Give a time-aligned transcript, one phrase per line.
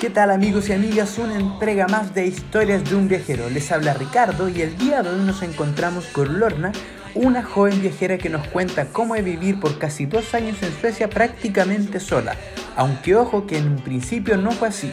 [0.00, 1.18] ¿Qué tal amigos y amigas?
[1.18, 3.50] Una entrega más de Historias de un viajero.
[3.50, 6.72] Les habla Ricardo y el día de hoy nos encontramos con Lorna,
[7.14, 11.10] una joven viajera que nos cuenta cómo es vivir por casi dos años en Suecia
[11.10, 12.34] prácticamente sola,
[12.76, 14.90] aunque ojo que en un principio no fue así.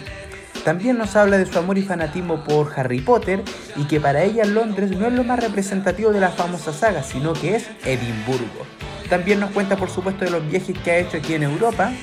[0.67, 3.41] También nos habla de su amor y fanatismo por Harry Potter
[3.77, 7.31] y que para ella Londres no es lo más representativo de la famosa saga, sino
[7.31, 8.65] que es Edimburgo.
[9.09, 11.93] También nos cuenta por supuesto de los viajes que ha hecho aquí en Europa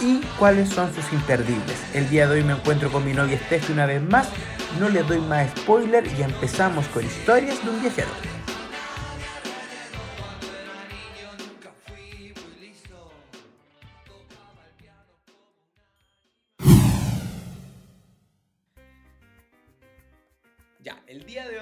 [0.00, 1.78] y cuáles son sus imperdibles.
[1.94, 4.28] El día de hoy me encuentro con mi novia Steffi una vez más,
[4.78, 8.10] no les doy más spoiler y empezamos con historias de un viajero.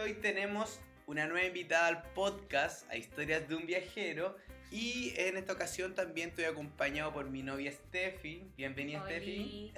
[0.09, 4.39] Hoy tenemos una nueva invitada al podcast, a Historias de un Viajero,
[4.71, 8.43] y en esta ocasión también estoy acompañado por mi novia Steffi.
[8.57, 9.71] Bienvenida Steffi.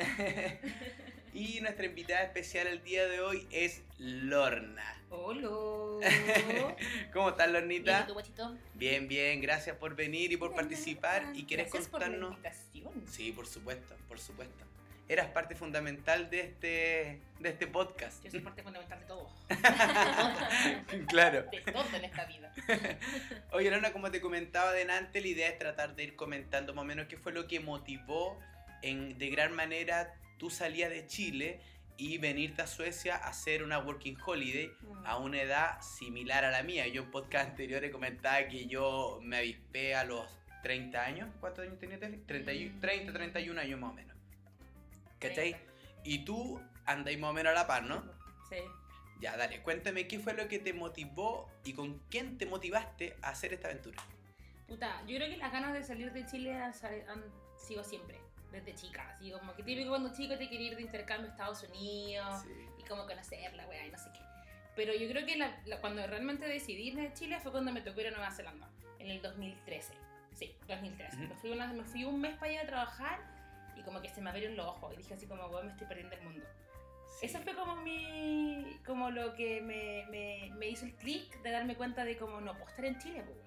[1.34, 5.02] y nuestra invitada especial el día de hoy es Lorna.
[5.10, 6.06] Hola.
[7.12, 8.06] ¿Cómo estás, Lornita?
[8.06, 11.24] Bien, bien, bien, gracias por venir y por participar.
[11.34, 12.36] ¿Y quieres Gracias contarnos?
[12.36, 13.04] Por la invitación.
[13.08, 14.69] Sí, por supuesto, por supuesto.
[15.10, 18.22] Eras parte fundamental de este, de este podcast.
[18.22, 19.28] Yo soy parte fundamental de todo.
[21.08, 21.42] claro.
[21.50, 22.54] De todo en esta vida.
[23.50, 26.86] Oye, Lorna, como te comentaba delante, la idea es tratar de ir comentando más o
[26.86, 28.38] menos qué fue lo que motivó
[28.82, 31.60] en, de gran manera tu salida de Chile
[31.96, 34.70] y venirte a Suecia a hacer una working holiday
[35.04, 36.86] a una edad similar a la mía.
[36.86, 40.24] Yo en podcast anteriores comentaba que yo me avispé a los
[40.62, 41.28] 30 años.
[41.40, 41.98] ¿Cuántos años tenías?
[41.98, 44.19] 30, y- 30, 31 años más o menos.
[45.20, 45.52] ¿Cachai?
[45.52, 45.72] 30.
[46.04, 48.02] Y tú andáis más o menos a la par, ¿no?
[48.48, 48.56] Sí.
[49.20, 53.28] Ya, dale, cuéntame qué fue lo que te motivó y con quién te motivaste a
[53.28, 54.02] hacer esta aventura.
[54.66, 56.72] Puta, yo creo que las ganas de salir de Chile han,
[57.58, 58.18] sido siempre,
[58.50, 59.10] desde chica.
[59.16, 62.44] Así como que típico cuando chico te quiere ir de intercambio a Estados Unidos
[62.78, 64.20] y como conocerla, weá, y no sé qué.
[64.74, 67.82] Pero yo creo que la- la- cuando realmente decidí irme de Chile fue cuando me
[67.82, 69.92] tocó ir a Nueva Zelanda, en el 2013.
[70.34, 71.16] Sí, 2013.
[71.16, 71.26] Ujú.
[71.28, 73.39] me, fui una- me fui un mes para allá a trabajar
[73.80, 75.86] y como que se me abrieron los ojos y dije así como, weón, me estoy
[75.86, 76.46] perdiendo el mundo.
[77.18, 77.26] Sí.
[77.26, 78.78] Eso fue como mi.
[78.86, 82.52] como lo que me, me, me hizo el clic de darme cuenta de cómo no
[82.52, 83.38] puedo estar en Chile, pues.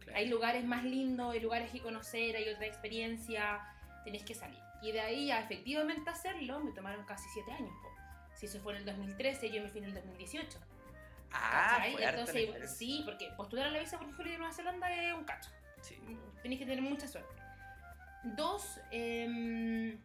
[0.00, 0.18] Claro.
[0.18, 3.60] Hay lugares más lindos, hay lugares que conocer, hay otra experiencia,
[4.04, 4.58] tenés que salir.
[4.82, 7.74] Y de ahí a efectivamente hacerlo me tomaron casi 7 años.
[8.34, 10.58] Si eso fue en el 2013, yo me fui en el 2018.
[11.32, 15.14] Ah, fue Entonces, sí, porque postular a la visa por holiday de Nueva Zelanda es
[15.14, 15.50] un cacho.
[15.80, 15.96] Sí.
[16.42, 17.35] Tenés que tener mucha suerte.
[18.34, 19.98] Dos, em,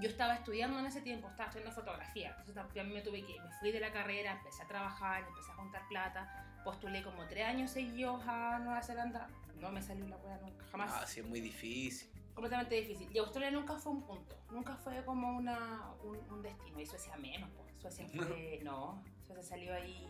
[0.00, 2.30] yo estaba estudiando en ese tiempo, estaba estudiando fotografía.
[2.30, 5.54] Entonces también me tuve que, me fui de la carrera, empecé a trabajar, empecé a
[5.54, 6.60] juntar plata.
[6.64, 9.28] Postulé como tres años seguidos a Nueva Zelanda.
[9.60, 10.90] No me salió la hueá nunca, jamás.
[10.94, 12.10] Ah, sí, es muy difícil.
[12.34, 13.08] Completamente difícil.
[13.12, 14.36] Y Australia nunca fue un punto.
[14.50, 16.80] Nunca fue como una, un, un destino.
[16.80, 17.64] Y Suecia menos, po.
[17.78, 18.60] Suecia fue.
[18.64, 20.08] No, Suecia salió ahí.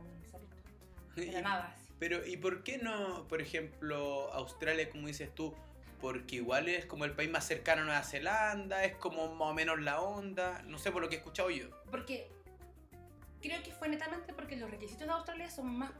[0.00, 0.56] un salito.
[1.14, 1.86] De la Y- nada, así.
[1.98, 5.54] Pero, ¿y por qué no, por ejemplo, Australia, como dices tú?
[6.00, 9.54] Porque igual es como el país más cercano a Nueva Zelanda, es como más o
[9.54, 11.68] menos la onda, no sé por lo que he escuchado yo.
[11.90, 12.30] Porque
[13.40, 15.90] creo que fue netamente porque los requisitos de Australia son más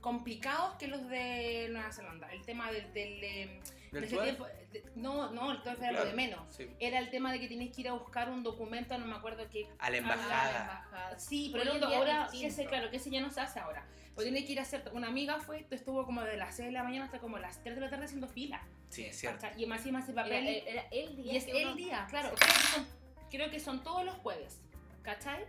[0.00, 2.30] complicados que los de Nueva Zelanda.
[2.32, 2.92] El tema del...
[2.92, 3.60] del, eh,
[3.92, 6.40] tiempo- de- no, no, el TUEF era lo de menos.
[6.54, 6.68] sí.
[6.80, 9.48] Era el tema de que tenías que ir a buscar un documento, no me acuerdo
[9.50, 9.68] qué.
[9.78, 11.18] A la embajada.
[11.18, 12.46] Sí, pero ahora, que distinto.
[12.48, 13.86] ese, claro, que ese ya no se hace ahora.
[14.14, 16.72] Porque tienes que ir a hacer, una amiga fue, estuvo como de las 6 de
[16.72, 18.60] la mañana hasta como las 3 de la tarde haciendo fila.
[18.90, 19.46] Sí, es cierto.
[19.56, 20.46] Y más y más Era, papel.
[20.66, 21.32] era el día.
[21.32, 22.28] y es el uno- día, claro.
[22.30, 22.34] Sí.
[22.36, 22.86] Creo que, son,
[23.30, 24.60] creo que son todos los jueves,
[25.02, 25.44] ¿cachai?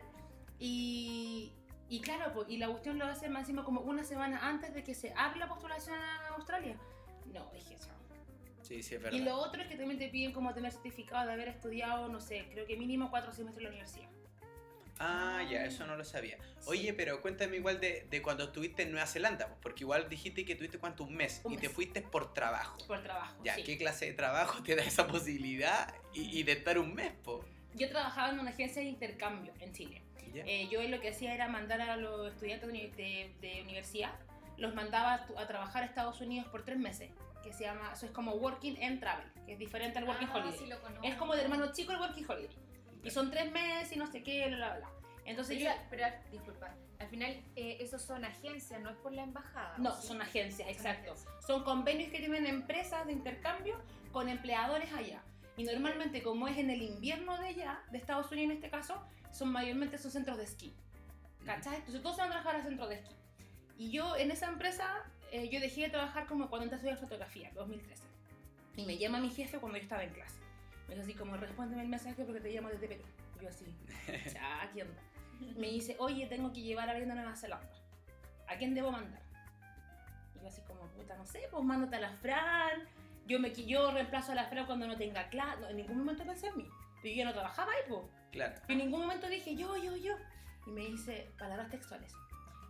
[0.60, 1.52] Y,
[1.90, 4.84] y claro, pues, y la cuestión lo hace más encima como una semana antes de
[4.84, 6.78] que se abra la postulación a Australia.
[7.34, 7.90] No, dije chao.
[8.62, 9.20] Sí, sí, es Y verdad.
[9.20, 12.48] lo otro es que también te piden como tener certificado de haber estudiado, no sé,
[12.54, 14.10] creo que mínimo cuatro semestres en la universidad.
[15.00, 16.38] Ah, ya, eso no lo sabía.
[16.68, 20.46] Oye, pero cuéntame igual de, de cuando estuviste en Nueva Zelanda, pues, porque igual dijiste
[20.46, 22.78] que tuviste cuánto, un mes, Un y te fuiste por trabajo.
[22.88, 23.36] Por trabajo.
[23.44, 23.64] Ya, sí.
[23.64, 27.44] ¿qué clase de trabajo te da esa posibilidad y, y de estar un mes, po?
[27.76, 30.02] Yo trabajaba en una agencia de intercambio en Chile.
[30.34, 30.44] ¿Ya?
[30.46, 34.12] Eh, yo lo que hacía era mandar a los estudiantes de, uni- de- de universidad,
[34.58, 37.12] los mandaba a, trabajar a Estados Unidos por tres meses,
[37.44, 40.38] que se llama, eso es como Working and Travel, que es diferente al Working Ah,
[40.38, 40.58] Holiday.
[40.60, 40.78] sí lo.
[41.04, 42.56] Es como de hermano chico el Working Holiday.
[43.04, 44.90] Y son tres meses y no sé qué, bla, bla, bla.
[45.26, 45.70] Entonces yo...
[45.90, 49.76] Pero, pero, disculpa, al final eh, esos son agencias, no es por la embajada.
[49.78, 50.08] No, ¿o sí?
[50.08, 51.12] son agencias, Son exacto.
[51.12, 51.46] agencias.
[51.46, 53.80] Son convenios que tienen empresas de intercambio
[54.12, 55.22] con empleadores allá.
[55.58, 59.06] Y normalmente, como es en el invierno de allá, de Estados Unidos en este caso,
[59.32, 60.74] son mayormente son centros de esquí.
[61.46, 61.76] ¿Cachai?
[61.76, 63.16] Entonces todos se van a trabajar a centros de esquí.
[63.78, 66.98] Y yo en esa empresa, eh, yo dejé de trabajar como cuando entré a estudiar
[66.98, 68.04] fotografía, 2013.
[68.78, 70.40] Y me llama mi jefe cuando yo estaba en clase.
[70.88, 73.04] Me dijo así como, respóndeme el mensaje porque te llamo desde Perú.
[73.42, 73.66] Yo así,
[74.34, 75.02] ya, ¿qué onda?
[75.58, 77.70] Me dice, oye, tengo que llevar a alguien a Nueva Zelanda.
[78.48, 79.22] ¿A quién debo mandar?
[80.36, 82.88] Y yo así como, puta, no sé, pues mándate a la Fran.
[83.26, 85.62] Yo, me, yo reemplazo a la Fran cuando no tenga clase.
[85.62, 86.70] No, en ningún momento pensé en mí.
[87.02, 88.02] Pero yo no trabajaba ahí, pues.
[88.32, 88.56] Claro.
[88.68, 90.16] Y en ningún momento dije, yo, yo, yo.
[90.66, 92.14] Y me dice, palabras textuales.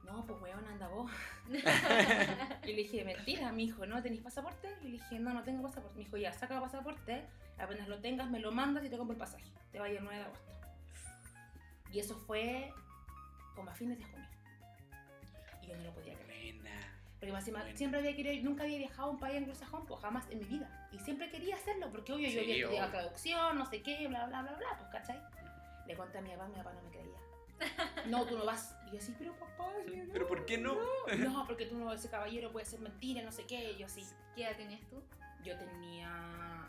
[0.06, 1.12] No, pues weón, anda vos.
[2.64, 4.70] y le dije, mentira, mi hijo, ¿no tenéis pasaporte?
[4.82, 5.98] Y le dije, no, no tengo pasaporte.
[5.98, 7.26] Me dijo, ya, saca el pasaporte,
[7.58, 9.46] apenas lo tengas, me lo mandas y te compro el pasaje.
[9.72, 10.52] Te va a ir el 9 de agosto.
[11.92, 12.74] Y eso fue
[13.56, 14.28] como a fines de junio.
[15.62, 16.56] Y yo no lo podía creer.
[16.56, 16.72] Buena.
[17.20, 17.78] Porque más encima, Bueno.
[17.78, 20.90] siempre había querido, nunca había viajado a un país anglosajón, pues jamás en mi vida.
[20.92, 24.26] Y siempre quería hacerlo, porque obvio Sí, yo había estudiado traducción, no sé qué, bla,
[24.28, 25.22] bla, bla, bla, pues, ¿cachai?
[25.88, 27.18] Le conté a mi papá, mi papá no me creía.
[28.08, 28.76] No, tú no vas.
[28.88, 30.78] Y yo así, pero papá, yo ¿Pero por qué no?
[31.18, 33.72] No, porque tú no, ese caballero puede ser mentira, no sé qué.
[33.72, 34.06] Y yo así,
[34.36, 35.02] ¿Qué edad tenías tú?
[35.44, 36.68] yo tenía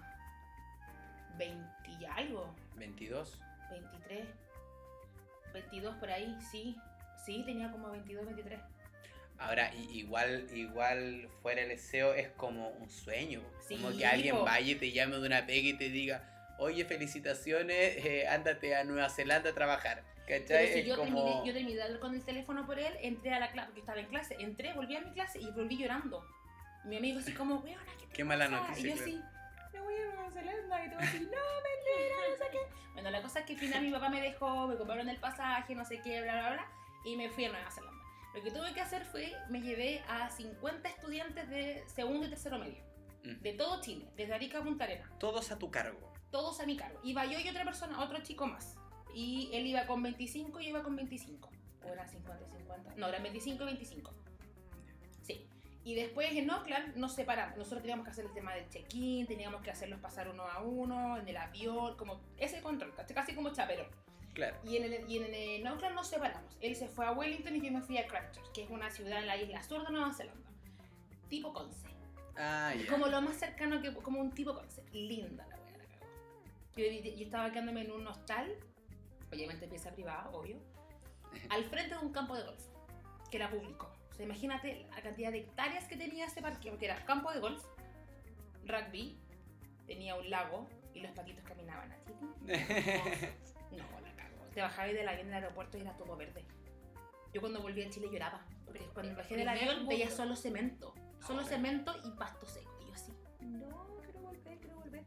[1.39, 1.65] 20
[2.01, 3.39] y algo, 22.
[3.71, 4.27] 23,
[5.53, 6.77] 22 por ahí, sí.
[7.25, 8.61] Sí, tenía como 22, 23.
[9.39, 13.43] Ahora, igual, igual fuera el deseo es como un sueño.
[13.67, 14.45] Sí, como que alguien po.
[14.45, 16.23] vaya y te llame de una pega y te diga,
[16.59, 20.03] oye, felicitaciones, eh, ándate a Nueva Zelanda a trabajar.
[20.27, 20.73] Pero ¿Cachai?
[20.73, 21.23] si Es yo, como...
[21.25, 23.81] terminé, yo terminé de hablar con el teléfono por él, entré a la clase, porque
[23.81, 26.25] estaba en clase, entré, volví a mi clase y volví llorando.
[26.85, 29.21] Mi amigo así como, weona, ¿qué te Qué mala pasa?" noticia, Y yo así,
[29.73, 32.59] me voy a Nueva Zelanda y todo así, no, mentira, no sé qué.
[32.95, 35.75] Bueno, la cosa es que al final mi papá me dejó, me compraron el pasaje,
[35.75, 36.67] no sé qué, bla, bla, bla,
[37.05, 37.95] y me fui a Nueva Zelanda.
[38.35, 42.59] Lo que tuve que hacer fue, me llevé a 50 estudiantes de segundo y tercero
[42.59, 42.83] medio,
[43.25, 43.41] Mm.
[43.41, 46.13] de todo Chile, desde Arica a Punta Arenas Todos a tu cargo.
[46.31, 47.01] todos a mi cargo.
[47.05, 48.77] Iba yo y otra persona, otro chico más.
[49.15, 51.51] Y él iba con 25 y yo iba con 25.
[51.85, 52.95] O eran 50 y 50.
[52.97, 54.13] No, eran 25 y 25.
[55.23, 55.47] Sí.
[55.85, 57.57] Y después en Oakland nos separamos.
[57.57, 61.19] Nosotros teníamos que hacer el tema del check-in, teníamos que hacerlos pasar uno a uno,
[61.19, 63.87] en el avión, como ese control, casi como chaperón.
[64.35, 64.57] Claro.
[64.65, 66.57] Y en, el, y en, en Auckland nos separamos.
[66.61, 69.21] Él se fue a Wellington y yo me fui a Christchurch, que es una ciudad
[69.21, 70.51] en la isla sur de Nueva Zelanda.
[71.29, 71.89] Tipo Conce.
[72.37, 72.91] Ah, ya.
[72.91, 74.83] Como lo más cercano que como un tipo Conce.
[74.93, 76.07] Linda la wea, la cagó.
[76.77, 78.53] Yo, yo estaba quedándome en un hostal,
[79.35, 80.59] obviamente pieza privada, obvio,
[81.51, 82.65] al frente de un campo de golf,
[83.31, 83.93] que era público.
[84.11, 87.41] O sea, imagínate la cantidad de hectáreas que tenía ese parque, porque era campo de
[87.41, 87.65] golf,
[88.65, 89.19] rugby,
[89.87, 92.13] tenía un lago y los patitos caminaban así.
[93.75, 94.37] No, la cago.
[94.55, 96.45] Te bajabas del avión del aeropuerto y era todo verde.
[97.33, 100.95] Yo cuando volví a Chile lloraba, porque cuando bajé del avión veía solo cemento.
[101.27, 102.71] Solo cemento y pasto seco.
[102.81, 105.03] Y yo así, no, quiero volver, quiero volver.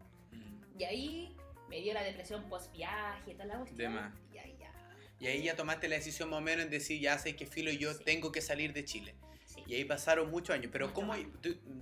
[0.77, 1.37] Y ahí
[1.69, 4.13] me dio la depresión post viaje y tal la cuestión.
[4.33, 4.71] Y ahí ya.
[5.19, 7.71] Y ahí ya tomaste la decisión más o menos en decir, ya sé que filo
[7.71, 8.03] yo Sí.
[8.03, 9.15] tengo que salir de Chile.
[9.45, 9.63] Sí.
[9.65, 10.69] Y ahí pasaron muchos años.
[10.71, 11.15] Pero como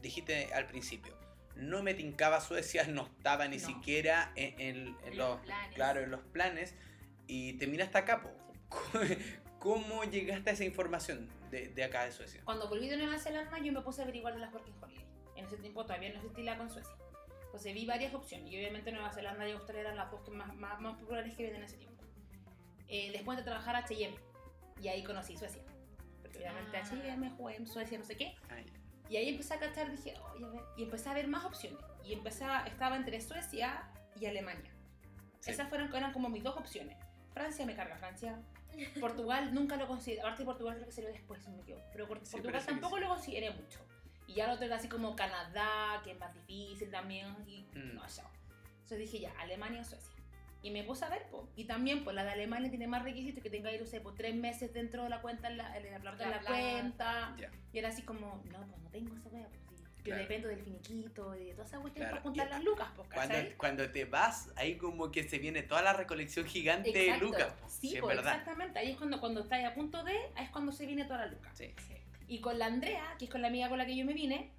[0.02, 1.18] dijiste al principio,
[1.56, 3.66] no me tincaba Suecia, no estaba ni No.
[3.68, 5.76] siquiera en, en- en los, los planes.
[5.76, 6.76] claro, en los planes.
[7.28, 8.31] Y te miraste acá, po.
[9.60, 12.42] ¿Cómo llegaste a esa información de, de acá de Suecia?
[12.46, 15.06] Cuando volví de Nueva Zelanda, yo me puse a averiguar de las Working Holiday.
[15.36, 16.94] En ese tiempo todavía no existía con Suecia.
[17.56, 18.52] Entonces vi varias opciones.
[18.52, 21.46] Y obviamente Nueva Zelanda y Australia eran las dos que más, más, más populares que
[21.46, 22.04] había en ese tiempo.
[22.90, 24.13] Eh, después de trabajar H&M.
[24.81, 25.64] Y ahí conocí Suecia.
[26.21, 26.81] Porque obviamente Ah.
[26.81, 28.35] H&M, en Suecia, no sé qué.
[28.50, 28.66] Ay,
[29.07, 30.62] Y ahí empecé a cachar, dije, oye, a ver.
[30.76, 31.80] Y empecé a ver más opciones.
[32.04, 34.74] Y empecé a- estaba entre Suecia y Alemania.
[35.40, 35.52] Sí.
[35.52, 36.97] Esas fueron, eran como mis dos opciones.
[37.33, 38.38] Francia me carga Francia.
[39.00, 40.19] Portugal nunca lo consideré.
[40.19, 41.85] Aparte Portugal creo que salió después, si no me equivoco.
[41.94, 43.02] Pero por- Sí, Portugal parece que tampoco sí.
[43.04, 43.80] lo consideré mucho.
[44.28, 47.28] Y ya lo otro era así como Canadá, que es más difícil también.
[47.48, 47.96] Y Mm.
[47.96, 48.24] no, ya.
[48.74, 50.12] Entonces dije ya, Alemania o Suecia.
[50.62, 51.48] Y me puse a ver, po.
[51.56, 54.02] Y también, pues la de Alemania tiene más requisitos que tenga que ir, no sé,
[54.02, 57.36] por tres meses dentro de la cuenta, en la, en la plata de La cuenta.
[57.40, 57.52] Ya.
[57.72, 59.84] Y era así como, no, pues no tengo esa wea, pues sí.
[59.98, 60.22] Yo Claro.
[60.22, 62.12] dependo del finiquito y de toda esa cuestión Claro.
[62.14, 65.62] para juntar Y- las lucas, pues, Cuando, cuando te vas, ahí como que se viene
[65.64, 67.26] toda la recolección gigante de Exacto.
[67.26, 67.54] Lucas.
[67.54, 67.70] po.
[67.70, 68.32] Sí, Sí, es verdad.
[68.34, 68.80] exactamente.
[68.80, 71.28] Ahí es cuando, cuando estás a punto de, ahí es cuando se viene toda la
[71.28, 71.52] luca.
[71.54, 71.74] Sí.
[72.28, 74.56] Y con la Andrea, que es con la amiga con la que yo me vine,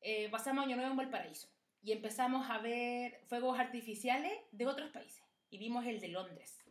[0.00, 1.48] eh, pasamos Año Nuevo en Valparaíso.
[1.82, 5.22] Y empezamos a ver fuegos artificiales de otros países.
[5.50, 6.64] Y vimos el de Londres.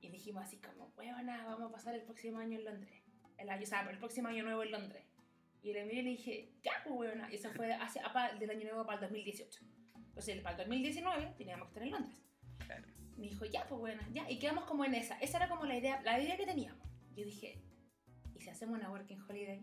[0.00, 3.02] Y dijimos así como, huevona, vamos a pasar el próximo año en Londres.
[3.38, 5.04] El año, o sea, el próximo año nuevo en Londres.
[5.62, 7.30] Y le miré y le dije, ya, pues, huevona.
[7.30, 9.60] Y eso fue hace, apa- del año nuevo para el 2018.
[10.08, 12.18] Entonces, para el 2019 teníamos que estar en Londres.
[12.64, 12.86] Claro.
[13.16, 14.28] Me dijo, ya, pues bueno, ya.
[14.30, 15.18] Y quedamos como en esa.
[15.20, 16.88] Esa era como la idea, la idea que teníamos.
[17.14, 17.60] Yo dije,
[18.40, 19.62] ¿y si hacemos una working holiday?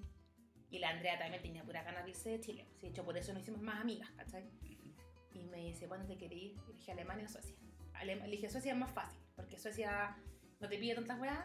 [0.70, 2.68] Y la Andrea también tenía pura ganas de irse de Chile.
[2.82, 4.50] De hecho, por eso nos hicimos más amigas, ¿cachai?
[5.34, 6.56] Y me dice, ¿cuándo te querés ir?
[6.70, 7.56] Y dije, Alemania o Suecia.
[8.06, 10.16] Le dije, Suecia es más fácil, porque Suecia
[10.60, 11.40] no te pide tantas weas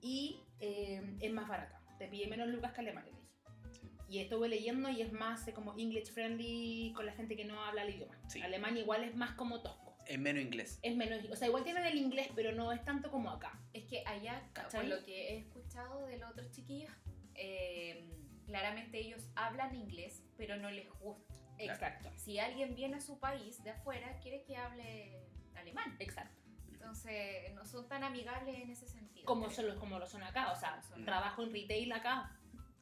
[0.00, 1.80] y eh, es más barata.
[1.98, 3.88] Te pide menos lucas que Alemania, le dije.
[4.08, 7.60] Y estuve leyendo y es más eh, como English friendly con la gente que no
[7.64, 8.16] habla el idioma.
[8.28, 8.40] Sí.
[8.42, 9.85] Alemania igual es más como tosco.
[10.08, 10.78] Es menos inglés.
[10.82, 13.58] Es menos, o sea, igual tienen el inglés, pero no es tanto como acá.
[13.72, 14.80] Es que allá, ¿Cachai?
[14.88, 16.90] por lo que he escuchado de los otros chiquillos,
[17.34, 18.08] eh,
[18.46, 21.34] claramente ellos hablan inglés, pero no les gusta.
[21.58, 22.10] Exacto.
[22.16, 25.18] Si alguien viene a su país de afuera, quiere que hable
[25.54, 25.96] alemán.
[25.98, 26.42] Exacto.
[26.70, 29.26] Entonces, no son tan amigables en ese sentido.
[29.26, 32.32] Como, son, los- como lo son acá, o sea, Son- trabajo en retail acá.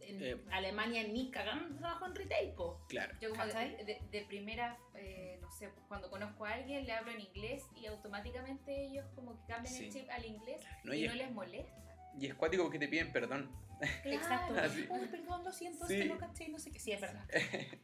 [0.01, 0.37] En Eh.
[0.51, 2.85] Alemania ni cagando trabajo en retail, po.
[2.91, 3.15] Claro.
[3.23, 7.11] Yo como de, de- de primera, eh, sé, pues, cuando conozco a alguien le hablo
[7.13, 9.85] en inglés y automáticamente ellos como que cambian Sí.
[9.87, 11.83] el chip al inglés No, y y, no es, les molesta.
[12.19, 13.51] y es cuático porque te piden perdón.
[14.05, 14.55] Exacto.
[14.57, 14.69] Ah.
[14.91, 16.05] Uy, perdón, lo siento, Sí.
[16.05, 16.79] no caché, no sé qué.
[16.79, 17.27] Sí, es verdad.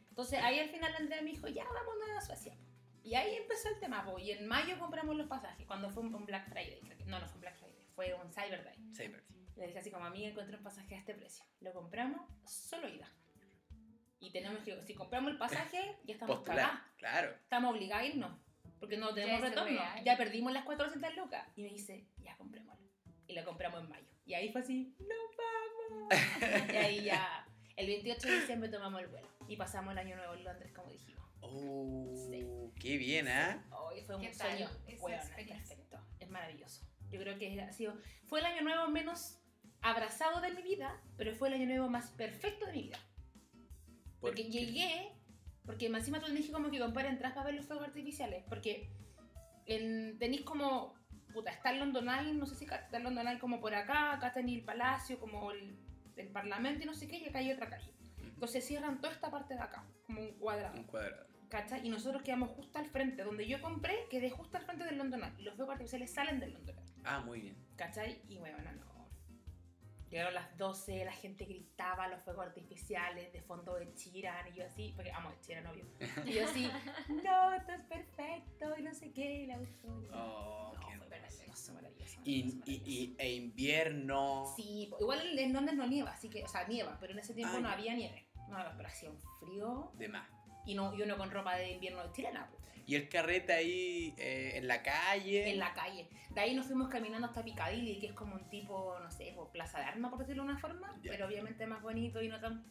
[0.09, 2.55] Entonces ahí al final Andrea me dijo, ya vámonos a Suecia.
[3.03, 4.19] Y ahí empezó el tema, po.
[4.19, 6.79] y en mayo compramos los pasajes, cuando fue un Black Friday.
[7.07, 8.77] No, no fue un Black Friday, fue un Cyber Day.
[8.93, 9.23] Saber.
[9.55, 11.43] Le dije así como, amiga, encontré un pasaje a este precio.
[11.61, 13.07] Lo compramos, solo ida.
[14.21, 16.37] Y tenemos que, si compramos el pasaje, ya estamos.
[16.37, 16.83] Postular.
[16.97, 17.31] Claro.
[17.31, 18.31] Estamos obligados a irnos.
[18.79, 19.69] Porque no tenemos es retorno.
[19.69, 20.03] real.
[20.03, 21.47] Ya perdimos las 400 lucas.
[21.55, 22.85] Y me dice, ya comprémoslo.
[23.27, 24.05] Y lo compramos en mayo.
[24.25, 25.15] Y ahí fue así, ¡no
[25.89, 26.09] vamos!
[26.73, 29.27] y ahí ya, el 28 de diciembre tomamos el vuelo.
[29.47, 31.27] Y pasamos el año nuevo en Londres, como dijimos.
[31.41, 32.45] Oh, Sí.
[32.79, 33.65] qué bien, ¿ah?
[33.71, 34.69] Hoy fue un ¿Qué tal sueño.
[34.99, 35.97] Bueno, perfecto.
[36.19, 36.85] Es maravilloso.
[37.09, 37.95] Yo creo que ha sido,
[38.27, 39.39] fue el año nuevo menos
[39.81, 42.99] abrazado de mi vida, pero fue el año nuevo más perfecto de mi vida.
[44.21, 45.11] Porque Porque- llegué,
[45.65, 48.43] porque más encima tú tenés que como que comprar entradas para ver los fuegos artificiales,
[48.47, 48.89] porque
[49.65, 50.93] en, tenéis como,
[51.33, 54.13] puta, está el London Eye, no sé si está el London Eye como por acá,
[54.13, 55.77] acá tenéis el palacio, como el,
[56.15, 57.91] el parlamento y no sé qué, y acá hay otra calle.
[58.23, 60.77] Entonces cierran toda esta parte de acá, como un cuadrado.
[60.77, 61.27] Un cuadrado.
[61.49, 61.85] ¿Cachai?
[61.85, 65.23] Y nosotros quedamos justo al frente, donde yo compré, quedé justo al frente del London
[65.23, 65.33] Eye.
[65.39, 66.93] Y los fuegos artificiales salen del London Eye.
[67.03, 67.57] Ah, muy bien.
[67.75, 68.21] ¿Cachai?
[68.29, 68.90] Y bueno, no.
[70.11, 74.65] Llegaron las 12, la gente gritaba los fuegos artificiales de fondo de Chiran y yo
[74.65, 75.85] así, porque amo de Chiran, obvio.
[76.25, 76.69] Y yo así,
[77.23, 80.09] no, esto es perfecto y no sé qué, y la euforia.
[80.13, 82.19] Oh, no, qué fue maravilloso, maravilloso.
[82.25, 84.53] Y, maravilloso, y, e invierno.
[84.57, 87.57] Sí, igual en- Londres no nieva, así que, o sea, nieva, pero en ese tiempo
[87.59, 88.27] no había nieve.
[88.49, 90.27] No, pero hacía un frío De más.
[90.65, 92.61] Y, no, y uno con ropa de invierno chilena, pues.
[92.85, 95.49] Y el carrete ahí eh, en la calle.
[95.49, 96.09] en la calle.
[96.29, 99.51] De ahí nos fuimos caminando hasta Piccadilly, que es como un tipo, no sé, por
[99.51, 102.65] Plaza de Armas, por decirlo de una forma, pero obviamente más bonito y no tan...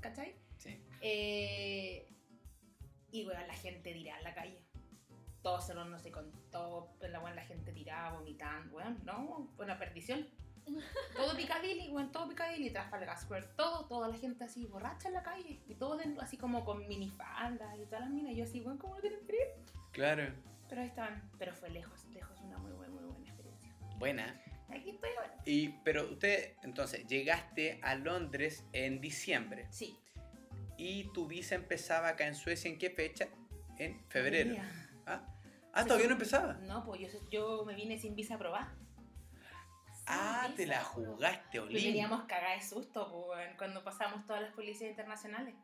[0.00, 0.34] ¿Cachai?
[0.58, 0.82] Sí.
[1.00, 2.08] Eh,
[3.10, 4.60] y bueno, la gente tirada en la calle.
[5.42, 9.78] Todo cerró, no sé, con todo, la, bueno, la gente tirada, vomitando, bueno, no, buena
[9.78, 10.26] perdición.
[11.16, 15.22] Todo Piccadilly, bueno, todo Piccadilly, Trafalgar Square, todo, toda la gente así borracha en la
[15.22, 18.78] calle, y todos así como con minifaldas y todas las minas, y yo así, bueno,
[18.78, 19.46] ¿cómo no tienen frío?
[19.92, 20.32] Claro.
[20.68, 23.74] Pero ahí estaban, pero fue lejos, lejos, una muy buena, muy buena experiencia.
[23.98, 24.40] Buena.
[24.70, 25.36] Aquí estoy ahora.
[25.44, 29.68] Y, pero usted, entonces, llegaste a Londres en diciembre.
[29.70, 29.98] Sí.
[30.76, 33.28] Y tu visa empezaba acá en Suecia, ¿en qué fecha?
[33.78, 34.50] En febrero.
[34.50, 34.64] Mira.
[35.06, 35.26] Ah,
[35.72, 36.54] ah todavía no empezaba.
[36.54, 38.74] No, pues yo, yo me vine sin visa aprobada.
[40.06, 41.74] Ah, te la jugaste, Y Olin.
[41.84, 45.54] veníamos cagadas de susto pues, cuando pasamos todas las policías internacionales.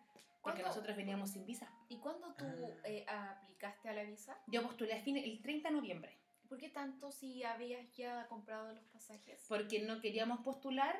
[0.42, 0.68] Porque ¿Cuándo?
[0.68, 1.68] nosotros veníamos sin visa.
[1.88, 2.80] ¿Y cuándo tú Ah.
[2.84, 4.38] eh, aplicaste a la visa?
[4.46, 6.16] Yo postulé a fin el 30 de noviembre.
[6.48, 9.44] ¿Por qué tanto si habías ya comprado los pasajes?
[9.48, 10.98] Porque no queríamos postular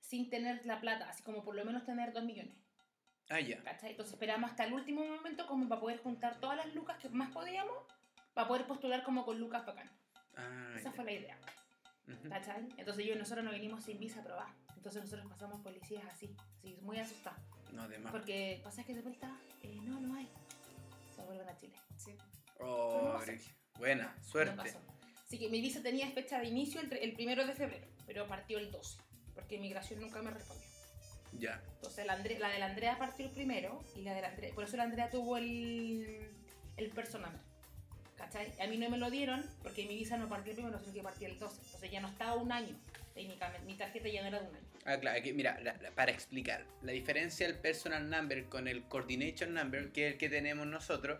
[0.00, 2.54] sin tener la plata, así como por lo menos tener 2 millones.
[3.30, 3.62] Ah, ya.
[3.62, 3.92] ¿cachai?
[3.92, 7.30] Entonces esperamos hasta el último momento como para poder juntar todas las lucas que más
[7.32, 7.74] podíamos
[8.34, 9.90] para poder postular como con lucas bacán.
[10.36, 10.92] Ah, Esa ya.
[10.92, 11.38] fue la idea.
[12.76, 14.54] Entonces yo nosotros no venimos sin visa aprobada.
[14.76, 17.40] Entonces nosotros pasamos policías así, así muy asustados.
[17.72, 18.12] No, de más.
[18.12, 20.28] Porque pasa que de vuelta, eh, no, no hay.
[21.16, 21.74] Se vuelven a Chile.
[21.96, 22.14] Sí.
[22.60, 23.78] Oh, no.
[23.78, 24.56] Buena, No suerte.
[24.56, 24.78] pasó.
[25.24, 28.70] Así que mi visa tenía fecha de inicio el, primero de febrero, pero partió el
[28.70, 28.98] 12,
[29.34, 30.68] porque inmigración nunca me respondió.
[31.32, 31.60] Ya.
[31.76, 34.54] Entonces la, Andre- la de la Andrea partió el primero y la de la Andrea,
[34.54, 36.30] por eso la Andrea tuvo el,
[36.76, 37.40] el personal.
[38.24, 38.52] ¿Cachai?
[38.60, 41.02] A mí no me lo dieron porque mi visa no partió el primero, sino que
[41.02, 41.60] partió el 12.
[41.64, 42.74] Entonces ya no estaba un año,
[43.14, 43.66] técnicamente.
[43.66, 44.66] Mi tarjeta ya no era de un año.
[44.86, 48.84] Ah, claro, aquí, mira, la- la- para explicar, la diferencia del personal number con el
[48.84, 51.18] coordination number, que es el que tenemos nosotros,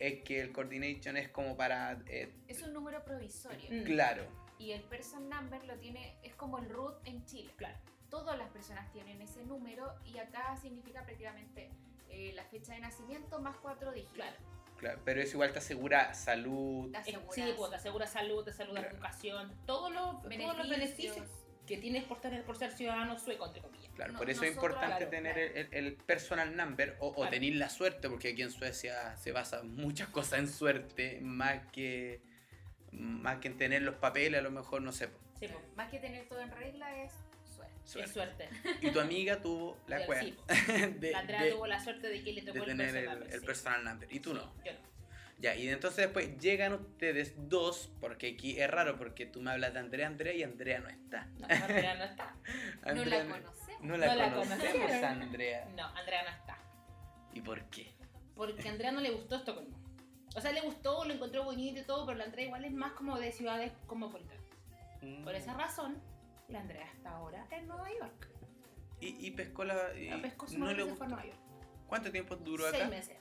[0.00, 1.98] es que el coordination es como para...
[2.08, 3.68] eh, Es un número provisorio.
[3.70, 3.84] Mm.
[3.84, 4.26] claro,
[4.58, 7.50] Y el person number lo tiene, es como el root en Chile.
[7.56, 7.76] Claro.
[8.10, 11.70] Todas las personas tienen ese número y acá significa prácticamente
[12.08, 14.14] eh, la fecha de nacimiento más cuatro dígitos.
[14.14, 14.36] Claro.
[14.78, 16.90] Claro, pero eso igual te asegura salud.
[16.90, 18.96] Te aseguras Sí, pues te asegura salud, te asegura Claro.
[18.96, 21.26] educación, todos los todos los beneficios
[21.66, 23.90] que tienes por, tener, por ser ciudadano sueco, entre comillas.
[23.94, 25.68] Claro, No- por eso es importante claro, tener claro.
[25.72, 30.40] El, personal number o, tener la suerte, porque aquí en Suecia se basa muchas cosas
[30.40, 32.20] en suerte, más que,
[32.92, 35.08] más que en tener los papeles, a lo mejor, no sé.
[35.38, 37.12] Sí, pues, Más que tener todo en regla es
[37.84, 38.08] suerte.
[38.08, 38.48] es suerte.
[38.80, 40.36] Y tu amiga tuvo la cueva sí,
[40.98, 43.22] de, la Andrea de- tuvo la suerte de que le de tocó el tener personal
[43.22, 43.46] el, el sí.
[43.46, 44.12] personal number.
[44.12, 44.52] ¿Y tú no?
[44.64, 44.94] Yo no.
[45.40, 49.74] Ya, y entonces después llegan ustedes dos, porque aquí es raro, porque tú me hablas
[49.74, 51.26] de Andrea, Andrea y Andrea no está.
[51.38, 52.36] No, Andrea no está.
[52.84, 53.80] No Andrea la conocemos.
[53.82, 54.92] no la No la conocemos.
[55.02, 55.68] Andrea.
[55.76, 56.58] No, Andrea no está.
[57.34, 57.92] ¿Y por qué?
[58.36, 59.76] Porque a Andrea no le gustó Estocolmo.
[60.36, 62.92] O sea, le gustó, lo encontró bonito y todo, pero la Andrea igual es más
[62.92, 64.42] como de ciudades cosmopolitanas.
[65.24, 65.36] Por Mm.
[65.36, 66.00] esa razón,
[66.48, 68.28] la Andrea está ahora en Nueva York.
[69.00, 69.94] ¿Y, y pescó la.?
[69.98, 71.06] y La pescó su no le se fue a gustó?
[71.06, 71.38] Nueva York.
[71.86, 72.90] ¿Cuánto tiempo duró Seis acá?
[72.90, 73.16] meses.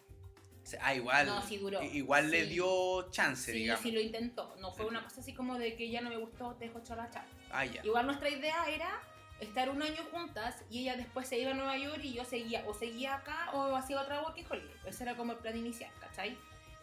[0.63, 1.25] Se- Ah, igual.
[1.25, 1.81] No, sí duró.
[1.83, 2.49] Igual le Sí.
[2.53, 3.81] dio chance, Sí, digamos.
[3.83, 4.55] sí lo intentó.
[4.61, 7.09] No fue una cosa así como de que ya no me gustó, te dejo chola,
[7.09, 7.23] chao.
[7.51, 7.83] Ah, ya.
[7.83, 9.01] Igual nuestra idea era
[9.41, 12.63] estar un año juntas y ella después se iba a Nueva York y yo seguía
[12.65, 14.71] o seguía acá o hacía otra working holiday.
[14.85, 16.37] Ese era como el plan inicial, ¿cachai?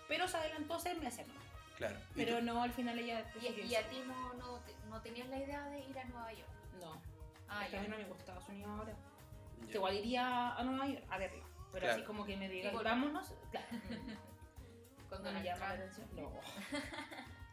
[0.09, 1.37] Pero se adelantó seis meses más.
[1.81, 1.99] Claro.
[2.15, 2.45] ¿Y Pero tú?
[2.45, 3.25] no, al final ella...
[3.41, 4.61] Y, y a ti no, no,
[4.91, 6.51] no tenías la idea de ir a Nueva York.
[6.81, 7.01] No,
[7.49, 7.81] Ah, ya.
[7.81, 8.95] mí no me gusta Estados Unidos ahora.
[9.73, 11.45] Igual iría a Nueva York a verla.
[11.73, 11.95] Pero Claro.
[11.97, 13.67] así como que me diga, Y vol- vámonos, claro.
[15.09, 16.07] Con No me llama la atención.
[16.15, 16.31] No.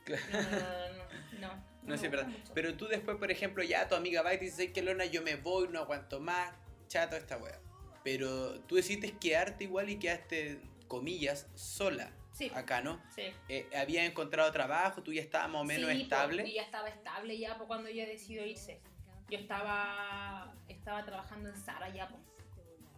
[0.04, 0.24] Claro.
[0.32, 1.64] No, no, no, no.
[1.84, 2.28] No, sí, verdad.
[2.28, 2.54] mucho.
[2.54, 5.22] Pero tú después, por ejemplo, ya tu amiga va y te dice que Lorna, yo
[5.22, 6.54] me voy, no aguanto más,
[6.88, 7.60] chato esta wea.
[8.06, 13.02] Pero tú decidiste quedarte igual y quedaste, comillas, sola Sí, acá, ¿no?
[13.16, 13.24] sí.
[13.50, 15.02] Eh, ¿Habías encontrado trabajo?
[15.02, 16.48] ¿Tú ya estabas más o menos Sí, po, estable?
[16.48, 18.80] y ya estaba estable ya po, cuando ella decidió irse.
[19.28, 22.20] Yo estaba estaba trabajando en Sara ya, po.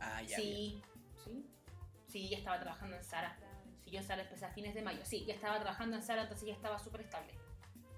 [0.01, 0.36] Ah, ya.
[0.36, 0.81] sí,
[1.24, 1.46] sí.
[2.05, 3.38] Sí, ya estaba trabajando en Sara.
[3.84, 5.00] Sí, yo en Sara empecé a fines de mayo.
[5.05, 7.34] Sí, ya estaba trabajando en Sara, entonces ya estaba súper estable.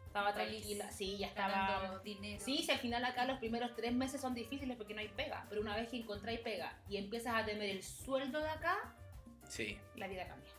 [0.05, 0.91] Estaba tranquila.
[0.91, 1.99] Sí, ya estaba...
[2.03, 2.43] dinero.
[2.43, 5.45] Sí, si al final acá los primeros tres meses son difíciles porque no hay pega.
[5.49, 8.93] Pero una vez que encontráis pega y empiezas a tener el sueldo de acá,
[9.47, 10.50] Sí, la vida cambia.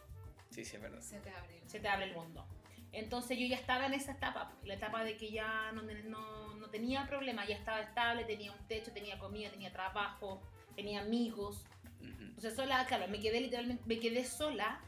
[0.52, 1.00] Sí, sí, es verdad.
[1.00, 1.60] Se te abre.
[1.66, 2.46] se te abre el mundo.
[2.92, 6.68] Entonces yo ya estaba en esa etapa, la etapa de que ya no, no, no
[6.68, 10.42] tenía problema, ya estaba estable, tenía un techo, tenía comida, tenía trabajo,
[10.76, 11.64] tenía amigos.
[12.00, 12.22] Ujú.
[12.22, 14.80] Entonces sola, claro, me quedé literalmente, me quedé sola,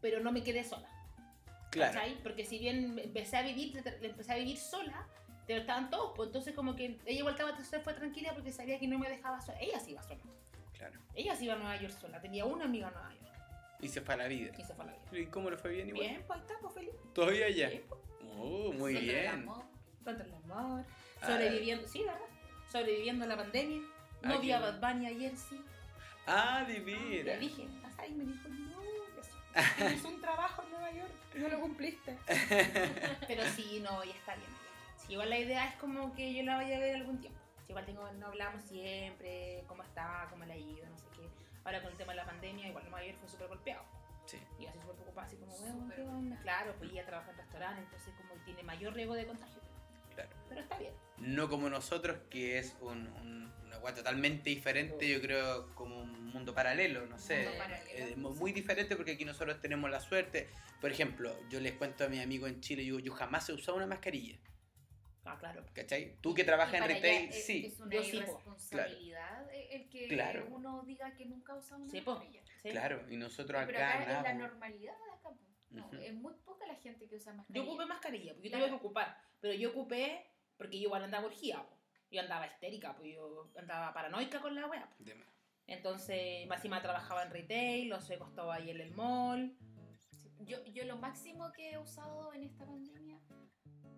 [0.00, 0.88] pero no me quedé sola.
[1.70, 1.94] Claro.
[1.94, 2.20] ¿cachai?
[2.24, 5.06] Porque si bien empecé a vivir, empecé a vivir sola,
[5.46, 8.80] pero estaban todos, pues entonces como que ella igual estaba, se fue tranquila porque sabía
[8.80, 9.60] que no me dejaba sola.
[9.60, 10.20] Ella sí iba sola.
[10.76, 10.98] Claro.
[11.14, 13.29] Ella sí iba a Nueva York sola, tenía una amiga en Nueva York
[13.82, 14.52] Y se fue a la vida.
[14.58, 15.18] y se fue a la vida.
[15.18, 16.06] ¿Y cómo le fue bien igual?
[16.08, 16.90] Bien, pues ahí está, pues feliz.
[17.14, 17.46] ¿Todavía?
[17.48, 18.00] Bien, pues.
[18.38, 19.28] Oh, muy Contra el bien.
[19.28, 19.64] amor.
[20.04, 20.84] contra el amor,
[21.20, 21.26] Ah.
[21.26, 22.20] sobreviviendo, sí, ¿verdad?
[22.72, 23.82] Sobreviviendo a la pandemia.
[24.22, 24.60] Ah, No vi a.
[24.60, 25.60] Bad Bunny ayer, sí.
[26.26, 27.38] Ah, de veras.
[27.38, 28.80] Le dije, "Ajá", y me dijo, no,
[29.20, 29.36] eso.
[29.76, 32.16] Tienes un trabajo en Nueva York, no lo cumpliste.
[33.28, 34.48] Pero sí, no, ya está bien.
[34.96, 37.38] Sí, igual la idea es como que yo la vaya a ver algún tiempo.
[37.58, 41.04] Sí, igual tengo, no hablamos siempre, cómo está, cómo le ha ido, no sé.
[41.64, 43.84] Ahora con el tema de la pandemia, igual Nueva York fue súper golpeado.
[44.26, 44.38] Sí.
[44.58, 45.96] Y así súper preocupada, así como, bueno, Súper.
[45.96, 46.38] ¿qué onda?
[46.42, 49.60] Claro, pues ella trabaja en restaurantes, entonces como tiene mayor riesgo de contagio.
[50.14, 50.30] Claro.
[50.48, 50.94] Pero está bien.
[51.18, 56.26] No como nosotros, que es un, un- una weá totalmente diferente, yo creo, como un
[56.26, 57.44] mundo paralelo, no sé.
[57.44, 57.90] Mundo paralelo.
[57.92, 60.50] Eh, mu- muy diferente porque aquí nosotros tenemos la suerte.
[60.80, 63.76] Por ejemplo, yo les cuento a mi amigo en Chile, yo, yo jamás he usado
[63.76, 64.38] una mascarilla,
[65.24, 65.64] Ah, claro.
[65.74, 66.16] ¿cachai?
[66.20, 67.66] Tú que trabajas en retail, es- sí.
[67.66, 70.46] Es una Yo irresponsabilidad eh, el que Claro.
[70.50, 72.42] uno diga que nunca ha usado una Sí, mascarilla.
[72.62, 72.70] Sí.
[72.70, 74.22] Claro, y nosotros Pero acá, acá es nada.
[74.22, 74.38] la po.
[74.38, 75.30] normalidad de acá.
[75.70, 75.96] No, Ujú.
[75.98, 77.64] Es muy poca la gente que usa Yo mascarilla.
[77.70, 78.66] ocupé mascarilla, porque yo Claro.
[78.66, 79.18] tuve que ocupar.
[79.40, 81.66] Pero yo ocupé porque yo igual andaba po.
[82.10, 84.66] Yo andaba histérica, pues yo andaba paranoica con la
[85.14, 85.28] más.
[85.66, 89.56] Entonces, más encima trabajaba en retail, los suecos estaba ahí en el mall.
[90.40, 93.20] Yo, yo lo máximo que he usado en esta pandemia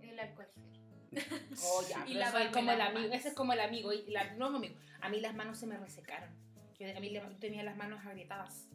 [0.03, 0.92] es el alcohol gel.
[1.65, 3.15] Oh, ya, Y como el amigo, manos.
[3.17, 3.93] ese es como el amigo.
[3.93, 4.75] Y la, no, amigo.
[5.01, 6.31] A mí las manos se me resecaron.
[6.79, 8.69] Yo, a mí le- tenía las manos agrietadas.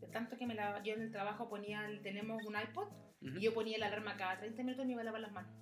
[0.00, 3.38] De tanto que me la, yo en el trabajo ponía, el- tenemos un iPod, Ujú.
[3.38, 5.52] y yo ponía la alarma cada 30 minutos y me iba a lavar las manos.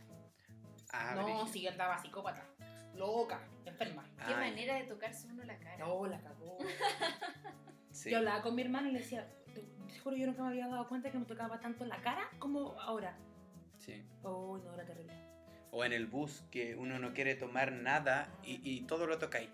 [0.93, 1.47] Ah, no, brígido.
[1.47, 2.45] sí, yo andaba psicópata.
[2.97, 4.05] Loca, enferma.
[4.27, 5.79] Qué manera de tocarse uno la cara.
[5.79, 6.59] No, la cagó.
[7.91, 8.11] sí.
[8.11, 10.67] Yo hablaba con mi hermana y le decía, te, te juro, yo nunca me había
[10.69, 13.17] dado cuenta que me tocaba tanto la cara como ahora.
[13.79, 14.05] Sí.
[14.23, 15.13] Oh, no, era terrible.
[15.73, 19.51] O en el bus, que uno no quiere tomar nada y, y todo lo tocáis.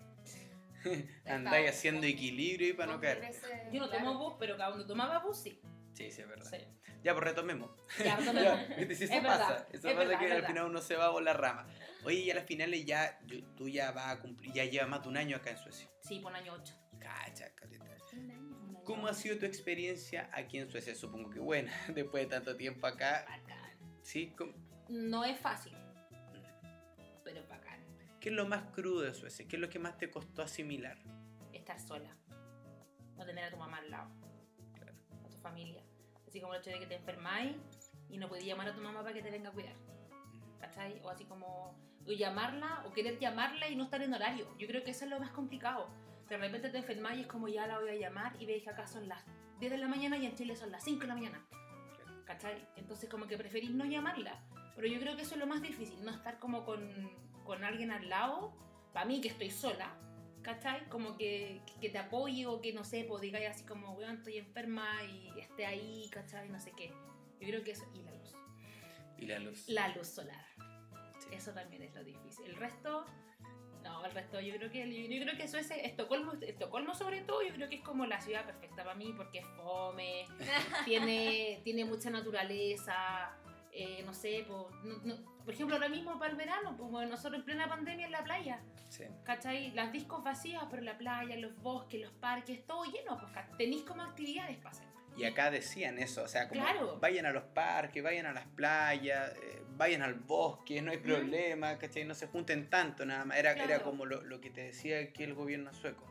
[1.25, 3.31] Andáis haciendo equilibrio y para no caer.
[3.71, 5.59] Yo no tomo bus, pero cuando tomaba bus, sí.
[5.93, 6.49] Sí, sí, es verdad.
[6.49, 6.57] sí.
[7.03, 7.69] Ya, pues retomemos.
[8.03, 8.59] Ya, retomemos.
[8.77, 9.21] Eso Es pasa.
[9.21, 11.67] verdad, Eso es pasa verdad, que es al final uno se va por la rama.
[12.03, 13.19] Oye, y a las finales ya,
[13.55, 15.89] tú ya vas a cumplir, ya llevas más de un año acá en Suecia.
[16.01, 16.73] Sí, por año 8.
[16.99, 17.85] Cacha, caleta.
[18.83, 20.95] ¿Cómo ha sido tu experiencia aquí en Suecia?
[20.95, 23.25] Supongo que buena, después de tanto tiempo acá.
[24.01, 24.33] ¿Sí?
[24.37, 24.53] ¿Cómo-
[24.89, 25.86] No es fácil, bacán.
[28.27, 29.47] ¿Qué es lo más crudo de Suecia?
[29.47, 30.97] ¿Qué es lo que más te costó asimilar?
[31.53, 32.13] Estar sola.
[33.15, 34.11] No tener a tu mamá al lado.
[35.23, 35.81] A tu familia.
[36.27, 37.55] Así como el hecho de que te enfermáis
[38.09, 39.77] y no podías llamar a tu mamá para que te venga a cuidar.
[40.59, 40.99] ¿Cachai?
[41.05, 44.53] O así como o llamarla o querer llamarla y no estar en horario.
[44.57, 45.87] Yo creo que eso es lo más complicado.
[46.27, 48.71] De repente te enfermáis y es como ya la voy a llamar y veis que
[48.71, 49.23] acá son las
[49.61, 51.47] 10 de la mañana y en Chile son las 5 de la mañana.
[52.27, 52.67] ¿Cachai?
[52.75, 54.43] Entonces como que preferís no llamarla.
[54.75, 57.09] Pero yo creo que eso es lo más difícil, no estar como con,
[57.45, 58.53] con alguien al lado,
[58.93, 59.95] para mí que estoy sola,
[60.43, 60.87] ¿cachai?
[60.89, 64.37] Como que, que te apoye o que no sé, pues digáis así como, weón, estoy
[64.37, 66.49] enferma y esté ahí, ¿cachai?
[66.49, 66.89] No sé qué.
[67.39, 68.35] Yo creo que eso, y la luz.
[69.17, 69.67] Y la luz.
[69.67, 70.45] La luz solar.
[71.19, 71.29] Sí.
[71.31, 72.45] Eso también es lo difícil.
[72.45, 73.05] El resto,
[73.87, 77.21] no, el resto yo creo que yo, yo creo que eso es Estocolmo, Estocolmo sobre
[77.21, 80.25] todo, yo creo que es como la ciudad perfecta para mí porque es fome,
[80.85, 83.31] tiene, tiene mucha naturaleza,
[83.71, 87.09] eh, no sé, po- no- no- por ejemplo ahora mismo para el verano, pues bueno,
[87.11, 89.03] nosotros en plena pandemia en la playa, Sí.
[89.23, 89.71] ¿cachai?
[89.71, 94.01] Las discos vacías, pero la playa, los bosques, los parques, todo lleno, pues tenéis como
[94.01, 94.87] actividades para hacer.
[95.17, 96.99] Y acá decían eso, o sea, como Claro.
[96.99, 101.77] vayan a los parques, vayan a las playas, eh, vayan al bosque, no hay problema,
[101.79, 102.05] ¿cachai?
[102.05, 103.37] No se junten tanto nada más.
[103.37, 103.83] Era, era Claro.
[103.83, 106.05] como lo, lo que te decía aquí el gobierno sueco.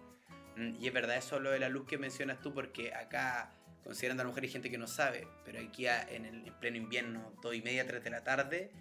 [0.57, 3.53] Mm, Y es verdad, eso lo de la luz que mencionas tú, porque acá,
[3.85, 6.55] considerando a la mujer, hay gente que no sabe, pero aquí a- en el en
[6.55, 8.73] pleno invierno, dos y media, tres de la tarde,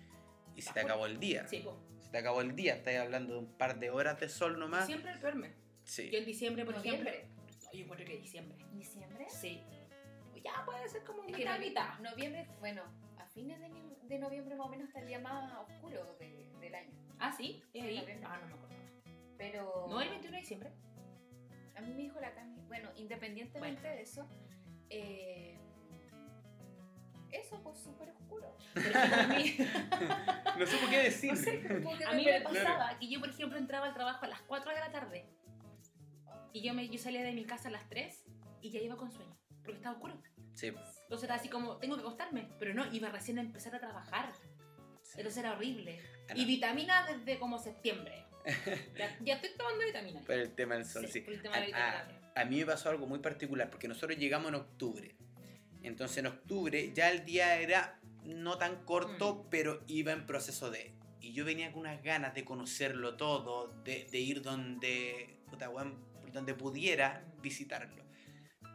[0.56, 1.48] y se te acabó el día.
[1.48, 1.76] Sí, pues.
[2.04, 4.88] Se te acabó el día, estás hablando de un par de horas de sol nomás.
[4.88, 5.52] Siempre el peor mes.
[5.84, 6.10] Sí.
[6.10, 7.12] Yo en diciembre, por ejemplo.
[7.12, 8.58] No, yo encuentro que diciembre.
[8.74, 9.26] ¿Diciembre?
[9.30, 9.62] Sí.
[10.46, 12.00] Ya puede ser como Es que mitad, novi- mitad.
[12.00, 12.84] noviembre, bueno,
[13.18, 13.68] a fines de,
[14.04, 16.92] de noviembre más o menos está el día más oscuro de- del año.
[17.20, 17.64] Ah, sí.
[17.74, 18.00] ¿Es Sí, ahí?
[18.00, 18.28] noviembre.
[18.30, 18.76] Ah, no me acuerdo.
[19.40, 20.72] Pero No, el 21 de diciembre.
[21.76, 24.30] a mí me dijo la Cami, bueno, independientemente de eso,
[24.92, 25.58] eh,
[27.32, 28.56] eso pues súper oscuro.
[29.30, 29.58] Mí,
[30.60, 31.32] No supo qué decir.
[31.32, 34.28] No sé, que a mí me pasaba que yo, por ejemplo, entraba al trabajo a
[34.28, 35.26] las 4 de la tarde
[36.54, 38.24] y yo, me, yo salía de mi casa a las 3
[38.62, 40.18] y ya iba con sueño, porque estaba oscuro.
[40.56, 40.68] Sí.
[41.04, 44.34] Entonces era así como, tengo que acostarme, pero no, iba recién a empezar a trabajar.
[45.04, 45.18] sí.
[45.18, 46.00] Entonces era horrible.
[46.34, 48.24] Y vitamina desde como septiembre.
[48.98, 50.22] Ya, ya estoy tomando vitamina.
[50.22, 51.22] Por el tema del sol, sí.
[51.22, 52.32] por el tema de la Ah, vitamina.
[52.36, 55.16] a mí me pasó algo muy particular porque nosotros llegamos en octubre.
[55.84, 59.50] Entonces en octubre ya el día era no tan corto, Mm.
[59.50, 60.94] pero iba en proceso de.
[61.22, 65.70] Y yo venía con unas ganas de conocerlo todo, de, de ir donde, puta,
[66.32, 68.05] donde pudiera visitarlo.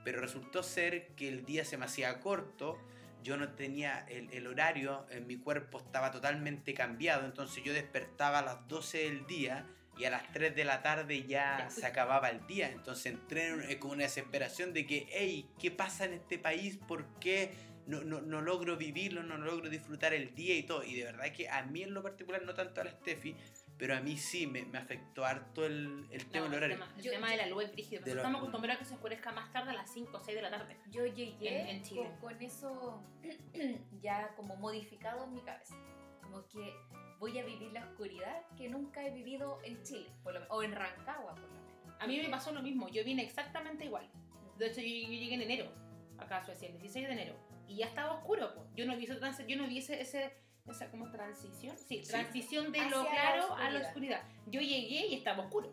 [0.04, 2.78] Pero resultó ser que el día se me hacía corto,
[3.22, 8.38] yo no tenía el, el horario, en mi cuerpo estaba totalmente cambiado, entonces yo despertaba
[8.38, 9.66] a las 12 del día
[10.00, 12.70] y a las 3 de la tarde ya se acababa el día.
[12.70, 16.78] Entonces entré en, en como una desesperación de que, hey, ¿qué pasa en este país?
[16.88, 17.52] ¿Por qué
[17.86, 19.22] no, no, no logro vivirlo?
[19.22, 20.84] No logro disfrutar el día y todo.
[20.84, 23.36] Y de verdad que a mí en lo particular, no tanto a la Steffi,
[23.80, 26.76] pero a mí sí me, me afectó harto el, el tema No, del el horario.
[26.76, 28.00] tema, el Yo- tema de la luz es brígido.
[28.02, 30.42] Nosotros estamos acostumbrados a que se oscurezca más tarde a las 5 o 6 de
[30.42, 30.76] la tarde.
[30.90, 32.02] Yo llegué En- en Chile.
[32.20, 33.02] Con, con eso
[34.02, 35.74] ya como modificado en mi cabeza.
[36.22, 36.72] Como que
[37.18, 40.72] voy a vivir la oscuridad que nunca he vivido en Chile, por lo- o en
[40.72, 41.94] Rancagua por lo menos.
[42.00, 44.08] A mí me pasó lo mismo, yo vine exactamente igual.
[44.56, 45.72] De hecho, yo, yo llegué en enero,
[46.18, 47.34] acá a Suecia, el 16 de enero,
[47.66, 48.54] y ya estaba oscuro.
[48.54, 48.66] po.
[48.74, 50.34] Yo no vi, trans- yo no vi ese, ese-
[50.68, 52.10] esa como transición, sí, Sí.
[52.10, 54.22] transición de Hacia lo la claro a la oscuridad.
[54.46, 55.72] Yo llegué y estaba oscuro.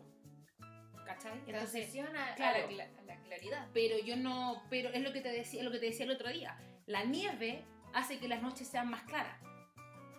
[1.04, 1.32] ¿Cachai?
[1.46, 1.46] Entonces,
[1.92, 2.70] Transición a, a claro.
[2.70, 3.68] la, cla- a la claridad.
[3.72, 6.28] pero yo no, pero es lo que te decía, lo que te decía el otro
[6.30, 6.58] día.
[6.86, 9.40] La nieve hace que las noches sean más claras.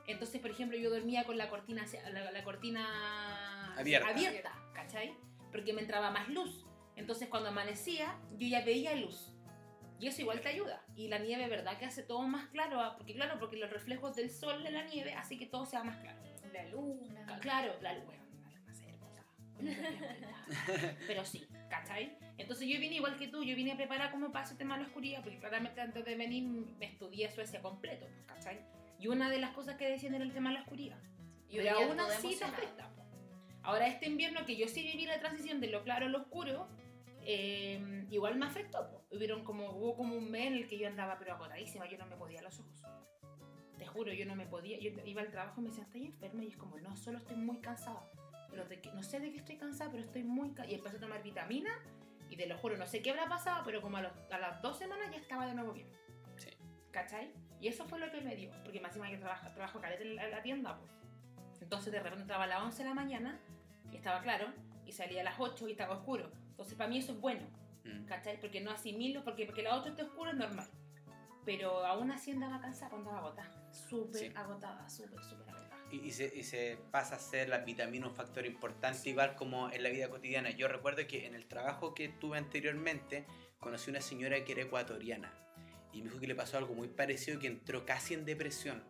[0.08, 4.10] Entonces, por ejemplo, yo dormía con la cortina, la, la cortina Abierta.
[4.10, 5.16] abierta, ¿cachai?
[5.52, 6.66] Porque me entraba más luz.
[6.96, 9.32] Entonces, cuando amanecía, yo ya veía luz.
[10.00, 10.82] Y eso igual te ayuda.
[10.96, 11.78] Y la nieve, ¿verdad?
[11.78, 12.80] Que hace todo más claro.
[12.80, 15.84] ah, Porque, claro, porque los reflejos del sol en la nieve hace que todo sea
[15.84, 16.20] más claro.
[16.54, 17.40] La luna.
[17.42, 18.20] Claro, la hermosa.
[21.08, 22.18] Pero sí, ¿cachai?
[22.38, 24.88] Entonces yo vine igual que tú, yo vine preparada como para ese tema de la
[24.88, 28.62] oscuridad, porque claramente antes de venir me estudié Suecia completo, ¿cachai?
[29.00, 30.98] Y una de las cosas que decían era el tema de la oscuridad.
[31.50, 32.90] Y aún así te afecta.
[33.64, 36.68] Ahora este invierno que yo sí viví la transición de lo claro a lo oscuro,
[37.32, 38.90] eh, igual me afectó.
[38.90, 39.06] po.
[39.16, 42.08] Hubieron como, hubo como un mes en el que yo andaba pero agotadísima, yo no
[42.08, 42.82] me podía los ojos.
[43.78, 44.80] Te juro, yo no me podía.
[44.80, 46.44] Yo iba al trabajo y me decían, ¿estás enferma?
[46.44, 48.04] Y es como, no, solo estoy muy cansada.
[48.50, 50.72] Pero de que, no sé de qué estoy cansada, pero estoy muy cansada.
[50.72, 51.70] Y empecé a tomar vitamina
[52.32, 54.62] y te lo juro, no sé qué habrá pasado, pero como a, los- a las
[54.64, 55.88] dos semanas ya estaba de nuevo bien.
[56.36, 56.50] Sí.
[56.92, 57.32] ¿Cachai?
[57.62, 58.52] Y eso fue lo que me dio.
[58.64, 60.92] Porque más encima yo trabajo, trabajo caleta en la, en la tienda, pues.
[61.62, 63.40] Entonces de repente entraba a las 11 de la mañana
[63.92, 64.48] y estaba claro,
[64.86, 66.32] y salía a las 8 y estaba oscuro.
[66.60, 67.48] Entonces para mí eso es bueno,
[67.86, 68.04] Mm.
[68.06, 68.38] ¿cachai?
[68.42, 70.68] Porque no asimilo, porque, porque la 8 está oscuro es normal.
[71.46, 73.72] Pero aún así andaba cansada cuando andaba agotada.
[73.72, 74.32] Súper Sí.
[74.36, 75.78] agotada, súper, súper agotada.
[75.90, 79.72] Y, y se, y se pasa a ser la vitamina un factor importante, igual como
[79.72, 80.50] en la vida cotidiana.
[80.52, 83.26] Yo recuerdo que en el trabajo que tuve anteriormente,
[83.60, 85.34] conocí una señora que era ecuatoriana.
[85.94, 88.84] Y me dijo que le pasó algo muy parecido, que entró casi en depresión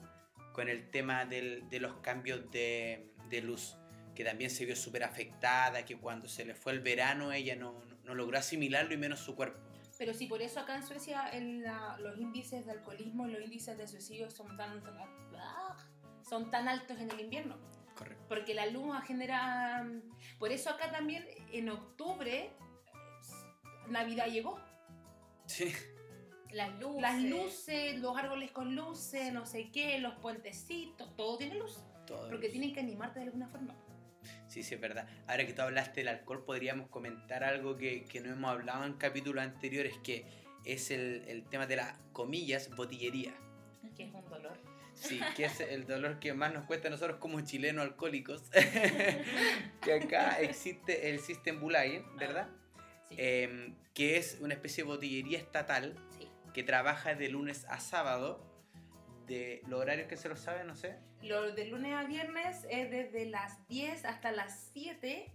[0.53, 3.77] con el tema del- de los cambios de, de luz.
[4.19, 7.71] Que también se vio súper afectada, que cuando se le fue el verano ella no,
[7.85, 9.61] no- no logró asimilarlo y menos su cuerpo.
[9.97, 13.41] Pero sí, por eso acá en Suecia el, la- los índices de alcoholismo y los
[13.41, 14.97] índices de suicidio son tan, tan-
[15.37, 15.77] ah,
[16.21, 17.55] son tan altos en el invierno.
[17.97, 18.25] Correcto.
[18.27, 19.87] Porque la luz genera...
[20.37, 22.51] Por eso acá también en octubre
[23.87, 24.59] Navidad llegó.
[25.45, 25.71] Sí.
[26.51, 27.01] Las luces.
[27.01, 31.79] Las luces, los árboles con luces, no sé qué, los puentecitos, todo tiene luz.
[32.05, 32.51] Todo Porque eso.
[32.51, 33.73] tienen que animarte de alguna forma.
[34.49, 35.07] Sí, sí, es verdad.
[35.27, 38.93] Ahora que tú hablaste del alcohol, podríamos comentar algo que, que no hemos hablado en
[38.93, 40.25] capítulos anteriores, que
[40.65, 43.33] es el, el tema de la, comillas, botillería.
[43.95, 44.57] Que es un dolor.
[44.95, 48.41] Sí, que es el dolor que más nos cuesta a nosotros como chilenos alcohólicos.
[49.81, 52.49] que acá existe el System Bulaye, ¿verdad?
[53.07, 53.15] Sí.
[53.17, 56.27] Em, que es una especie de botillería estatal sí.
[56.53, 58.43] que trabaja de lunes a sábado.
[59.29, 60.97] De los horarios que se lo saben, no sé.
[61.21, 65.31] Lo de lunes a viernes es desde las 10 hasta las 7.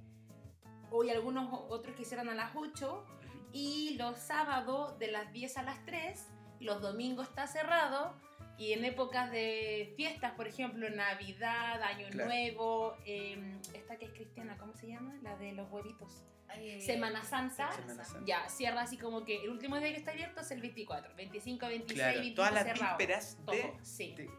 [0.91, 3.07] Hoy algunos otros que hicieron a las 8.
[3.53, 6.27] Y los sábados de las 10 a las 3.
[6.59, 8.17] Los domingos está cerrado.
[8.57, 12.29] Y en épocas de fiestas, por ejemplo, Navidad, Año Claro.
[12.29, 15.15] Nuevo, em, esta que es cristiana, ¿cómo se llama?
[15.23, 16.23] La de los huevitos.
[16.49, 17.73] Ay, Semana Santa.
[17.73, 18.25] Semana Santa.
[18.27, 21.13] Ya, cierra así como que el último día que está abierto es el 24.
[21.17, 22.97] 25, 26, Claro, 25 todas las cerrado.
[22.99, 24.15] vísperas de Todo, sí.
[24.15, 24.31] de-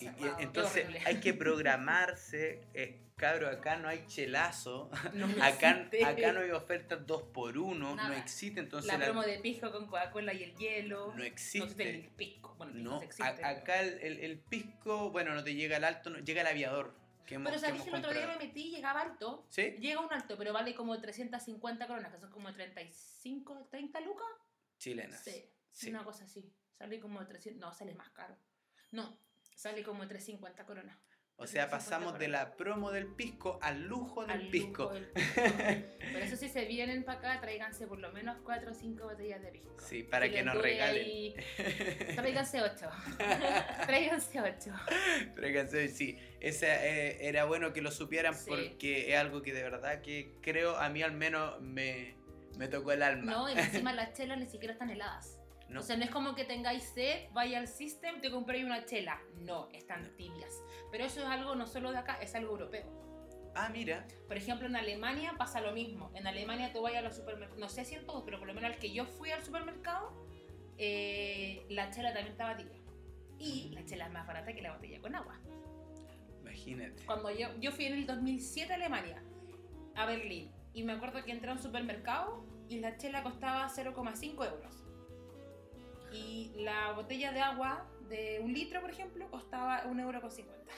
[0.00, 1.32] Y- y entonces hay que
[1.80, 2.62] programarse.
[2.74, 4.90] eh, cabro, acá no hay chelazo.
[5.14, 8.60] No Acá, acá no hay ofertas 2 por 1 no existe.
[8.60, 11.08] Entonces La la- promo de pisco con Coca-Cola y el hielo.
[11.08, 12.14] no No existe el existe.
[12.16, 12.54] pisco.
[12.58, 15.84] Bueno, el pisco No, a- acá el, el- el pisco, bueno, no te llega al
[15.84, 16.94] alto, no, llega al aviador.
[17.26, 19.46] Que hemos, Pero sabes que el otro día me metí y llegaba alto.
[19.50, 19.74] ¿Sí?
[19.80, 24.26] Llega un alto, pero vale como 350 coronas, que son como 35, 30 lucas.
[24.78, 25.24] Chilenas.
[25.24, 25.90] Sí, Sí.
[25.90, 26.52] una cosa así.
[26.78, 28.36] Sale como 300, no, sale más caro.
[28.92, 29.18] No,
[29.56, 30.96] sale como 350 coronas.
[31.38, 34.84] O sea, 350 pasamos de la promo del pisco al lujo del Al pisco.
[34.84, 35.42] lujo del pisco.
[36.12, 39.42] Por eso si se vienen para acá, tráiganse por lo menos 4 o 5 botellas
[39.42, 39.74] de pisco.
[39.86, 41.04] Sí, para que les nos regalen.
[41.04, 41.34] ahí-
[42.16, 42.88] Tráiganse 8.
[43.86, 44.72] Tráiganse 8.
[45.34, 48.44] Tráiganse, sí, esa, eh, era bueno que lo supieran Sí.
[48.48, 52.16] porque es algo que de verdad que creo, a mí al menos me,
[52.56, 53.30] me tocó el alma.
[53.32, 55.35] No, y encima las chelas ni siquiera están heladas.
[55.68, 55.80] No.
[55.80, 59.20] O sea, no es como que tengáis sed, vaya al system, te compréis una chela.
[59.40, 60.10] No, están No.
[60.10, 60.62] tibias.
[60.92, 62.86] Pero eso es algo no solo de acá, es algo europeo.
[63.56, 64.06] Ah, mira.
[64.28, 66.10] Por ejemplo, en Alemania pasa lo mismo.
[66.14, 68.54] En Alemania tú vas a los supermercados, no sé si en todos, pero por lo
[68.54, 70.12] menos al que yo fui al supermercado,
[70.78, 72.78] eh, la chela también estaba tibia.
[73.38, 75.40] Y la chela es más barata que la botella con agua.
[76.42, 77.04] Imagínate.
[77.06, 79.22] Cuando yo, yo fui en el 2007 a Alemania,
[79.94, 84.44] a Berlín, y me acuerdo que entré a un supermercado y la chela costaba 0,5
[84.44, 84.85] euros.
[86.16, 90.20] Y la botella de agua de un litro, por ejemplo, costaba 1,50 euro.
[90.20, 90.72] con 50.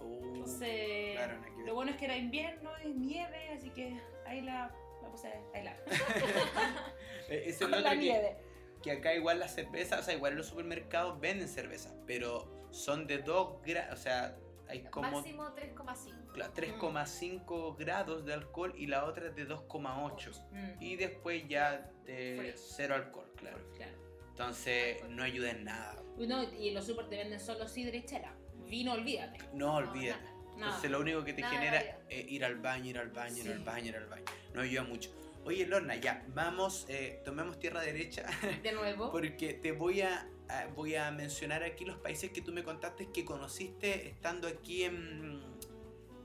[0.00, 1.66] Uh, Entonces, claro, ver.
[1.66, 4.70] lo bueno es que era invierno y nieve, así que ahí la,
[5.02, 5.32] la puse a
[7.28, 8.36] eh, ese es Con el la que, nieve.
[8.82, 13.06] que acá igual las cervezas, o sea, igual en los supermercados venden cerveza, pero son
[13.06, 14.36] de 2 grados, o sea,
[14.68, 16.32] hay como Máximo 3,5.
[16.32, 20.48] claro, 3,5 grados de alcohol y la otra es de 2,8.
[20.50, 22.52] Mm, Y después ya de Frío.
[22.56, 23.58] cero alcohol, claro.
[23.76, 23.92] claro.
[24.34, 25.94] Entonces no ayuda en nada.
[26.18, 28.34] No, y en los super te venden solo sidra y chela.
[28.68, 29.38] Vino, olvídate.
[29.54, 30.18] No nada, nada.
[30.56, 33.60] Entonces lo único que te genera es ir al baño, ir al baño, ir al
[33.60, 34.24] baño, ir al baño.
[34.52, 35.12] No ayuda mucho.
[35.44, 38.26] Oye, Lorna, ya, vamos, eh, tomemos tierra derecha
[38.62, 39.10] De nuevo.
[39.12, 43.12] porque te voy a, a- voy a mencionar aquí los países que tú me contaste
[43.12, 45.44] que conociste estando aquí en,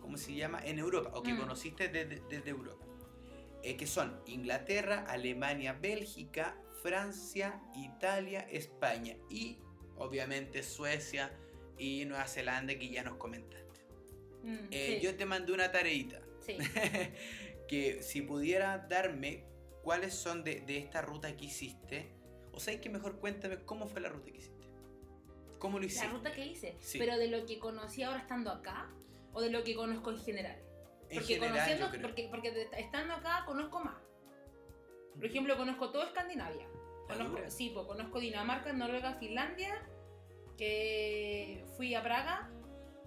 [0.01, 0.61] ¿cómo se llama?
[0.65, 1.37] En Europa, o que Mm.
[1.41, 2.83] conociste desde, desde Europa.
[3.61, 9.57] Eh, que son Inglaterra, Alemania, Bélgica, Francia, Italia, España y
[9.97, 11.31] obviamente Suecia
[11.77, 13.79] y Nueva Zelanda que ya nos comentaste.
[14.43, 16.57] Mm, Eh, sí, Yo te mandé una tareita sí.
[17.67, 19.45] que si pudiera darme
[19.83, 22.11] cuáles son de, de esta ruta que hiciste,
[22.53, 24.67] o sea, que mejor cuéntame cómo fue la ruta que hiciste.
[25.59, 26.07] ¿Cómo lo hiciste?
[26.07, 26.77] La ruta que hice.
[26.79, 26.97] Sí.
[26.99, 28.89] Pero de lo que conocí ahora estando acá
[29.33, 30.57] o de lo que conozco en general.
[31.09, 32.01] en Porque general, conociendo, yo creo.
[32.01, 33.95] porque, porque de- estando acá conozco más.
[35.19, 36.65] Por ejemplo, conozco todo Escandinavia.
[37.09, 39.85] ¿La Conozco, sí, pues conozco Dinamarca, Noruega, Finlandia,
[40.57, 42.49] que fui a Praga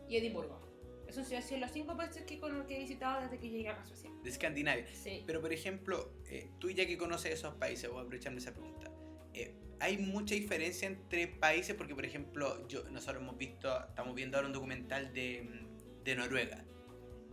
[0.09, 0.61] y Edimburgo.
[1.09, 4.11] Esos han sido los cinco países que, he visitado desde que llegué a Suecia.
[4.23, 4.87] De Escandinavia.
[4.93, 5.23] Sí.
[5.27, 8.91] Pero por ejemplo, eh, tú ya que conoces esos países, voy a aprovecharme esa pregunta.
[9.33, 11.75] eh, ¿Hay mucha diferencia entre países?
[11.75, 16.17] Porque por ejemplo, yo, nosotros hemos visto, estamos viendo ahora un documental de, mm, de
[16.17, 16.65] Noruega.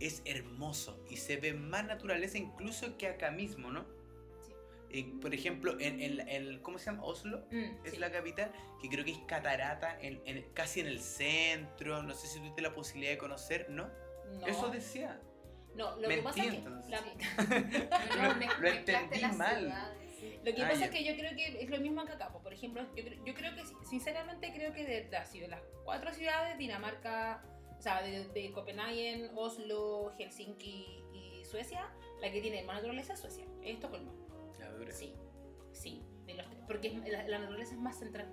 [0.00, 3.99] Es hermoso y se ve más naturaleza incluso que acá mismo, ¿no?
[4.92, 7.04] Eh, por ejemplo, en, en- en- ¿cómo se llama?
[7.04, 7.44] Oslo.
[7.50, 7.96] Mm, Es sí.
[7.98, 8.50] la capital,
[8.82, 12.02] que creo que es Catarata, en, en- casi en el centro.
[12.02, 13.88] No sé si tuviste la posibilidad de conocer, ¿no?
[14.40, 15.20] No, Eso decía.
[15.74, 16.90] no, lo Mentí, que pasa es que entonces.
[16.90, 17.00] la-
[18.16, 19.58] No, Lo- me- entendí mal.
[19.58, 20.00] ciudades.
[20.44, 20.84] Lo que Ah, pasa ya.
[20.86, 22.42] es que yo creo que es lo mismo acá, Capo.
[22.42, 26.12] Por ejemplo, yo, creo- yo creo que, sinceramente, creo que de, las ciudad- las cuatro
[26.12, 27.42] ciudades, Dinamarca,
[27.78, 31.88] o sea, de, de Copenhague, Oslo, Helsinki y Suecia,
[32.20, 34.12] la que tiene más naturaleza es Suecia, es Estocolmo.
[34.92, 35.14] Sí,
[35.72, 38.28] sí, de los porque la, la naturaleza es más central.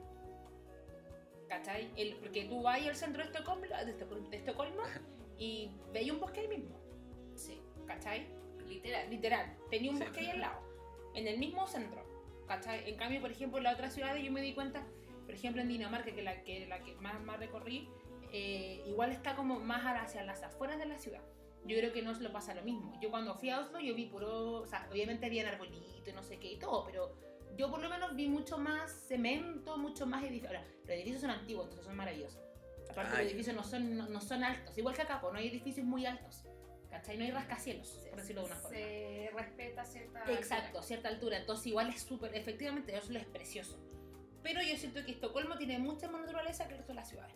[1.47, 1.91] ¿Cachai?
[1.95, 4.83] El, porque tú vas al centro de Estocolmo, de Estocolmo, de Estocolmo
[5.37, 6.77] y veis un bosque ahí mismo.
[7.35, 8.27] Sí, ¿Cachai?
[8.67, 9.09] literal.
[9.09, 10.03] Literal, tenía un Sí.
[10.03, 10.59] bosque ahí al lado,
[11.15, 12.05] en el mismo centro.
[12.47, 12.89] ¿Cachai?
[12.89, 14.85] En cambio, por ejemplo, en las otras ciudades yo me di cuenta,
[15.25, 17.89] por ejemplo, en Dinamarca, que la que, la que más, más recorrí,
[18.33, 21.21] eh, igual está como más hacia las afueras de la ciudad.
[21.67, 22.97] Yo creo que no se lo pasa lo mismo.
[23.01, 26.23] Yo cuando fui a Oslo, yo vi puro, o sea, obviamente había arbolito y no
[26.23, 27.13] sé qué y todo, pero
[27.57, 30.47] yo por lo menos vi mucho más cemento, mucho más edificios.
[30.51, 32.41] Ahora, los edificios son antiguos, entonces son maravillosos.
[32.89, 35.39] Aparte, Ah, los edificios no son, no, no son altos, igual que acá, pues, no
[35.39, 36.43] hay edificios muy altos.
[36.89, 37.17] ¿Cachai?
[37.17, 38.77] No hay rascacielos, por decirlo de una forma.
[38.77, 40.23] Se respeta cierta.
[40.31, 41.37] Exacto, cierta altura.
[41.37, 43.77] Entonces igual es súper, efectivamente, Oslo es precioso.
[44.41, 47.35] Pero yo siento que Estocolmo tiene mucha más naturaleza que el resto de las ciudades.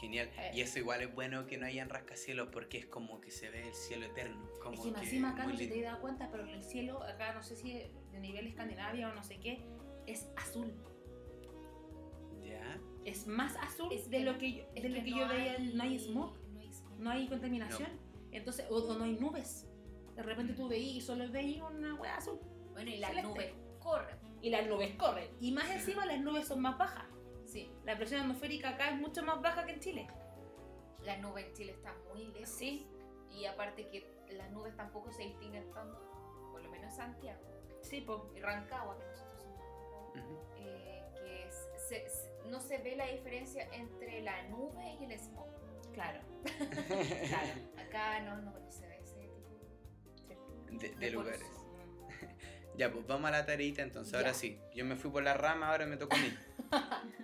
[0.00, 0.30] Genial.
[0.38, 0.52] Eh.
[0.54, 3.68] Y eso igual es bueno que no hayan rascacielos porque es como que se ve
[3.68, 4.48] el cielo eterno.
[4.62, 7.02] Como es que más que encima acá no te he dado cuenta, pero el cielo
[7.02, 9.62] acá, no sé si de nivel Escandinavia o no sé qué,
[10.06, 10.72] es azul.
[12.42, 12.80] ¿Ya?
[13.04, 15.28] Es más azul Es de que- lo que yo, Es de lo que que yo
[15.28, 15.56] veía.
[15.56, 16.98] el- No hay smog, No hay smog.
[16.98, 17.88] no hay contaminación.
[18.32, 19.66] Entonces, o, o no hay nubes.
[20.16, 22.38] De repente tú veís y solo veís una hueá azul.
[22.72, 23.28] Bueno, y las Celeste.
[23.32, 24.16] nubes corren.
[24.42, 25.28] Y las nubes corren.
[25.40, 27.04] Y más encima las nubes son más bajas.
[27.50, 30.06] Sí, La presión atmosférica acá es mucho más baja que en Chile.
[31.04, 32.48] las nubes en Chile están muy lejos.
[32.48, 32.86] Sí.
[33.30, 35.98] Y aparte que las nubes tampoco se distinguen tanto,
[36.52, 37.40] por lo menos en Santiago
[37.82, 38.20] Sí, pues.
[38.36, 39.60] y Rancagua, que nosotros somos
[40.58, 45.18] eh, que es- se- se- no se ve la diferencia entre la nube y el
[45.18, 45.48] smog.
[45.92, 46.20] Claro.
[47.28, 47.60] Claro.
[47.78, 49.28] Acá no, no, no se ve ese
[50.16, 51.42] tipo De, de de lugares.
[52.76, 54.14] Ya, pues vamos a la tareita entonces.
[54.14, 56.32] Ahora sí, yo me fui por la rama, ahora me toca a mí.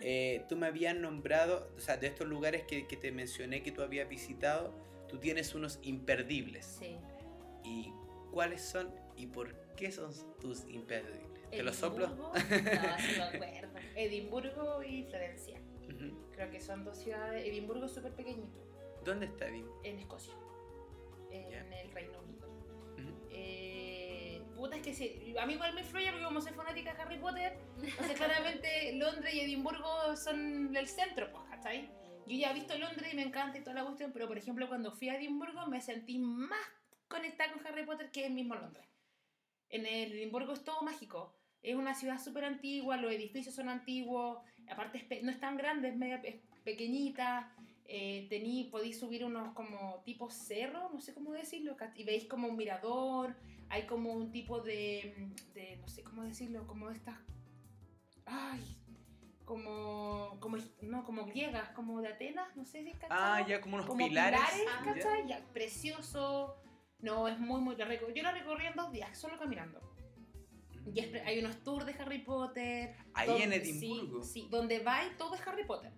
[0.00, 3.72] Eh, tú me habías nombrado, o sea, de estos lugares que, que te mencioné que
[3.72, 4.72] tú habías visitado,
[5.08, 6.64] tú tienes unos imperdibles.
[6.78, 6.96] Sí.
[7.64, 7.92] ¿Y
[8.32, 11.26] cuáles son y por qué son tus imperdibles?
[11.50, 12.06] ¿Te los soplo?
[12.06, 13.78] Edimburgo, No, sí me acuerdo.
[13.94, 15.60] Edimburgo y Florencia.
[15.84, 16.30] Ujú.
[16.32, 17.46] Creo que son dos ciudades.
[17.46, 18.58] Edimburgo es súper pequeñito,
[19.04, 19.66] ¿Dónde está Dim?
[19.84, 20.34] en Escocia,
[21.30, 21.80] en Ya.
[21.80, 22.48] el Reino Unido.
[22.98, 23.26] Ujú.
[23.30, 23.65] Eh,
[24.56, 25.34] puta, es que sí.
[25.38, 29.34] A mí igual me influye porque como soy fanática de Harry Potter, entonces claramente Londres
[29.34, 31.88] y Edimburgo son el centro, pues, ¿cachai?
[32.26, 34.66] Yo ya he visto Londres y me encanta y toda la cuestión, pero por ejemplo
[34.66, 36.66] cuando fui a Edimburgo me sentí más
[37.06, 38.86] conectada con Harry Potter que en mismo Londres.
[39.68, 41.36] En el Edimburgo es todo mágico.
[41.62, 44.38] Es una ciudad súper antigua, los edificios son antiguos,
[44.68, 47.52] aparte no es tan grande, es, media, es pequeñita.
[47.88, 52.48] Eh, tení, podéis subir unos como tipos cerros, no sé cómo decirlo, y veis como
[52.48, 53.36] un mirador,
[53.68, 57.18] hay como un tipo de, de no sé cómo decirlo, como estas,
[58.24, 58.76] ay,
[59.44, 63.76] como, como, no, como griegas, como de Atenas, no sé si es Ah, ya como
[63.76, 64.40] unos como pilares.
[64.42, 64.92] Ah, ya.
[64.94, 65.28] ¿cachai?
[65.28, 66.56] Ya, precioso.
[67.00, 67.76] No, es muy, muy...
[67.76, 69.80] Yo la recorrí en dos días, solo caminando.
[70.92, 72.96] Y es hay unos tours de Harry Potter.
[73.14, 74.22] Ahí donde- en Edimburgo.
[74.22, 75.92] Sí, sí, donde va y todo es Harry Potter.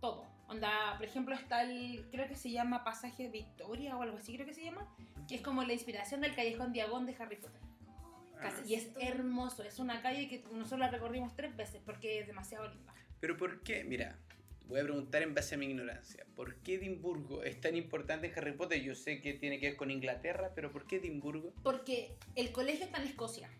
[0.00, 0.26] Todo.
[0.48, 2.06] Onda, por ejemplo, está el...
[2.10, 4.88] Creo que se llama Pasaje Victoria o algo así, creo que se llama.
[5.28, 7.60] Que es como la inspiración del callejón Diagón de Harry Potter.
[8.40, 8.64] Casi- Ah.
[8.66, 9.62] Y es hermoso.
[9.62, 12.94] Es una calle que nosotros la recorrimos tres veces porque es demasiado linda.
[13.20, 13.84] Pero ¿por qué?
[13.84, 14.16] Mira,
[14.68, 16.24] voy a preguntar en base a mi ignorancia.
[16.36, 18.80] ¿Por qué Edimburgo es tan importante en Harry Potter?
[18.80, 21.52] Yo sé que tiene que ver con Inglaterra, pero ¿por qué Edimburgo?
[21.62, 23.50] Porque el colegio está en Escocia.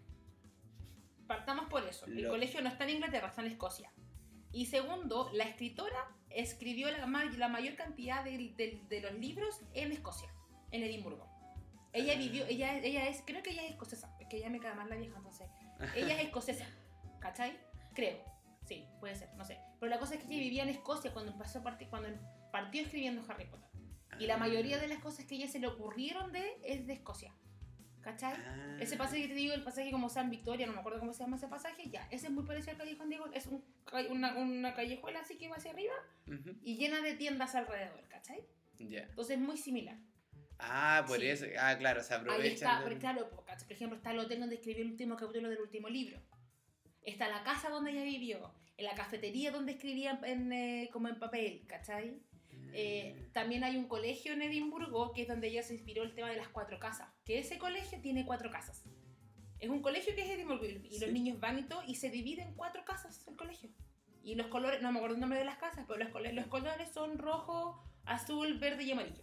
[1.27, 2.07] Partamos por eso.
[2.07, 3.90] El Lo- colegio no está en Inglaterra, está en Escocia.
[4.53, 9.92] Y segundo, la escritora escribió la, la mayor cantidad de, de- de los libros en
[9.92, 10.28] Escocia,
[10.70, 11.26] en Edimburgo.
[11.92, 12.18] Ella Ah.
[12.18, 14.88] vivió, ella, ella es, creo que ella es escocesa, es que ella me cae más
[14.88, 15.48] la vieja, entonces.
[15.94, 16.66] Ella es escocesa,
[17.20, 17.58] ¿cachai?
[17.94, 18.18] Creo.
[18.66, 19.58] Sí, puede ser, no sé.
[19.80, 22.08] Pero la cosa es que ella vivía en Escocia cuando empezó a partir, cuando
[22.52, 23.68] partió escribiendo Harry Potter.
[24.20, 26.92] Y la mayoría de las cosas que a ella se le ocurrieron de es de
[26.94, 27.33] Escocia.
[28.09, 28.33] ¿Cachai?
[28.46, 28.77] Ah.
[28.81, 31.23] Ese pasaje que te digo, el pasaje como San Victoria, no me acuerdo cómo se
[31.25, 33.63] llama ese pasaje, ya, ese es muy parecido al Callejón Diego, es un
[34.11, 35.92] una, una callejuela así que va hacia arriba
[36.27, 38.40] Ujú, y llena de tiendas alrededor, ¿cachai?
[38.79, 39.00] Ya.
[39.02, 39.96] Entonces es muy similar.
[40.59, 41.27] Ah, por Sí.
[41.27, 41.44] eso.
[41.61, 42.52] Ah, claro, se Ahí aprovechan.
[42.54, 45.61] está, del- porque claro, por ejemplo, está el hotel donde escribió el último capítulo del
[45.61, 46.19] último libro.
[47.02, 51.19] Está la casa donde ella vivió, en la cafetería donde escribía en, eh, como en
[51.19, 52.21] papel, ¿cachai?
[52.73, 56.29] Eh, también hay un colegio en Edimburgo que es donde ella se inspiró el tema
[56.31, 57.08] de las cuatro casas.
[57.25, 58.85] Que ese colegio tiene cuatro casas.
[59.58, 61.12] Es un colegio que es Edimburgo y y los Sí.
[61.12, 63.71] niños van y todo y se divide en cuatro casas el colegio.
[64.23, 66.46] Y los colores, no me acuerdo el nombre de las casas, pero los, colores, los
[66.46, 69.23] colores son rojo, azul, verde y amarillo.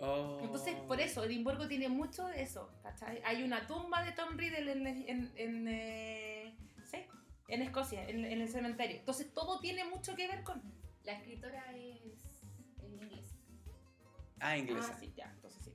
[0.00, 0.38] Oh.
[0.42, 3.20] Entonces, por eso, Edimburgo tiene mucho de eso, ¿cachai?
[3.24, 6.54] Hay una tumba de Tom Riddle en, en, en, eh,
[6.84, 6.98] sí,
[7.48, 8.98] en Escocia, en, en el cementerio.
[8.98, 10.62] Entonces, todo tiene mucho que ver con...
[11.04, 12.27] La escritora es.
[14.40, 14.92] Ah, inglesa.
[14.94, 15.72] Ah, sí, ya, entonces sí.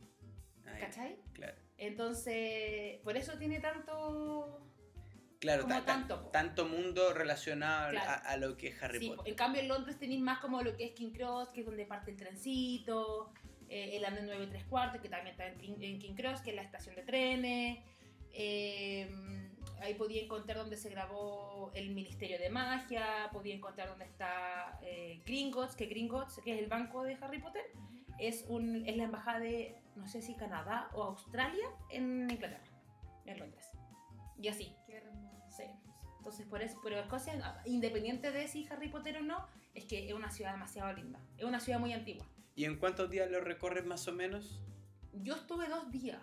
[0.65, 1.17] Ah, ¿Cachai?
[1.33, 1.57] Claro.
[1.77, 4.59] Entonces, por eso tiene tanto...
[5.39, 8.09] Claro, Como tanto, tanto mundo relacionado Claro.
[8.09, 9.27] a, a lo que es Harry Sí, Potter.
[9.27, 11.85] en cambio en Londres tenéis más como lo que es King Cross, que es donde
[11.85, 13.33] parte el trencito,
[13.67, 16.39] eh, el andén 9 y 3 cuartos, que también está en King, en King Cross,
[16.41, 17.79] que es la estación de trenes.
[18.31, 19.09] eh,
[19.81, 25.21] ahí podía encontrar donde se grabó el Ministerio de Magia, podía encontrar donde está eh,
[25.25, 27.63] Gringotts, que Gringotts, que es el banco de Harry Potter,
[28.19, 32.63] es, un, es la embajada de, no sé si Canadá o Australia en Inglaterra,
[33.25, 33.69] en Londres.
[34.41, 34.75] Y así.
[34.85, 35.43] Qué hermoso.
[35.49, 35.63] Sí.
[36.17, 40.13] Entonces, por eso, pero Escocia, independiente de si Harry Potter o no, es que es
[40.13, 41.19] una ciudad demasiado linda.
[41.37, 42.25] Es una ciudad muy antigua.
[42.55, 44.61] ¿Y en cuántos días lo recorres más o menos?
[45.13, 46.21] Yo estuve dos días,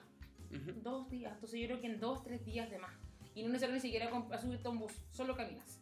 [0.50, 0.80] Ujú.
[0.80, 1.32] dos días.
[1.34, 2.92] Entonces, yo creo que en dos, tres días de más.
[3.34, 5.80] Y no necesariamente ni siquiera a subirte a un bus, solo caminas.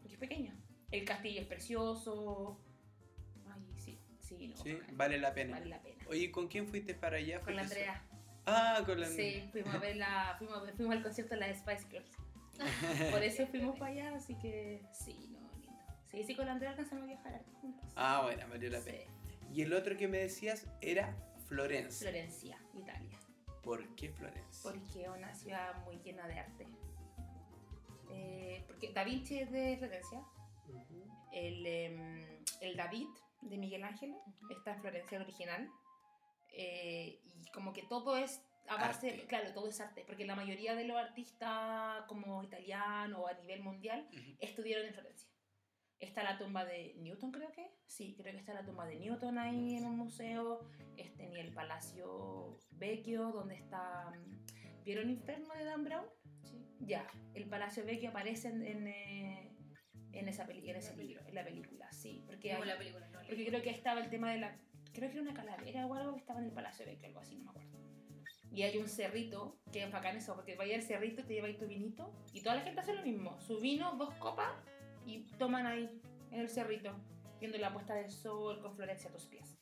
[0.00, 0.54] Porque es pequeña.
[0.90, 2.58] El castillo es precioso.
[4.38, 4.56] Sí, sí, no.
[4.56, 4.96] Sí, bacán.
[4.96, 5.52] vale la pena.
[5.52, 6.04] Vale la pena.
[6.08, 7.40] Oye, ¿con quién fuiste para allá?
[7.40, 8.08] Con la ¿Fuiste Andrea.
[8.46, 11.40] Ah, con la Sí, fuimos a ver la, fuimos, a ver- fuimos al concierto de
[11.40, 12.10] las Spice Girls.
[13.12, 15.82] Por eso fuimos para allá, así que sí, no, lindo.
[16.10, 17.88] Sí, sí, con la Andrea alcanzamos a viajar juntos.
[17.96, 18.98] Ah, bueno, valió la pena.
[18.98, 19.38] Sí.
[19.54, 21.14] Y el otro que me decías era
[21.46, 22.10] Florencia.
[22.10, 23.18] Florencia, Italia.
[23.62, 24.62] ¿Por qué Florencia?
[24.72, 26.66] Porque es una ciudad muy llena de arte.
[28.10, 30.20] Eh, porque Da Vinci es de Florencia.
[31.32, 32.26] El, em,
[32.60, 33.06] el David
[33.42, 34.14] de Miguel Ángel
[34.50, 35.68] está en Florencia el original.
[36.54, 39.26] Eh, y como que todo es a base, Arte.
[39.26, 43.62] claro, todo es arte, porque la mayoría de los artistas como italianos o a nivel
[43.62, 44.36] mundial Ujú.
[44.40, 45.28] estuvieron en Florencia.
[45.98, 47.70] Está la tumba de Newton, creo que.
[47.86, 50.68] Sí, creo que está la tumba de Newton ahí en un museo.
[50.96, 54.10] Este, ni el Palacio Vecchio, donde está.
[54.10, 56.06] mm, ¿Vieron Inferno de Dan Brown?
[56.42, 56.66] Sí.
[56.80, 59.56] Ya, el Palacio Vecchio aparece en, en, eh,
[60.12, 62.24] en esa peli- en ese libro, en la película, sí.
[62.26, 64.54] Porque, Como hay- la película, porque creo que estaba el tema de la.
[64.92, 67.36] Creo que era una calavera o algo que estaba en el Palacio Vecchio, algo así,
[67.36, 67.70] no me acuerdo.
[68.52, 71.66] Y hay un cerrito, que es bacán eso, porque vaya al cerrito, te lleváis tu
[71.66, 73.40] vinito, y toda la gente hace lo mismo.
[73.40, 74.52] Su vino, dos copas,
[75.06, 75.88] y toman ahí,
[76.30, 76.92] en el cerrito,
[77.40, 79.56] viendo la puesta del sol con Florencia a tus pies.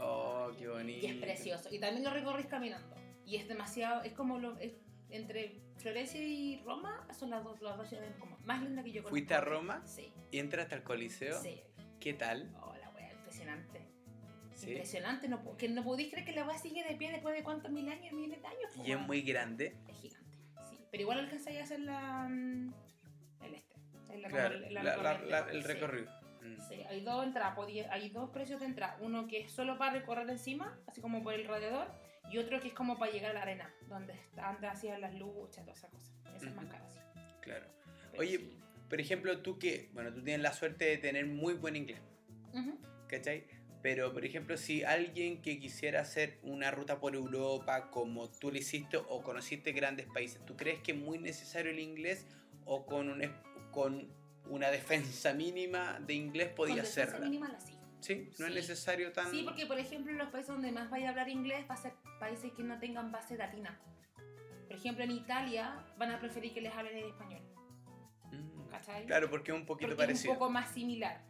[0.00, 1.06] Oh, qué bonito.
[1.06, 1.68] Y es precioso.
[1.72, 2.96] Y también lo recorres caminando.
[3.24, 4.74] Y es demasiado, es como lo, es-
[5.10, 9.02] entre Florencia y Roma son las dos, las dos ciudades como más lindas que yo
[9.02, 9.10] conozco.
[9.10, 9.86] ¿Fuiste a Roma?
[9.86, 11.40] Sí, ¿Y entraste al Coliseo?
[11.40, 11.60] sí.
[12.00, 12.52] ¿Qué tal?
[12.60, 12.71] Oh,
[13.42, 13.80] impresionante.
[14.54, 14.70] Sí.
[14.70, 17.70] Impresionante, no, que no podéis creer que la wea sigue de pie después de cuántos
[17.72, 18.76] mil años, miles de años.
[18.86, 19.76] Y es muy grande.
[19.88, 20.36] Es gigante,
[20.68, 20.78] sí.
[20.90, 22.72] Pero igual alcanzáis a hacer la, mm,
[23.44, 23.74] el este.
[24.06, 25.68] como Claro, el- la- la el sí.
[25.68, 26.10] recorrido.
[26.42, 26.60] Mm.
[26.68, 27.56] Sí, hay dos entradas,
[27.90, 28.96] hay dos precios de entrada.
[29.00, 31.88] Uno que es solo para recorrer encima, así como por el alrededor,
[32.30, 35.64] y otro que es como para llegar a la arena, donde están hacían las luchas,
[35.64, 36.12] todas esas cosas.
[36.36, 36.98] Esa es más cara, sí.
[37.40, 37.66] Claro.
[38.10, 38.58] Pero Oye, sí.
[38.88, 42.00] por ejemplo, tú que, bueno, tú tienes la suerte de tener muy buen inglés,
[42.52, 42.78] Ujú.
[43.12, 43.44] ¿Cachai?
[43.82, 48.56] Pero, por ejemplo, si alguien que quisiera hacer una ruta por Europa como tú lo
[48.58, 52.26] hiciste o conociste grandes países, ¿tú crees que es muy necesario el inglés
[52.64, 53.30] o con, un, es-
[53.72, 54.08] con
[54.48, 57.26] una defensa mínima de inglés Con podía defensa hacerla?
[57.26, 57.76] mínima la sí.
[58.00, 58.30] ¿Sí?
[58.38, 58.58] ¿No es Sí.
[58.60, 59.30] necesario tan...?
[59.30, 61.76] Sí, porque por ejemplo en los países donde más vaya a hablar inglés va a
[61.76, 63.78] ser países que no tengan base latina.
[64.68, 67.42] Por ejemplo, en Italia van a preferir que les hablen en español,
[68.32, 69.06] Mm, ¿cachai?
[69.06, 70.32] Claro, porque es un poquito porque es parecido.
[70.32, 71.20] un poco más similar.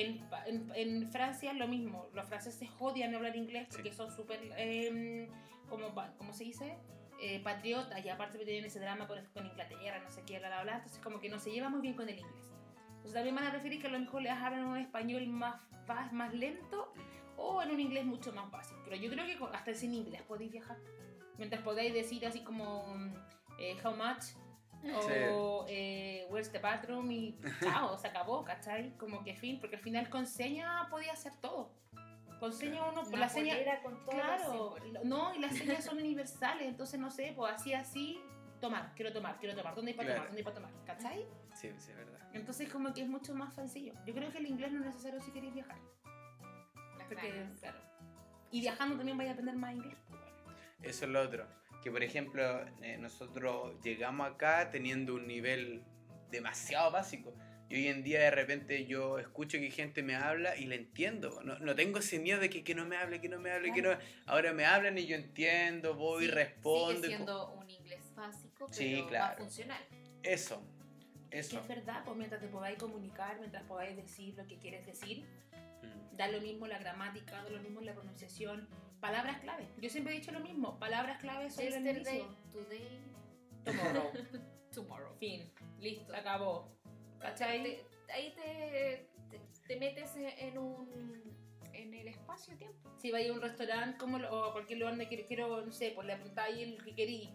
[0.00, 3.96] En, en, en Francia lo mismo, los franceses odian hablar inglés porque Sí.
[3.96, 5.28] son súper, eh,
[5.68, 6.76] como, ¿cómo se dice?
[7.20, 10.62] Eh, patriotas y aparte tienen ese drama con, con Inglaterra, no sé qué, bla, bla,
[10.62, 12.52] bla, entonces como que no se lleva muy bien con el inglés.
[12.88, 16.10] Entonces también van a preferir que a lo mejor les hablen un español más, fa-
[16.12, 16.92] más lento
[17.36, 18.80] o en un inglés mucho más básico.
[18.84, 20.76] Pero yo creo que hasta sin inglés podéis viajar.
[21.38, 23.14] Mientras podáis decir así como mm,
[23.60, 24.24] eh, how much
[24.94, 28.96] o eh, where's the bathroom y chao, se acabó, ¿cachai?
[28.96, 31.72] Como que fin, porque al final con seña podía hacer todo.
[32.40, 37.00] Con seña uno, Una la seña, con claro, no, y las señas son universales, entonces
[37.00, 38.20] no sé, pues así, así,
[38.60, 40.20] tomar, quiero tomar, quiero tomar, ¿dónde hay para Claro.
[40.20, 40.28] tomar?
[40.28, 40.84] ¿Dónde hay para tomar?
[40.86, 41.26] ¿Cachai?
[41.54, 42.20] Sí, sí, es verdad.
[42.32, 43.92] Entonces como que es mucho más sencillo.
[44.06, 45.78] Yo creo que el inglés no es necesario si queréis viajar.
[46.96, 47.58] Las Porque, ganas.
[47.58, 47.78] claro.
[48.52, 49.96] Y viajando también vais a aprender más inglés.
[50.08, 50.20] pues.
[50.82, 51.44] Eso es lo otro.
[51.82, 55.82] Que por ejemplo, eh, nosotros llegamos acá teniendo un nivel
[56.30, 57.34] demasiado básico.
[57.70, 61.42] Y hoy en día de repente yo escucho que gente me habla y le entiendo.
[61.44, 63.72] No, no tengo ese miedo de que, que no me hable, que no me hable,
[63.72, 63.90] que no...
[64.26, 66.94] Ahora me hablan y yo entiendo, voy, Sí, respondo.
[67.02, 69.38] Sigue siendo un inglés básico, pero Sí, más claro.
[69.38, 69.84] funcional.
[70.22, 70.62] Eso,
[71.30, 71.60] Que eso.
[71.60, 75.26] es verdad, pues mientras te podáis comunicar, mientras podáis decir lo que quieres decir,
[75.82, 76.16] Mm.
[76.16, 78.68] da lo mismo la gramática, da lo mismo la pronunciación.
[79.00, 79.68] Palabras clave.
[79.80, 80.78] Yo siempre he dicho lo mismo.
[80.78, 82.36] Palabras clave sobre el Yesterday, inicio.
[82.52, 83.04] today,
[83.64, 84.12] Tomorrow.
[84.74, 85.16] tomorrow.
[85.18, 85.52] fin.
[85.78, 86.12] Listo.
[86.12, 86.68] Se acabó.
[87.20, 87.62] ¿Cachai?
[87.62, 91.38] Te- ahí te, te, te metes en un
[91.72, 92.90] en el espacio-tiempo.
[92.98, 95.70] Si vais a un restaurante como lo- o a cualquier lugar donde quiero, quiero, no
[95.72, 97.30] sé, pues le preguntáis el que querí.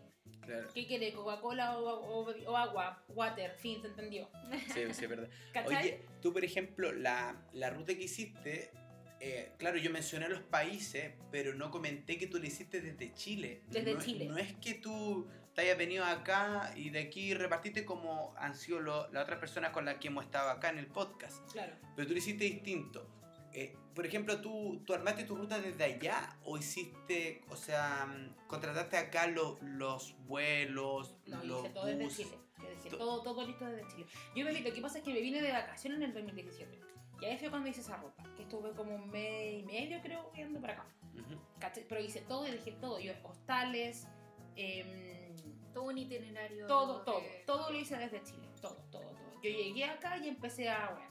[0.45, 0.67] Claro.
[0.73, 1.11] ¿Qué quiere?
[1.13, 1.85] ¿Coca-Cola o,
[2.29, 3.03] o- o agua?
[3.09, 3.51] Water.
[3.57, 4.29] Fin, ¿se entendió?
[4.73, 5.29] Sí, sí, es verdad.
[5.53, 5.75] ¿Cachai?
[5.77, 8.71] Oye, tú, por ejemplo, la, la ruta que hiciste,
[9.19, 13.61] eh, claro, yo mencioné los países, pero no comenté que tú lo hiciste desde Chile.
[13.67, 14.25] Desde No Chile.
[14.25, 18.81] No es que tú te hayas venido acá y de aquí repartiste como han sido
[18.81, 21.73] las otras personas con las que hemos estado acá en el podcast, Claro.
[21.95, 23.07] pero tú lo hiciste distinto.
[23.53, 28.47] Eh, por ejemplo, ¿tú, ¿tú armaste tu ruta desde allá o hiciste, o sea, mm,
[28.47, 32.15] contrataste acá lo- los vuelos, No, los hice todo desde bus?
[32.17, 32.37] Chile.
[32.61, 34.05] Yo dejé To- todo, todo listo desde Chile.
[34.35, 36.79] Yo me vi, lo que pasa es que me vine de vacaciones en el 2017.
[37.21, 38.23] Y ahí fue cuando hice esa ruta.
[38.35, 40.85] Que estuve como un mes y medio, creo, viendo para acá.
[41.13, 41.39] Ujú.
[41.59, 41.85] ¿Cachai?
[41.87, 42.99] Pero hice todo y dejé todo.
[42.99, 44.07] Yo hostales,
[44.55, 45.35] em,
[45.73, 46.67] Todo un itinerario.
[46.67, 47.21] todo, de- todo.
[47.45, 48.47] Todo lo hice desde Chile.
[48.61, 49.33] Todo, todo, todo.
[49.41, 50.89] Yo llegué acá y empecé a.
[50.91, 51.09] Bueno,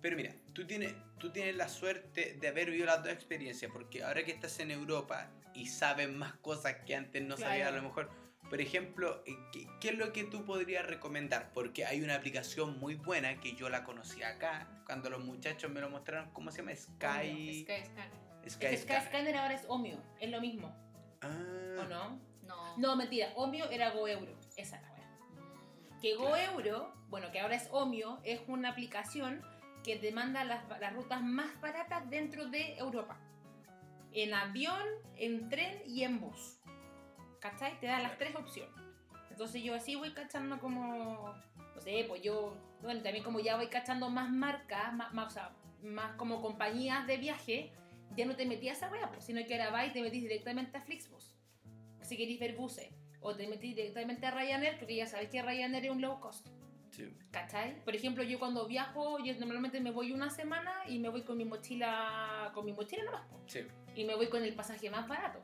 [0.00, 4.02] Pero mira, tú tienes, tú tienes la suerte de haber vivido las dos experiencias, porque
[4.02, 7.50] ahora que estás en Europa y sabes más cosas que antes no Claro.
[7.52, 8.10] sabías a lo mejor,
[8.48, 11.50] por ejemplo, eh, ¿qué, qué es lo que tú podrías recomendar?
[11.52, 15.82] Porque hay una aplicación muy buena que yo la conocí acá, cuando los muchachos me
[15.82, 16.74] lo mostraron, ¿cómo se llama?
[16.74, 17.64] Sky...
[17.66, 18.10] Skyscanner.
[18.10, 19.02] Sky, es que Scanner.
[19.02, 20.02] Skyscanner ahora es Omio.
[20.20, 20.74] Es lo mismo.
[21.20, 22.18] Ah, ¿O no?
[22.44, 22.78] No.
[22.78, 23.28] No, mentira.
[23.34, 24.32] Omio era GoEuro.
[24.56, 24.88] Esa es la.
[24.88, 26.00] Mm.
[26.00, 26.30] Que Claro.
[26.30, 29.42] GoEuro, bueno, que ahora es Omio, es una aplicación
[29.86, 33.16] que te manda las, las rutas más baratas dentro de Europa.
[34.12, 34.82] En avión,
[35.16, 36.58] en tren y en bus.
[37.38, 37.78] ¿Cachai?
[37.78, 38.74] Te da las tres opciones.
[39.30, 41.32] Entonces yo así voy cachando como,
[41.74, 45.30] no sé, pues yo, bueno, también como ya voy cachando más marcas, más, más, o
[45.30, 47.70] sea, más como compañías de viaje,
[48.16, 50.22] ya no te metías a esa wea, pues, sino que ahora vas y te metís
[50.22, 51.36] directamente a Flixbus.
[52.00, 52.88] Si queréis ver buses.
[53.20, 56.48] O te metís directamente a Ryanair, porque ya sabéis que Ryanair es un low cost.
[56.96, 57.14] Sí.
[57.30, 57.84] ¿Cachai?
[57.84, 61.36] Por ejemplo, yo cuando viajo, yo normalmente me voy una semana y me voy con
[61.36, 63.26] mi mochila, con mi mochila nomás.
[63.46, 63.60] Sí.
[63.94, 65.40] y me voy con el pasaje más barato.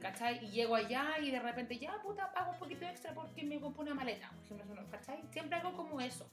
[0.00, 0.44] ¿Cachai?
[0.44, 3.82] Y llego allá y de repente ya, puta, pago un poquito extra porque me compro
[3.82, 5.22] una maleta, por ejemplo, ¿cachai?
[5.30, 6.28] Siempre hago como eso,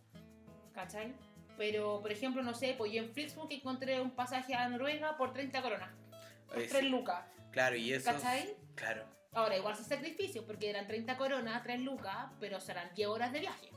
[0.74, 1.14] ¿cachai?
[1.58, 5.32] Pero, por ejemplo, no sé, pues yo en Flixbook encontré un pasaje a Noruega por
[5.32, 5.90] 30 coronas,
[6.48, 6.90] por Oye, 3 sí.
[6.90, 8.12] lucas, Claro, y eso...
[8.12, 8.56] ¿cachai?
[8.76, 9.06] Claro.
[9.34, 13.40] Ahora, igual son sacrificios porque eran 30 coronas, 3 lucas, pero serán 10 horas de
[13.40, 13.70] viaje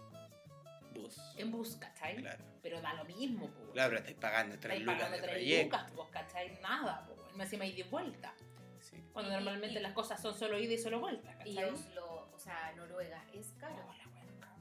[0.95, 1.21] Bus.
[1.37, 2.17] en bus, ¿cachai?
[2.17, 2.45] Claro.
[2.63, 3.71] Pero da lo mismo, pues.
[3.73, 5.77] Claro, pero estáis pagando tres Estáis lucas pagando de 3 trayecto.
[5.77, 6.59] lucas, pues, ¿cachai?
[6.63, 7.37] Nada, pues.
[7.37, 8.35] Me encima hay de vuelta.
[8.81, 9.03] Sí.
[9.13, 11.53] Cuando Y- normalmente y- las cosas son solo ida y solo vuelta, ¿cachai?
[11.53, 13.77] Y Oslo, o sea, Noruega, es No, caro.
[13.77, 14.57] la wea cara.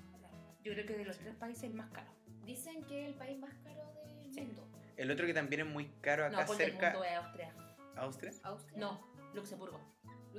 [0.64, 2.12] Yo creo que de los tres países el más caro.
[2.46, 3.84] Dicen que es el país más caro
[4.22, 4.42] del Sí.
[4.42, 4.68] mundo.
[4.98, 6.92] El otro que también es muy caro acá no, porque el cerca...
[6.92, 7.54] mundo es Austria.
[7.96, 8.32] ¿Austria?
[8.44, 8.78] Austria.
[8.80, 9.80] No, Luxemburgo.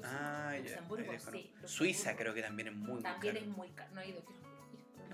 [0.02, 0.58] Ah, ya.
[0.60, 1.30] Luxemburgo, ahí desconozco.
[1.32, 1.68] sí, Luxemburgo.
[1.68, 3.46] Suiza creo que también es muy, muy También caro.
[3.46, 3.94] es muy caro.
[3.94, 4.38] No he ido, pero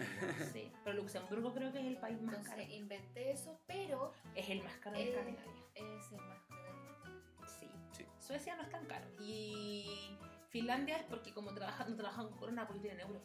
[0.53, 2.75] Sí, pero Luxemburgo creo que es el país más Entonces caro.
[2.75, 5.53] inventé eso, pero Es el más caro de Escandinavia.
[5.75, 7.47] es el más caro.
[7.47, 7.69] Sí.
[7.93, 8.07] Sí.
[8.19, 9.07] Suecia no es tan caro.
[9.21, 10.17] Y
[10.49, 13.21] Finlandia es porque como trabajan, no trabajan con corona porque tienen euro.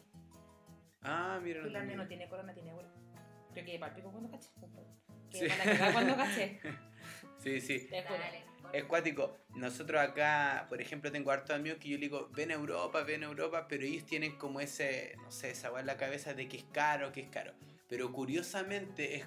[1.02, 1.60] Ah, mira.
[1.60, 2.88] no Finlandia no tiene corona, tiene euro.
[3.52, 4.48] Creo que para pico cuando caché.
[5.30, 5.48] Que Sí.
[5.48, 6.60] para cagar cuando caché.
[7.38, 7.86] Sí, sí.
[7.88, 8.18] Te juro.
[8.18, 8.44] Dale,
[8.76, 9.34] Es cuático.
[9.54, 13.22] Nosotros acá, por ejemplo, tengo hartos amigos que yo le digo, ven a Europa, ven
[13.24, 16.58] a Europa, pero ellos tienen como ese, no sé, esa en la cabeza de que
[16.58, 17.54] es caro, que es caro.
[17.88, 19.26] Pero curiosamente es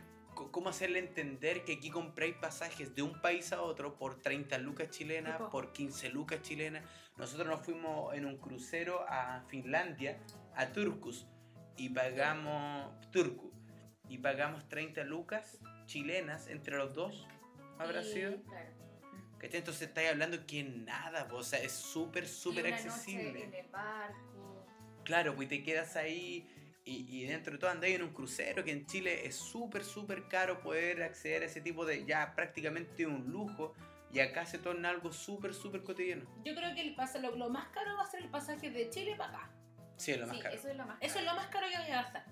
[0.52, 4.92] cómo hacerle entender que aquí compráis pasajes de un país a otro por 30 lucas
[4.92, 5.50] chilenas, Sí, po.
[5.50, 6.84] por 15 lucas chilenas.
[7.18, 10.20] Nosotros nos fuimos en un crucero a Finlandia,
[10.56, 11.26] a Turkus,
[11.76, 13.52] y pagamos, Turku,
[14.08, 17.28] y pagamos 30 lucas chilenas entre los dos.
[17.80, 18.44] ¿Habrá Y, sido?
[18.44, 18.79] Claro.
[19.40, 19.60] ¿Cachai?
[19.60, 23.44] Entonces estáis hablando que nada, po, o sea, es súper, súper una noche accesible.
[23.46, 24.66] en el barco.
[25.06, 26.48] Claro, pues te quedas ahí
[26.86, 30.28] y, y dentro de todo andáis en un crucero, que en Chile es súper, súper
[30.28, 33.74] caro poder acceder a ese tipo de, ya prácticamente un lujo,
[34.12, 36.26] y acá se torna algo súper, súper cotidiano.
[36.44, 38.90] Yo creo que el pasa- lo, lo más caro va a ser el pasaje de
[38.90, 39.52] Chile para acá.
[39.98, 40.56] Sí, es lo más Sí, caro.
[40.56, 41.26] eso es lo más Eso es caro.
[41.28, 42.26] lo más caro que vaya a gastar.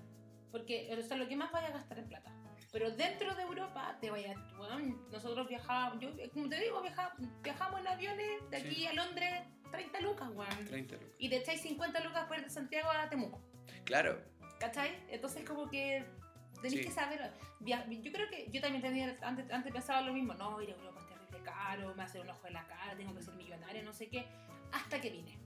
[0.50, 2.32] Porque, o sea, lo que más vaya a gastar en plata.
[2.72, 7.80] Pero dentro de Europa, te vaya, weón, nosotros viajábamos, yo, como te digo, viaja- viajamos
[7.80, 8.86] en aviones de aquí Sí.
[8.86, 9.32] a Londres,
[9.70, 10.64] 30 lucas, weón.
[10.66, 11.10] 30 lucas.
[11.18, 13.40] Y te echáis 50 lucas por ir de Santiago a Temuco.
[13.84, 14.20] Claro,
[14.60, 15.04] ¿Cachai?
[15.08, 16.04] Entonces como que
[16.60, 16.84] tenéis Sí.
[16.86, 17.32] que saber.
[17.60, 21.00] Yo creo que yo también tenía, antes, antes pensaba lo mismo, no, ir a Europa
[21.00, 23.92] es terrible caro, me hace un ojo en la cara, tengo que ser millonaria, no
[23.92, 24.26] sé qué,
[24.72, 25.38] hasta que vine.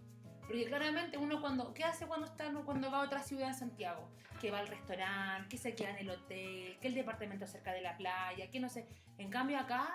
[0.46, 4.10] Porque claramente uno cuando, ¿qué hace cuando está cuando va a otra ciudad en Santiago?
[4.40, 7.80] Que va al restaurante, que se queda en el hotel, que el departamento cerca de
[7.80, 8.86] la playa, que no sé.
[9.18, 9.94] En cambio acá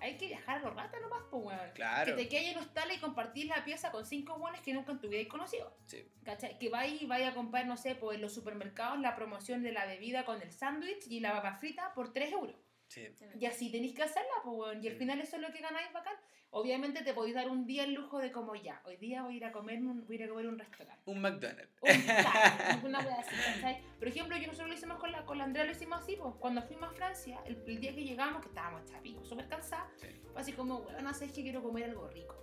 [0.00, 1.70] hay que viajar a los ratos nomás, pues, weón.
[1.74, 2.16] Claro.
[2.16, 5.06] Que te quedes en hostal y compartir la pieza con cinco buenos que nunca te
[5.06, 5.76] hubierais conocido.
[5.86, 6.06] Sí.
[6.24, 6.58] ¿Cachai?
[6.58, 9.72] Que vaya y vaya a comprar, no sé, pues en los supermercados la promoción de
[9.72, 12.56] la bebida con el sándwich y la papa frita por 3 euros.
[12.88, 13.06] Sí.
[13.38, 14.84] Y así tenéis que hacerla, pues, weón.
[14.84, 16.16] Y al final eso es lo que ganáis bacán.
[16.50, 19.36] Obviamente te podéis dar un día el lujo de como ya, hoy día voy a
[19.36, 21.02] ir a comer, un, voy a ir a comer un restaurante.
[21.04, 21.70] Un McDonald's.
[21.82, 23.82] Un una wea así, ¿cachai?
[23.98, 26.34] Por ejemplo, yo nosotros lo hicimos con la, con la Andrea, lo hicimos así, pues,
[26.38, 30.06] cuando fuimos a Francia, el, el día que llegamos, que estábamos chapicos, súper cansados, Sí.
[30.32, 32.34] fue así como, bueno, no sé, es que quiero comer algo rico.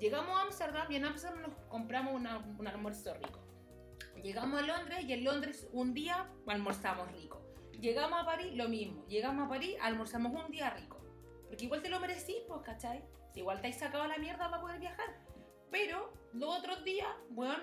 [0.00, 3.38] Llegamos a Ámsterdam y en Ámsterdam nos compramos una- un almuerzo rico.
[4.22, 7.40] Llegamos a Londres y en Londres un día almorzamos rico.
[7.80, 9.04] Llegamos a París, lo mismo.
[9.08, 10.98] Llegamos a París, almorzamos un día rico.
[11.48, 13.04] Porque igual te lo merecís, pues, ¿cachai?
[13.34, 15.06] Igual te has sacado la mierda para poder viajar.
[15.70, 17.54] Pero los otros días, bueno,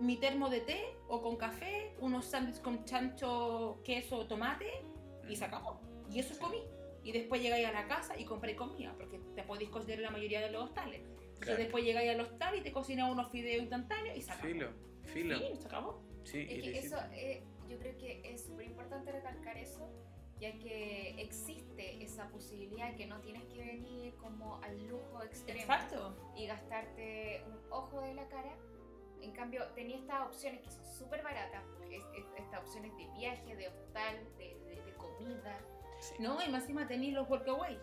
[0.00, 4.82] mi termo de té o con café, unos sándwiches con chancho, queso, tomate
[5.28, 5.80] y se acabó.
[6.10, 6.62] Y eso comí.
[7.04, 10.10] Y después llegáis a la casa y compré comida, porque te podéis cocinar en la
[10.10, 11.00] mayoría de los hostales.
[11.00, 11.58] Entonces Claro.
[11.62, 14.48] después llegáis al hostal y te cocinas unos fideos instantáneos y se acabó.
[14.48, 14.68] Filo.
[15.04, 15.38] Filo.
[15.38, 16.02] Sí, se acabó.
[16.24, 19.88] Sí, Es que eso, eh, yo creo que es súper importante recalcar eso,
[20.40, 26.16] ya que existe esa posibilidad que no tienes que venir como al lujo extremo Exacto.
[26.36, 28.54] y gastarte un ojo de la cara.
[29.20, 33.56] En cambio, tenía estas opciones que son súper baratas, es- es- estas opciones de viaje,
[33.56, 35.58] de hostal, de, de- de comida.
[36.00, 36.14] Sí.
[36.20, 37.78] No, y más encima tenéis los workaway.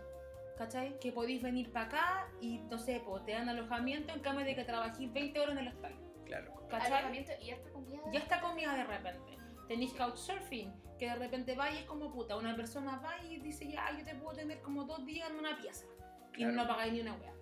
[0.57, 0.97] ¿Cachai?
[1.01, 4.55] Que podéis venir para acá y, no sé, pues, te dan alojamiento en cambio de
[4.55, 5.93] que trabajéis 20 horas en el hostal.
[6.23, 6.53] Claro.
[6.69, 6.93] ¿Cachai?
[6.93, 7.99] Alojamiento y hasta comida.
[8.13, 9.37] Ya está comida de repente.
[9.67, 12.35] Tenéis couchsurfing, que de repente va y es como puta.
[12.37, 15.57] Una persona va y dice, ya, yo te puedo tener como dos días en una
[15.57, 15.85] pieza.
[16.33, 16.53] Y Claro.
[16.53, 17.33] no pagáis ni una wea.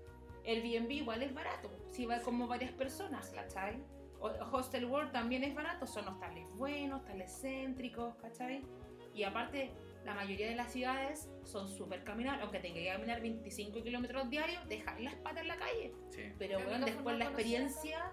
[0.43, 3.81] El B&B igual es barato, si va como varias personas, ¿cachai?
[4.51, 8.61] Hostel World también es barato, son hostales buenos, hostales céntricos, ¿cachai?
[9.13, 9.71] Y aparte,
[10.05, 14.67] la mayoría de las ciudades son súper caminables, aunque tengáis que caminar 25 kilómetros diarios,
[14.67, 15.93] dejar las patas en la calle.
[16.09, 16.23] Sí.
[16.37, 18.11] Pero bueno, después la experiencia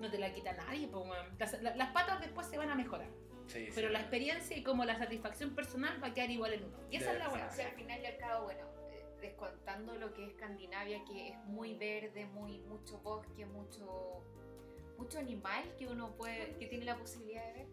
[0.00, 1.26] no te la quita nadie, pues, weón.
[1.38, 3.08] las, la- las patas después se van a mejorar,
[3.48, 3.72] Sí, sí.
[3.74, 6.78] pero la experiencia y como la satisfacción personal va a quedar igual en uno.
[6.90, 7.46] Y esa es la weá.
[7.46, 8.60] O sea, al final y al cabo, bueno,
[8.92, 14.22] eh, descontando lo que es Escandinavia, que es muy verde, muy mucho bosque, mucho
[14.98, 17.66] mucho animal que uno puede, que tiene la posibilidad de ver.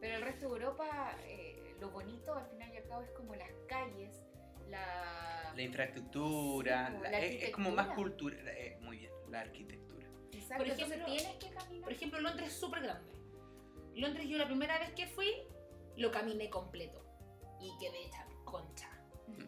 [0.00, 3.34] Pero el resto de Europa, eh, lo bonito al final y al cabo es como
[3.36, 4.20] las calles,
[4.68, 5.52] la...
[5.54, 8.36] La infraestructura, Sí, la- la es, es como más cultura.
[8.52, 10.08] eh, muy bien, la arquitectura.
[10.32, 11.84] Exacto, Por ejemplo- tienes que caminar.
[11.84, 13.12] Por ejemplo, Londres es súper grande.
[14.00, 15.30] Londres yo la primera vez que fui,
[15.96, 17.04] lo caminé completo.
[17.60, 18.88] Y quedé hecha concha.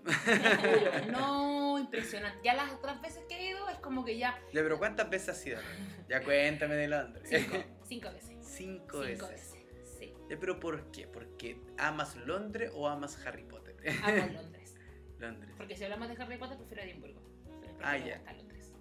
[1.11, 2.39] No, impresionante.
[2.45, 5.31] Ya las otras veces que he ido es como que ya Ya, pero ¿cuántas veces
[5.31, 5.61] has ido?
[6.09, 7.29] Ya cuéntame de Londres.
[7.29, 8.37] cinco, cinco veces.
[8.47, 9.53] Cinco, Cinco veces.
[9.53, 9.99] veces.
[9.99, 11.07] Sí, Ya, pero ¿por qué?
[11.07, 13.77] ¿Porque amas Londres o amas Harry Potter?
[14.03, 14.75] amo Londres.
[15.19, 15.53] Londres.
[15.57, 17.23] Porque si hablamos de Harry Potter, prefiero Edimburgo.
[17.61, 18.21] Pero Ah, ya.
[18.33, 18.73] Londres.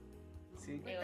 [0.58, 0.80] Sí.
[0.84, 1.02] Wea.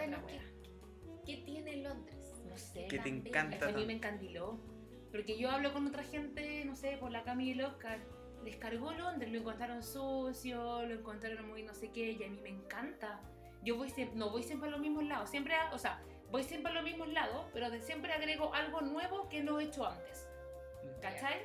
[1.26, 2.16] ¿Qué tiene Londres?
[2.50, 2.86] No sé.
[2.88, 4.58] Que te encanta que a mí me encandiló.
[5.10, 7.98] Porque yo hablo con otra gente, no sé, por la Cami y el Oscar.
[8.44, 12.40] Les cargó Londres, lo encontraron sucio, lo encontraron muy no sé qué, y a mí
[12.42, 13.20] me encanta.
[13.62, 16.42] Yo voy siempre, no voy siempre a los mismos lados, siempre, a- o sea, voy
[16.44, 19.86] siempre a los mismos lados, pero de- siempre agrego algo nuevo que no he hecho
[19.86, 20.26] antes.
[21.02, 21.40] ¿Cachai?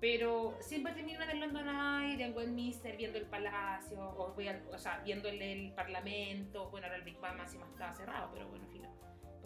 [0.00, 4.62] Pero siempre termino en el London Eye, en Westminster, viendo el palacio, o, voy al-
[4.72, 6.70] o sea, viendo el, el parlamento.
[6.70, 8.88] Bueno, ahora el Big Bang máxima estaba cerrado, pero bueno, filo.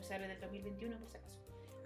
[0.03, 1.39] Pues se abre del 2021 por si acaso.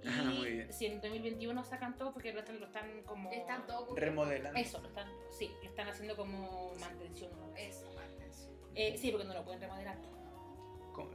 [0.03, 0.73] Y Ah, muy bien.
[0.73, 3.31] si en el 2021 sacan todo, porque lo están, lo están como.
[3.31, 4.59] Están todos Remodelando.
[4.59, 5.07] Eso, lo están,
[5.39, 7.31] sí, lo están haciendo como mantención.
[7.39, 7.55] ¿no?
[7.57, 8.49] Eso, Martens.
[8.75, 9.99] Eh, sí, porque no lo pueden remodelar.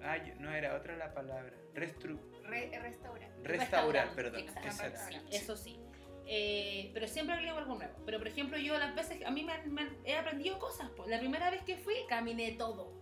[0.03, 1.51] Ah, no era otra la palabra.
[1.73, 2.19] Restru...
[2.43, 3.31] Re- restaurar.
[3.41, 4.45] Restaurar, perdón.
[5.09, 5.79] Sí, eso sí.
[6.27, 7.95] Eh, pero siempre agrego algo nuevo.
[8.05, 10.91] Pero por ejemplo, yo las veces, a mí me, han- me han- he aprendido cosas.
[10.95, 11.09] Pues.
[11.09, 12.93] La primera vez que fui, caminé todo.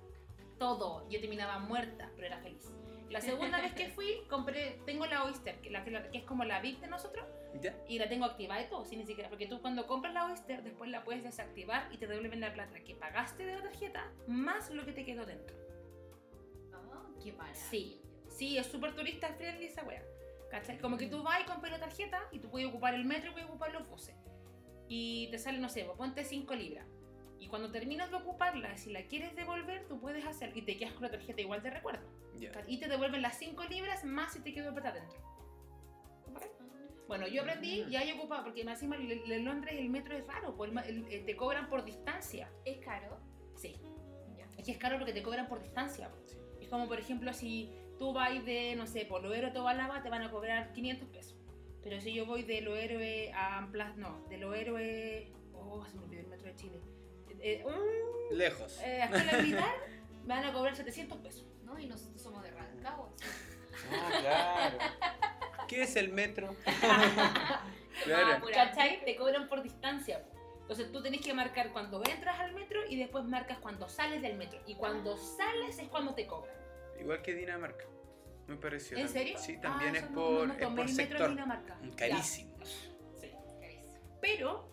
[0.58, 1.06] Todo.
[1.10, 2.72] Yo terminaba muerta, pero era feliz.
[3.10, 6.24] La segunda vez que fui, compré, tengo la Oyster, que, la, que, la- que es
[6.26, 7.26] como la VIP de nosotros,
[7.60, 7.76] ¿Ya?
[7.88, 9.30] y la tengo activada y todo, sin ni siquiera.
[9.30, 12.80] Porque tú cuando compras la Oyster, después la puedes desactivar y te devuelven la plata
[12.84, 15.56] que pagaste de la tarjeta, más lo que te quedó dentro.
[16.74, 17.60] Ah, qué maravilla.
[17.70, 20.04] Sí, sí, es súper turista friendly esa wea.
[20.52, 20.80] ¿Cachai?
[20.80, 23.34] Como que tú vas y compras la tarjeta y tú puedes ocupar el metro y
[23.34, 24.16] puedes ocupar los buses.
[24.88, 26.88] Y te sale, no sé, vos ponte 5 libras.
[27.40, 30.94] Y cuando terminas de ocuparla, si la quieres devolver, tú puedes hacer y te quedas
[30.94, 32.06] con la tarjeta igual de recuerdo.
[32.38, 32.52] Ya.
[32.68, 35.18] Y te devuelven las 5 libras más si te quedó plata dentro.
[37.08, 40.56] Bueno, yo aprendí y ahí ocupaba, porque más encima en Londres el metro es raro,
[40.56, 42.52] pues el ma- el- el- te cobran por distancia.
[42.66, 43.18] Es caro.
[43.56, 43.76] Sí,
[44.38, 44.46] Ya.
[44.58, 46.12] es que es caro porque te cobran por distancia.
[46.28, 46.38] Sí.
[46.62, 50.10] Es como, por ejemplo, si tú vas de, no sé, por Loero a Tobalaba, te
[50.10, 51.36] van a cobrar 500 pesos.
[51.82, 53.00] Pero si yo voy de Loero
[53.36, 54.76] a Amplas, no, de Loero
[55.62, 56.80] Oh, se me olvidó el metro de Chile.
[57.42, 57.64] Eh,
[58.32, 58.80] Lejos.
[58.84, 59.76] eh, Escuela Militar,
[60.26, 61.46] me van a cobrar 700 pesos.
[61.64, 61.78] ¿no?
[61.80, 63.10] Y nosotros somos de Rancagua.
[63.92, 64.78] Ah, claro.
[65.68, 66.56] ¿Qué es el metro?
[66.84, 67.64] Ah,
[68.06, 68.42] claro.
[68.42, 69.04] pura- ¿Cachai?
[69.04, 70.24] Te cobran por distancia.
[70.24, 70.40] po.
[70.62, 74.38] Entonces tú tenés que marcar cuando entras al metro y después marcas cuando sales del
[74.38, 74.60] metro.
[74.66, 76.56] Y cuando sales es cuando te cobran.
[77.00, 77.84] Igual que Dinamarca.
[78.48, 78.98] Me pareció.
[78.98, 79.26] ¿En también.
[79.26, 79.40] serio?
[79.40, 81.30] Sí, también Ah, es eso no- por, no es por el metro sector.
[81.30, 81.78] Dinamarca.
[81.84, 81.96] Ya.
[81.96, 82.56] Carísimo.
[82.66, 83.32] Sí.
[83.60, 84.18] Carísimo.
[84.22, 84.70] Pero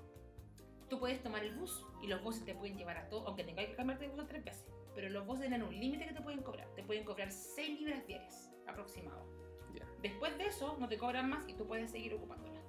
[0.88, 3.66] tú puedes tomar el bus y los buses te pueden llevar a todo, aunque tengas
[3.66, 4.66] que cambiarte de bus tres veces.
[4.94, 6.68] Pero los buses tienen un límite que te pueden cobrar.
[6.74, 9.26] Te pueden cobrar 6 libras diarias aproximado.
[9.74, 9.86] Ya.
[10.00, 12.60] Después de eso, no te cobran más y tú puedes seguir ocupándola.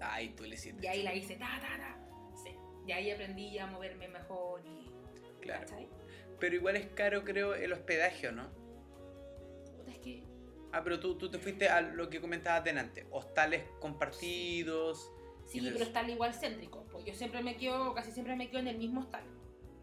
[0.00, 0.84] Ay, tú le sientes.
[0.84, 1.98] Y ahí la hice, ta, ta, ta.
[2.36, 2.56] Sí.
[2.86, 4.90] Y ahí aprendí a moverme mejor y.
[5.40, 5.66] Claro.
[5.66, 5.88] ¿Cachai?
[6.38, 8.48] Pero igual es caro, creo, el hospedaje, ¿o no?
[9.88, 10.22] Es que.
[10.72, 13.06] Ah, pero tú, tú te fuiste a lo que comentabas delante.
[13.10, 15.12] Hostales compartidos.
[15.46, 16.84] Sí, pero está al igual céntrico.
[16.90, 19.24] Pues yo siempre me quedo, casi siempre me quedo en el mismo hostal.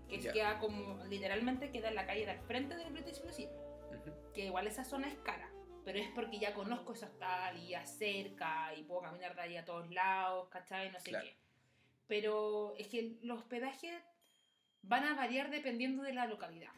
[0.10, 0.32] Que Ya.
[0.34, 3.52] queda como, literalmente queda en la calle del frente del British Museum.
[3.52, 4.12] Ujú.
[4.34, 5.48] que igual esa zona es cara,
[5.86, 9.56] pero es porque ya conozco ese hostal y ya cerca y puedo caminar de ahí
[9.58, 10.92] a todos lados, ¿cachai?
[10.92, 11.26] No sé Claro.
[11.26, 11.38] qué.
[12.08, 13.94] Pero es que los hospedajes
[14.82, 16.72] van a variar dependiendo de la localidad.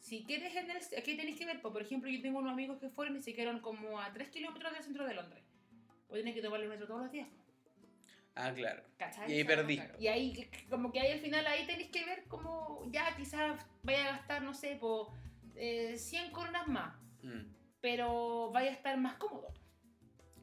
[0.00, 0.78] Si quieres en el...
[0.98, 3.34] Aquí tenéis que ver, pues, por ejemplo, yo tengo unos amigos que fueron y se
[3.34, 5.44] quedaron como a 3 kilómetros del centro de Londres.
[6.08, 7.28] Pues tienen que tomar el metro todos los días,
[8.36, 8.82] Ah, claro.
[8.98, 9.30] ¿cachai?
[9.32, 9.76] Y ahí perdí.
[9.76, 9.94] claro.
[9.98, 14.08] Y ahí, como que ahí al final, ahí tenéis que ver como ya quizás vaya
[14.08, 15.08] a gastar, no sé, por
[15.54, 19.52] eh, 100 coronas más Mm, pero vaya a estar más cómodo,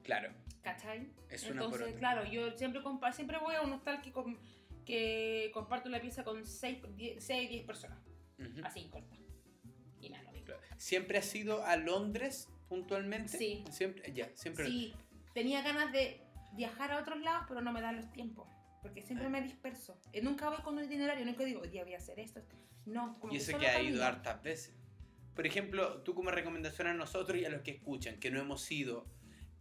[0.04, 0.34] claro.
[0.64, 1.08] ¿cachai?
[1.30, 2.82] Es una Entonces, claro, yo siempre,
[3.14, 4.38] siempre voy a un hostal que, com-
[4.86, 8.00] que comparto la pieza con 6, 10 personas,
[8.40, 8.66] Ujú.
[8.66, 9.16] así corta.
[10.02, 10.46] Y nada, lo mismo.
[10.48, 10.62] Claro.
[10.78, 13.38] ¿Siempre has ido a Londres puntualmente?
[13.38, 13.64] Sí.
[13.72, 14.66] Siempre, ya, siempre.
[14.66, 14.94] Sí,
[15.34, 16.22] tenía ganas de
[16.56, 18.48] viajar a otros lados, pero no me dan los tiempos,
[18.82, 19.30] porque siempre Ah.
[19.30, 20.00] me disperso.
[20.12, 22.42] Eh, nunca voy con un itinerario, nunca digo, hoy día voy a hacer esto.
[22.86, 24.76] No, como Y eso solo que ha ido hartas veces.
[25.36, 28.70] Por ejemplo, tú como recomendación a nosotros y a los que escuchan, que no hemos
[28.72, 29.08] ido,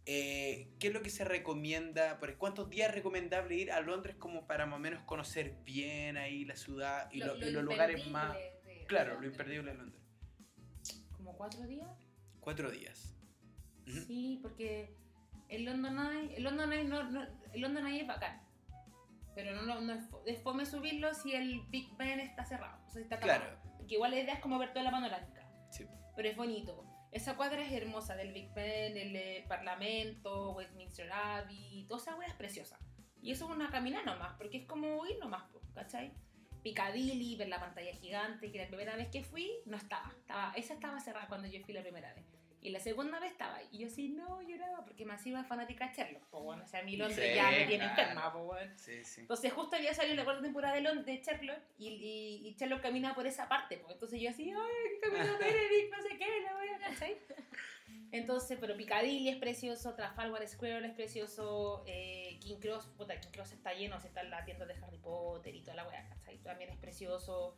[0.05, 2.19] eh, ¿qué es lo que se recomienda?
[2.19, 6.17] ¿Por cuántos días es recomendable ir a Londres como para más o menos conocer bien
[6.17, 8.35] ahí la ciudad y, lo- y los lugares más...
[8.87, 10.01] Claro, lo imperdible de Londres.
[11.13, 11.87] Como cuatro días.
[12.41, 13.15] Cuatro días.
[14.05, 14.93] Sí, porque
[15.55, 18.41] el London Eye, el London Eye, no, no- el London Eye es bacán.
[19.35, 22.79] Pero no, no, no es, es fome subirlo si el Big Ben está cerrado.
[22.85, 23.39] O sea, está tapado.
[23.41, 23.59] Claro.
[23.77, 25.47] Porque igual la idea es como ver toda la panorámica.
[25.71, 25.85] Sí.
[26.15, 26.85] Pero es bonito.
[27.11, 32.27] Esa cuadra es hermosa del Big Ben, el eh, Parlamento, Westminster Abbey, toda esa wea
[32.27, 32.79] es preciosa.
[33.21, 35.43] Y eso es una caminada nomás, porque es como ir nomás,
[35.73, 36.11] ¿cachai?
[36.63, 40.73] Piccadilly, ver la pantalla gigante, que la primera vez que fui no estaba, estaba esa
[40.73, 42.25] estaba cerrada cuando yo fui la primera vez.
[42.63, 43.61] Y la segunda vez estaba.
[43.71, 46.23] Y yo así, no, lloraba porque me hacía fanática de Sherlock.
[46.29, 48.01] Pues bueno, o sea, mi Londres Sí, ya me tiene claro.
[48.01, 48.73] enferma, pues bueno.
[48.77, 49.21] Sí, sí.
[49.21, 52.81] Entonces justo había salido la cuarta temporada de, Lon- de Sherlock y, y, y Sherlock
[52.81, 53.93] caminaba por esa parte, pues.
[53.93, 57.17] Entonces yo así, ay, camina Benedict, no sé qué, la voy a ¿cachai?
[58.11, 63.53] Entonces, pero Piccadilly es precioso, Trafalgar Square es precioso, eh, King Cross, puta, King Cross
[63.53, 66.37] está lleno, se está en la tienda de Harry Potter y toda la weá, ¿cachai?
[66.39, 67.55] También es precioso.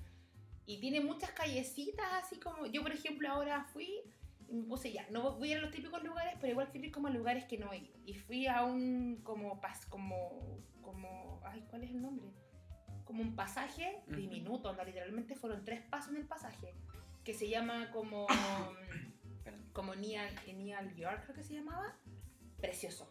[0.65, 4.01] Y tiene muchas callecitas así como, yo por ejemplo ahora fui
[4.49, 7.11] me puse ya, no voy a los típicos lugares, pero igual quiero ir como a
[7.11, 7.97] lugares que no he ido.
[8.05, 12.27] Y fui a un como pas, como como ay, ¿cuál es el nombre?
[13.05, 14.15] Como un pasaje Ujú.
[14.15, 16.73] diminuto, donde literalmente fueron tres pasos en el pasaje,
[17.23, 18.27] que se llama como
[19.73, 21.97] como Neal, Neal York creo que se llamaba.
[22.61, 23.09] Precioso.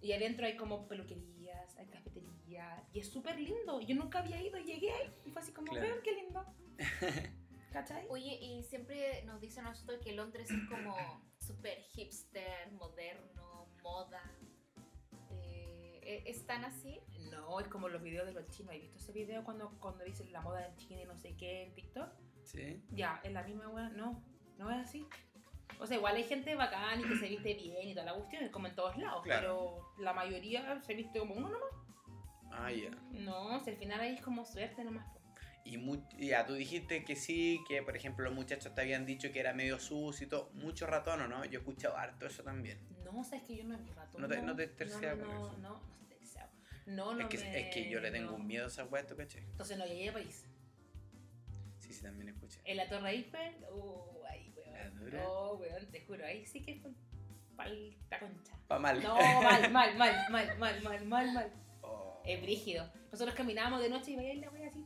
[0.00, 3.80] Y adentro hay como peluquerías, hay cafeterías, y es súper lindo.
[3.80, 5.86] Yo nunca había ido, llegué ahí y fue así como, Claro.
[5.86, 6.44] vean qué lindo.
[7.72, 8.06] ¿Cachai?
[8.08, 10.96] Oye, y siempre nos dicen a nosotros que Londres es como
[11.38, 14.22] súper hipster, moderno, moda.
[15.30, 17.00] Eh, ¿e- ¿Es tan así?
[17.30, 18.74] No, es como los videos de los chinos.
[18.74, 21.64] ¿Has visto ese video cuando, cuando dicen la moda en China y no sé qué
[21.64, 22.08] en TikTok?
[22.44, 22.82] Sí.
[22.90, 23.90] Ya, es la misma weá.
[23.90, 24.22] No,
[24.56, 25.06] no es así.
[25.78, 28.42] O sea, igual hay gente bacán y que se viste bien y toda la cuestión,
[28.42, 29.40] es como en todos lados, Claro.
[29.94, 31.70] pero la mayoría se viste como uno nomás.
[32.50, 32.90] Ah, ya.
[33.12, 35.06] No, si al final ahí es como suerte nomás.
[35.68, 39.40] Y ya, tú dijiste que sí, que por ejemplo los muchachos te habían dicho que
[39.40, 40.50] era medio sucio y todo.
[40.54, 41.44] Mucho ratón, ¿o no?
[41.44, 42.78] Yo he escuchado harto eso también.
[43.04, 44.18] No, sabes que yo no he rato.
[44.18, 45.58] No te- no te terciaba no, con no, eso.
[45.58, 46.50] No, no, no te terciaba.
[46.86, 48.36] No, no es, que, me- es que yo le tengo no.
[48.36, 49.40] un miedo a esa weá, ¿tú caché?
[49.40, 50.46] Entonces no llegué a París.
[51.78, 52.60] Sí, sí, también escuché.
[52.64, 55.10] En la Torre Eiffel, uh, ahí, ¿La weón.
[55.10, 56.90] No, weón, te juro, ahí sí que fue
[57.56, 58.56] palta concha.
[58.68, 59.02] Pa' mal.
[59.02, 61.52] No, mal, mal, mal, mal, mal, mal, mal, mal.
[61.82, 62.22] Oh.
[62.24, 62.90] Es brígido.
[63.10, 64.84] Nosotros caminábamos de noche y veíamos la wea así.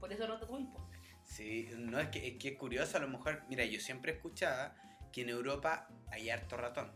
[0.00, 0.88] Por eso tiempo.
[1.24, 4.74] Sí, no, es que, es que es curioso, a lo mejor, mira, yo siempre escuchaba
[5.12, 6.90] que en Europa hay harto ratón.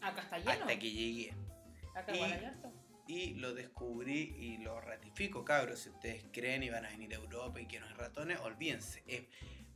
[0.00, 0.50] Acá está lleno.
[0.50, 1.34] Hasta que llegué.
[1.94, 2.72] Acá y- igual hay harto.
[3.08, 5.78] Y lo descubrí y lo ratifico, cabros.
[5.80, 9.04] Si ustedes creen y van a venir a Europa y que no hay ratones, olvídense.
[9.06, 9.22] Es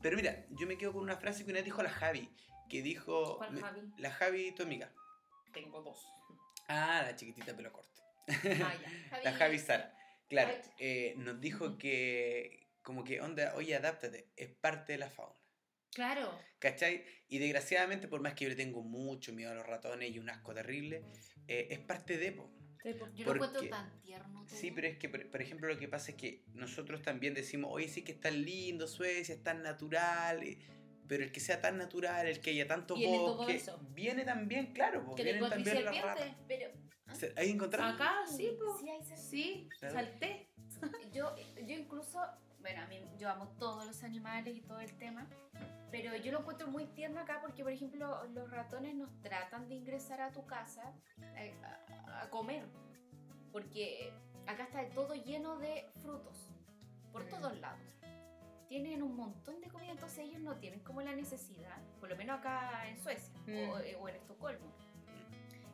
[0.02, 2.28] Pero mira, yo me quedo con una frase que una vez dijo la Javi,
[2.68, 3.36] que dijo...
[3.36, 3.80] ¿Cuál me- Javi?
[3.98, 4.90] La Javi, tu amiga.
[5.52, 6.04] Tengo dos.
[6.66, 8.02] Ah, la chiquitita pelo corto.
[8.28, 8.72] Ah,
[9.12, 9.20] ya.
[9.24, 9.94] La Javi Sara.
[10.28, 15.34] Claro, eh, nos dijo que como que onda, oye, adáptate, es parte de la fauna.
[15.92, 16.30] Claro.
[16.58, 17.04] ¿Cachai?
[17.28, 20.30] Y desgraciadamente, por más que yo le tengo mucho miedo a los ratones y un
[20.30, 21.02] asco terrible,
[21.48, 22.32] eh, es parte de...
[22.32, 22.50] po.
[22.82, 24.46] Yo lo Porque- encuentro tan tierno.
[24.46, 24.56] todo.
[24.58, 27.70] Sí, pero es que, por, por ejemplo, lo que pasa es que nosotros también decimos,
[27.72, 30.58] oye, sí que es tan lindo Suecia, es tan natural, eh,
[31.06, 33.60] pero el que sea tan natural, el que haya tanto bosque,
[33.90, 36.36] viene también, claro, pues, Que te vienen también las ratas.
[36.48, 36.70] Pero
[37.12, 37.94] Se- ¿Ahí encontraron?
[37.96, 38.78] Acá, sí, po.
[38.78, 40.48] sí, Sí, salté.
[41.12, 42.18] Yo, yo incluso,
[42.60, 45.26] bueno, a mí yo amo todos los animales y todo el tema,
[45.90, 49.74] pero yo lo encuentro muy tierno acá porque, por ejemplo, los ratones nos tratan de
[49.76, 50.92] ingresar a tu casa
[51.36, 52.64] eh, a, a comer,
[53.52, 54.12] porque
[54.46, 56.48] acá está todo lleno de frutos,
[57.12, 57.28] por Mm.
[57.28, 57.96] todos lados.
[58.68, 62.38] Tienen un montón de comida, entonces ellos no tienen como la necesidad, por lo menos
[62.38, 63.80] acá en Suecia o, Mm.
[63.84, 64.70] eh, o en Estocolmo,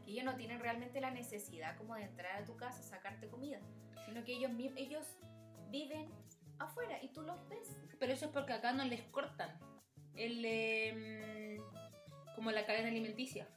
[0.05, 3.59] que ellos no tienen realmente la necesidad como de entrar a tu casa, sacarte comida,
[4.07, 5.05] sino que ellos, ellos
[5.71, 6.09] viven
[6.59, 7.77] afuera y tú los ves.
[7.99, 9.59] Pero eso es porque acá no les cortan
[10.15, 11.61] el em,
[12.35, 13.49] como la cadena alimenticia.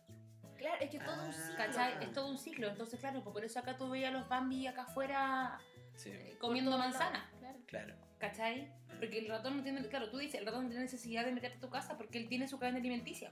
[0.57, 1.33] Claro, es que todo un Ah.
[1.33, 1.55] ciclo.
[1.57, 2.03] ¿Cachai?
[2.03, 2.67] Es todo un ciclo.
[2.67, 5.59] Entonces, claro, pues por eso acá tú veías a los Bambi acá afuera
[5.95, 7.29] Sí, eh, Por comiendo manzana.
[7.39, 7.59] claro.
[7.65, 7.95] claro.
[8.19, 8.71] ¿Cachai?
[8.99, 11.57] Porque el ratón no tiene, claro, tú dices, el ratón no tiene necesidad de meterte
[11.57, 13.31] a tu casa porque él tiene su cadena alimenticia.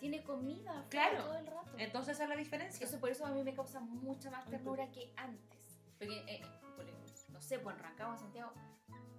[0.00, 1.24] Tiene comida afuera Claro.
[1.24, 1.70] todo el rato.
[1.78, 2.76] Entonces esa es la diferencia.
[2.78, 5.80] Entonces por eso a mí me causa mucha más ternura que antes.
[5.98, 6.40] Porque, eh,
[6.76, 6.84] por
[7.32, 8.52] no sé, pues en Rancagua, en Santiago,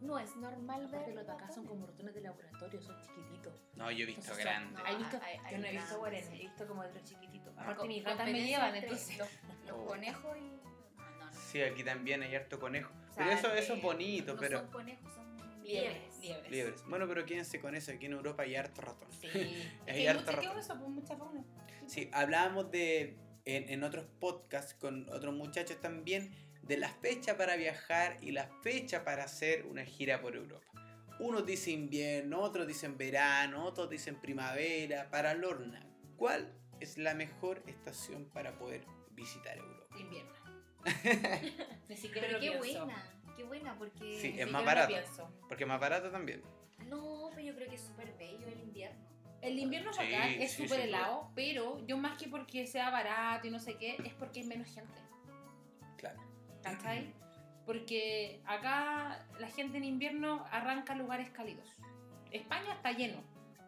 [0.02, 3.54] no es normal Aparte ver los de acá son como ratones de laboratorio, son chiquititos.
[3.76, 4.80] No, yo he visto Entonces grandes.
[4.80, 5.20] no, ¿Hay visto?
[5.24, 6.36] hay- hay yo no he visto grandes, guarenes, sí.
[6.36, 7.54] he visto como de los chiquititos.
[7.58, 7.62] Ah.
[7.64, 9.18] Aparte mis gatas me llevan, entonces...
[9.18, 9.28] Los,
[9.68, 9.86] los Oh.
[9.86, 10.42] conejos y...
[10.98, 11.32] No, no, no.
[11.34, 12.92] Sí, aquí también hay harto conejo.
[13.12, 14.60] O Pero eso, eso es eh, bonito, no pero...
[14.60, 15.30] son conejos, son
[15.64, 16.52] Liebres, liebres.
[16.52, 16.84] liebres.
[16.88, 17.92] Bueno, pero quédense con eso.
[17.92, 19.08] Aquí en Europa hay harto ratón.
[19.12, 19.28] Sí.
[19.88, 20.60] Hay harto mucha, ¿qué ratón.
[20.60, 20.78] eso?
[20.80, 21.44] Pues mucha fauna.
[21.86, 26.32] Sí, hablábamos de en, en otros podcasts con otros muchachos también
[26.70, 30.68] de la fecha para viajar y la fecha para hacer una gira por Europa.
[31.20, 35.10] Unos dicen invierno, otros dicen verano, otros dicen primavera.
[35.10, 35.84] Para Lorna,
[36.16, 39.98] ¿cuál es la mejor estación para poder visitar Europa?
[40.00, 40.32] Invierno.
[41.90, 42.86] Ni siquiera Pero lo qué pienso.
[42.86, 43.04] buena,
[43.36, 44.20] qué buena, porque...
[44.22, 44.94] Sí, es más barato.
[45.48, 46.44] Porque es más barato también.
[46.86, 49.10] No, pero yo creo que es súper bello el invierno.
[49.42, 52.68] El invierno es Sí, bacán, es sí, súper sí, helado, pero yo más que porque
[52.68, 55.09] sea barato y no sé qué, es porque hay menos gente.
[56.64, 57.14] ¿Cachai?
[57.66, 61.70] Porque acá la gente en invierno arranca lugares cálidos.
[62.32, 63.24] España está lleno.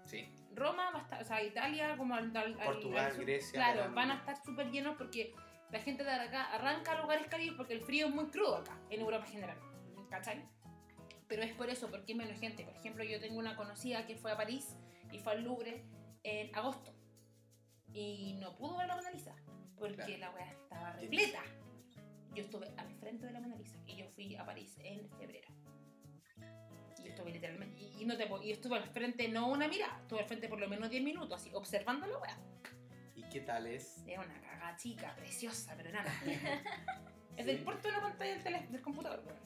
[0.05, 0.27] Sí.
[0.53, 3.53] Roma va a estar, o sea, Italia, como al, al- al- Portugal, al sur, Grecia,
[3.53, 5.33] Claro, van a estar súper llenos porque
[5.71, 8.99] la gente de acá arranca lugares cálidos porque el frío es muy crudo acá, en
[9.01, 9.57] Europa en general.
[10.09, 10.43] ¿Cachai?
[11.27, 12.65] Pero es por eso, porque hay menos gente.
[12.65, 14.75] Por ejemplo, yo tengo una conocida que fue a París
[15.11, 15.85] y fue al Louvre
[16.23, 16.93] en agosto.
[17.93, 19.35] Y no pudo ver la Mona Lisa
[19.77, 20.17] porque Claro.
[20.17, 21.41] la weá estaba repleta.
[22.33, 25.47] Yo estuve al frente de la Mona Lisa y yo fui a París en febrero.
[27.03, 27.81] Y estuve literalmente.
[27.81, 30.59] Y, y no te y estuve al frente, no una mirada, estuve al frente por
[30.59, 32.37] lo menos 10 minutos, así, observando la weá.
[33.15, 34.03] ¿Y qué tal es?
[34.07, 36.11] Es una caga chica, preciosa, pero nada.
[37.37, 39.39] es del puerto de la pantalla del, tele- del computador, weón.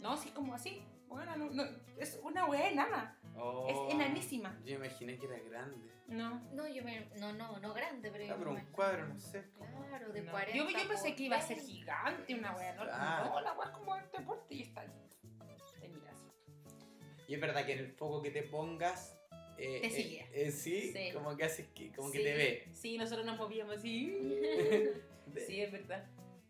[0.00, 0.82] No, sí, es como así.
[1.08, 1.64] Bueno, no, no,
[1.98, 3.18] es una weá enana.
[3.36, 4.58] Oh, Es enanísima.
[4.64, 5.88] Yo imaginé que era grande.
[6.06, 6.40] No.
[6.52, 7.06] No, yo me...
[7.18, 8.32] No, no, no grande, pero...
[8.32, 9.44] Ah, pero un cuadro, no sé.
[9.88, 10.30] Claro, de No.
[10.32, 11.72] 40 Yo, yo pensé que iba a ser 20.
[11.72, 12.74] gigante una weá.
[12.74, 13.30] No, Ah.
[13.32, 14.88] no la weá es como este porte y está ahí.
[15.80, 15.90] Te.
[17.26, 19.16] Y es verdad que en el foco que te pongas.
[19.56, 20.28] eh, Te eh, sigue.
[20.32, 21.12] eh, sí, Sí.
[21.12, 22.68] como que haces que, como que te ve.
[22.72, 24.18] Sí, nosotros nos movíamos así.
[25.46, 26.04] Sí, es verdad.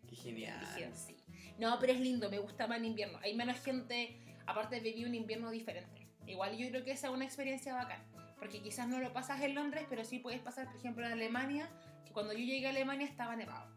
[0.08, 0.60] Qué genial.
[0.94, 1.16] Sí.
[1.58, 3.18] No, pero es lindo, me gusta más el invierno.
[3.22, 6.06] Hay menos gente, aparte viví un invierno diferente.
[6.26, 8.02] Igual yo creo que esa es una experiencia bacán.
[8.38, 11.68] Porque quizás no lo pasas en Londres, pero sí puedes pasar, por ejemplo, en Alemania,
[12.04, 13.70] que cuando yo llegué a Alemania estaba nevado.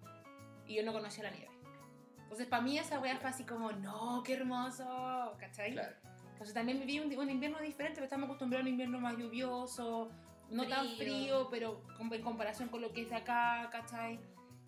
[0.66, 1.52] Y yo no conocía la nieve.
[2.24, 5.72] Entonces, para mí esa weá fue así como, no, qué hermoso, ¿cachai?
[5.74, 5.96] Claro.
[6.34, 10.12] Entonces también viví un, un invierno diferente, pero estamos acostumbrados a un invierno más lluvioso,
[10.50, 10.98] no tan Frío.
[10.98, 14.20] frío, pero con- en comparación con lo que es de acá, ¿cachai?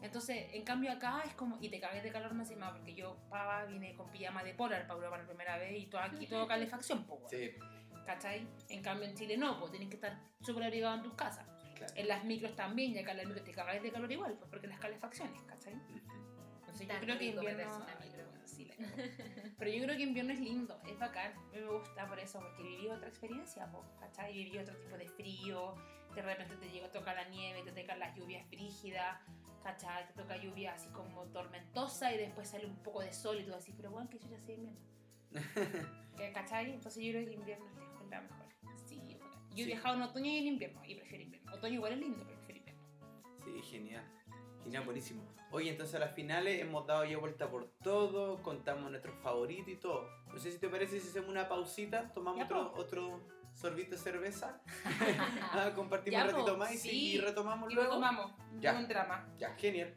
[0.02, 3.18] Entonces, en cambio acá es como, y te cagué de calor más encima, porque yo,
[3.30, 6.48] pava, vine con pijama de polar para Europa la primera vez y todo aquí todo
[6.48, 7.52] calefacción, weón, Sí,
[8.06, 8.48] ¿cachai?
[8.70, 11.46] En cambio en Chile no, pues tienes que estar súper abrigado en tus casas.
[11.76, 11.94] claro.
[11.96, 14.50] En las micros también, y acá en las micros te cagas de calor igual, pues
[14.50, 15.74] porque las calefacciones, ¿cachai?
[16.62, 17.86] Entonces Tan yo creo que invierno...
[18.02, 18.76] Ay, bueno, sí, la.
[19.58, 21.34] Pero yo creo que invierno es lindo, es bacán.
[21.34, 24.34] A mí me gusta por eso, porque viví otra experiencia, po, ¿cachai?
[24.34, 25.76] Viví otro tipo de frío,
[26.16, 29.20] de repente te llega a tocar la nieve, te tocan las lluvias frígidas,
[29.64, 30.08] ¿cachai?
[30.08, 33.56] Te toca lluvia así como tormentosa y después sale un poco de sol y todo
[33.58, 34.80] así, pero bueno, que yo ya sé invierno.
[36.18, 36.72] ¿Qué, ¿Cachai?
[36.74, 38.46] Entonces yo creo que invierno es lejos la mejor.
[38.86, 39.02] Sí.
[39.52, 39.66] Yo he Sí.
[39.66, 41.54] viajado en otoño y en invierno y prefiero invierno.
[41.54, 42.84] Otoño igual es lindo, pero prefiero invierno.
[43.46, 44.04] Sí, genial.
[44.64, 45.24] Genial, buenísimo.
[45.52, 49.76] Oye, entonces a las finales hemos dado ya vuelta por todo, contamos nuestros favoritos y
[49.78, 50.08] todo.
[50.28, 53.20] No sé si te parece si hacemos una pausita, tomamos Ya, otro, otro
[53.60, 54.62] sorbito de cerveza,
[55.52, 56.90] Ah, compartimos Ya, un ratito más y, sí.
[57.14, 57.90] y retomamos Y luego.
[57.92, 58.32] retomamos.
[58.60, 58.74] Ya.
[58.78, 59.28] Un drama.
[59.38, 59.94] Ya, genial.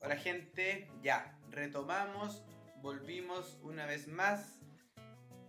[0.00, 2.44] Hola gente, ya, retomamos,
[2.80, 4.60] volvimos una vez más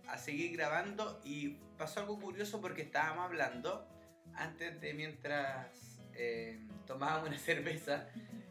[0.08, 3.86] a seguir grabando y pasó algo curioso porque estábamos hablando
[4.34, 5.87] antes de mientras
[6.18, 8.08] eh, tomábamos una cerveza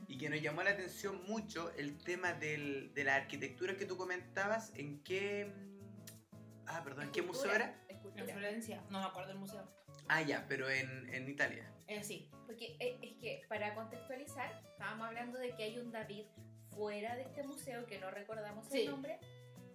[0.07, 3.97] y que nos llamó la atención mucho el tema del- de la arquitectura que tú
[3.97, 5.51] comentabas, en qué...
[6.65, 7.83] Ah, perdón, ¿en qué museo Escultura, era?
[7.89, 8.25] En Escultura.
[8.33, 8.83] Florencia.
[8.89, 9.69] No me acuerdo del museo.
[10.07, 11.69] Ah, ya, pero en, en Italia.
[11.87, 12.29] Eh, sí.
[12.45, 16.25] Porque eh, es que para contextualizar, estábamos hablando de que hay un David
[16.69, 18.81] fuera de este museo que no recordamos Sí.
[18.81, 19.19] el nombre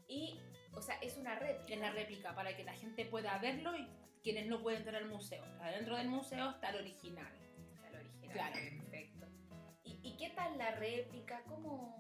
[0.09, 0.39] y,
[0.75, 1.75] o sea, es una réplica.
[1.75, 3.87] Es la réplica para que la gente pueda verlo y
[4.23, 5.45] quienes no pueden entrar al museo.
[5.61, 7.33] Adentro del museo está el original.
[8.33, 8.55] Claro.
[8.55, 9.27] Perfecto.
[9.85, 11.43] ¿Y, y qué tal la réplica?
[11.49, 11.99] ¿Cómo?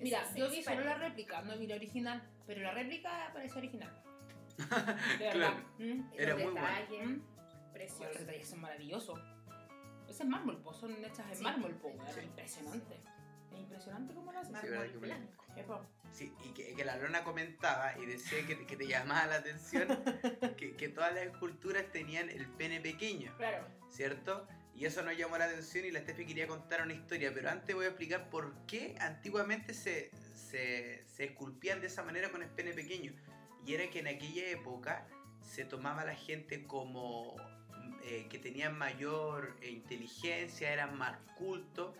[0.00, 4.02] Mira, yo vi solo la réplica, no vi la original, pero la réplica parece original.
[5.18, 5.32] De verdad.
[5.32, 5.64] Claro.
[5.78, 6.00] ¿Mm?
[6.16, 6.66] Era Los muy bueno.
[6.66, 7.20] detalles, ¿Mm?
[7.72, 8.06] preciosos.
[8.14, 9.20] Los detalles son maravillosos.
[10.08, 11.42] Ese es mármol, po, son hechas en Sí.
[11.44, 12.20] mármol, po, Sí.
[12.20, 13.00] es impresionante.
[13.52, 14.54] Es impresionante cómo lo hacen.
[14.56, 15.44] Sí, Mármol verdad que muy blanco.
[15.66, 15.86] Po.
[16.12, 19.86] Sí, y que, que la lona comentaba y decía que, que te llamaba la atención
[20.56, 23.66] que, que todas las esculturas tenían el pene pequeño, Claro.
[23.90, 24.46] ¿cierto?
[24.80, 27.76] Y eso nos llamó la atención y la Steffi quería contar una historia, pero antes
[27.76, 32.72] voy a explicar por qué antiguamente se, se, esculpían de esa manera con el pene
[32.72, 33.12] pequeño.
[33.66, 35.06] Y era que en aquella época
[35.42, 37.36] se tomaba a la gente como
[38.06, 41.94] eh, que tenían mayor eh, inteligencia, eran más cultos.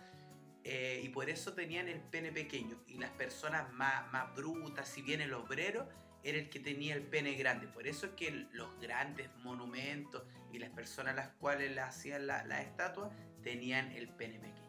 [0.63, 2.81] eh, y por eso tenían el pene pequeño.
[2.87, 5.87] Y las personas más, más brutas, si bien el obrero,
[6.23, 7.67] era el que tenía el pene grande.
[7.67, 12.27] Por eso es que los grandes monumentos y las personas a las cuales le hacían
[12.27, 13.09] la, la estatua
[13.43, 14.61] tenían el pene pequeño.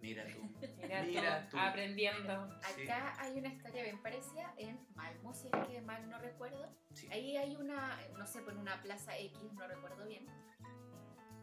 [0.00, 0.40] Mira tú.
[0.78, 1.62] Mira, Mira tú, tú.
[1.62, 2.58] aprendiendo.
[2.74, 2.82] Sí.
[2.84, 6.74] Acá hay una historia bien parecida en Malmo, si es que mal no recuerdo.
[6.94, 7.06] Sí.
[7.12, 10.26] Ahí hay una, no sé, por una plaza X, no recuerdo bien.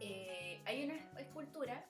[0.00, 1.84] Eh, hay una escultura.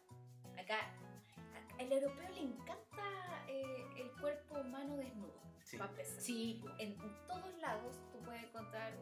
[0.59, 5.41] Acá, a- al europeo le encanta eh, el cuerpo humano desnudo.
[5.69, 5.77] Sí.
[5.77, 6.21] pa' empezar.
[6.23, 6.65] Sí.
[6.79, 6.97] En
[7.27, 8.93] todos lados tú puedes encontrar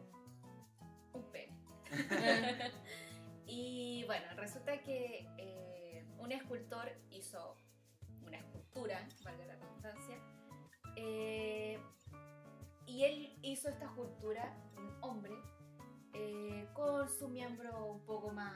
[1.13, 1.53] un pene.
[3.45, 7.55] y bueno, resulta que eh, un escultor hizo
[8.21, 10.17] una escultura, valga la redundancia,
[10.97, 11.79] eh,
[12.85, 15.33] y él hizo esta escultura, un hombre,
[16.13, 18.53] eh, con su miembro un poco más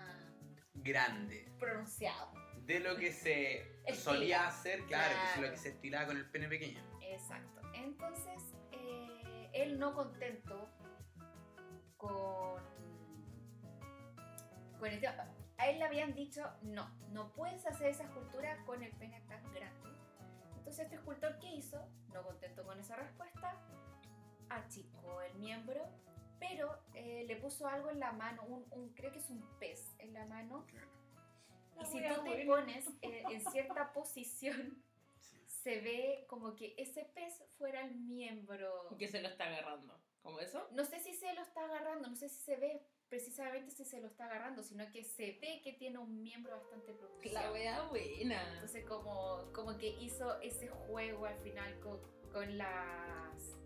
[0.73, 1.49] Grande.
[1.57, 2.33] pronunciado.
[2.65, 5.51] De lo que se solía hacer, claro, que es lo Claro.
[5.53, 6.81] que se estilaba con el pene pequeño.
[7.01, 7.60] Exacto.
[7.73, 10.69] Entonces, eh, él no contento
[11.97, 12.61] con,
[14.79, 18.81] con el tema- A él le habían dicho, no, no puedes hacer esa escultura con
[18.81, 19.89] el pene tan grande.
[20.57, 21.87] Entonces, este escultor, ¿qué hizo?
[22.13, 23.55] No contento con esa respuesta,
[24.49, 25.81] achicó el miembro,
[26.39, 29.95] pero eh, le puso algo en la mano, un, un- creo que es un pez
[29.99, 30.65] en la mano.
[31.79, 34.83] Y si tú te pones eh, en cierta posición,
[35.63, 38.95] se ve como que ese pez fuera el miembro.
[38.97, 39.99] Que se lo está agarrando.
[40.21, 40.67] ¿Cómo eso?
[40.71, 43.99] No sé si se lo está agarrando, no sé si se ve precisamente si se
[43.99, 47.53] lo está agarrando, sino que se ve que tiene un miembro bastante La pronunciado.
[47.53, 48.53] wea buena.
[48.53, 51.99] Entonces como, como que hizo ese juego al final con,
[52.31, 53.57] con las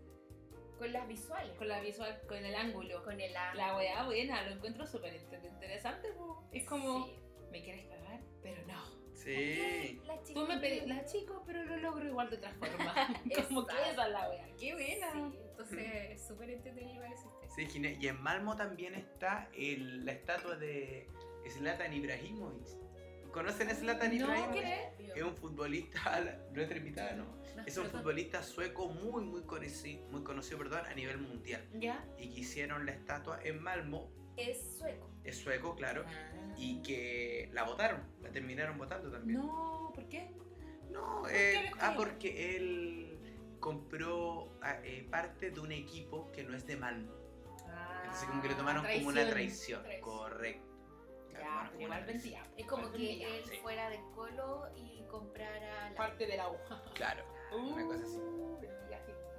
[0.78, 3.02] con las visuales, Con la visual, con el ángulo.
[3.04, 3.66] con el ángulo.
[3.66, 6.08] La wea buena, lo encuentro súper inter- interesante.
[6.52, 7.18] Es como, Sí.
[7.50, 8.95] me quieres cagar, pero no.
[9.34, 10.00] Sí.
[10.06, 12.94] La Tú me chica- pedís la chico, pero lo logro igual de otra forma.
[13.48, 14.48] como que esa es la wea.
[14.58, 15.12] Qué buena.
[15.12, 17.26] Sí, entonces es súper entretenido igual ese.
[17.72, 17.96] Sí.
[18.00, 21.08] Y en Malmo también está el- la estatua de
[21.50, 22.66] Zlatan Ibrahimovic.
[23.32, 24.62] ¿Conocen a Zlatan No, Ibrahimovic?
[24.62, 25.12] ¿qué?
[25.16, 26.20] Es un futbolista,
[26.52, 27.36] nuestra invitada, ¿no?
[27.66, 31.66] Es un futbolista sueco muy, muy conocido, muy conocido perdón, a nivel mundial.
[31.74, 32.04] ¿Ya?
[32.18, 35.10] Y que hicieron la estatua en Malmo, Es sueco.
[35.26, 36.54] Es sueco, claro, Ah.
[36.56, 39.38] y que la votaron, la terminaron votando también.
[39.40, 40.30] No, ¿por qué?
[40.90, 43.18] No, eh, ah, porque él
[43.60, 47.12] compró ah, eh, parte de un equipo que no es de Malmo.
[48.02, 49.82] Entonces como que lo tomaron como una traición.
[49.82, 50.02] Traición.
[50.02, 50.64] Correcto.
[51.32, 52.34] Ya, como igual una traición.
[52.34, 52.54] vendía.
[52.56, 53.28] Es como que vendía.
[53.36, 53.56] él sí.
[53.56, 55.96] fuera de Colo y comprara la...
[55.96, 56.82] Parte de la aguja.
[56.94, 58.16] Claro, una cosa así.
[58.16, 58.46] Uh.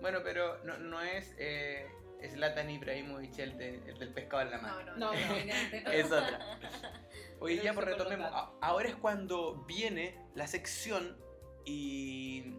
[0.01, 1.87] Bueno, pero no, no es eh,
[2.29, 4.91] Zlatan Ibrahimovic el, de- el del pescado en la mano.
[4.97, 5.91] No, no, No, no.
[5.91, 6.59] Es otra.
[7.39, 8.31] Oye, Pero ya por retomemos.
[8.61, 11.17] Ahora es cuando viene la sección
[11.65, 12.55] y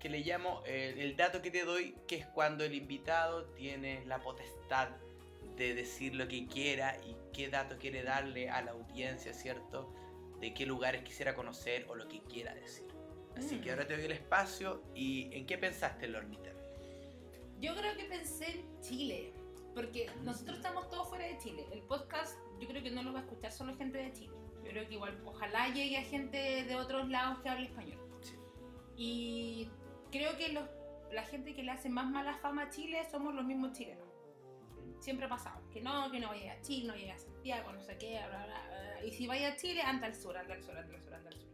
[0.00, 4.04] que le llamo eh, el dato que te doy, que es cuando el invitado tiene
[4.06, 4.88] la potestad
[5.56, 9.94] de decir lo que quiera y qué dato quiere darle a la audiencia, ¿cierto?
[10.40, 12.86] De qué lugares quisiera conocer o lo que quiera decir.
[13.36, 13.60] Así Mm.
[13.62, 16.50] que ahora te doy el espacio y ¿en qué pensaste, Lornita?
[17.60, 19.32] Yo creo que pensé en Chile,
[19.74, 21.66] porque nosotros estamos todos fuera de Chile.
[21.72, 24.32] El podcast yo creo que no lo va a escuchar solo gente de Chile.
[24.64, 27.98] Yo creo que igual ojalá llegue a gente de otros lados que hable español.
[28.20, 28.34] Sí.
[28.96, 29.70] Y
[30.10, 30.64] creo que los,
[31.12, 34.06] la gente que le hace más mala fama a Chile somos los mismos chilenos.
[34.98, 35.62] Siempre ha pasado.
[35.70, 38.46] Que no, que no vaya a Chile, no vaya a Santiago, no sé qué, bla,
[38.46, 39.04] bla, bla.
[39.04, 41.30] Y si vaya a Chile, anda al sur, anda al sur, anda al sur, anda
[41.30, 41.48] al sur.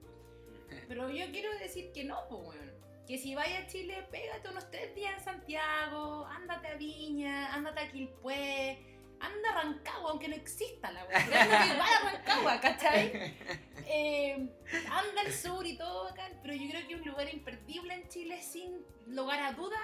[0.88, 2.91] Pero yo quiero decir que no, pues, weón.
[3.06, 7.80] Que si vaya a Chile, pégate unos tres días en Santiago, ándate a Viña, ándate
[7.80, 8.78] a Quilpué,
[9.18, 11.18] anda a Rancagua, aunque no exista la weá.
[11.18, 13.34] Anda igual a Rancagua, ¿cachai?
[13.94, 14.48] Eh,
[14.90, 18.40] anda al sur y todo bacán, pero yo creo que un lugar imperdible en Chile,
[18.40, 19.76] sin lugar a duda,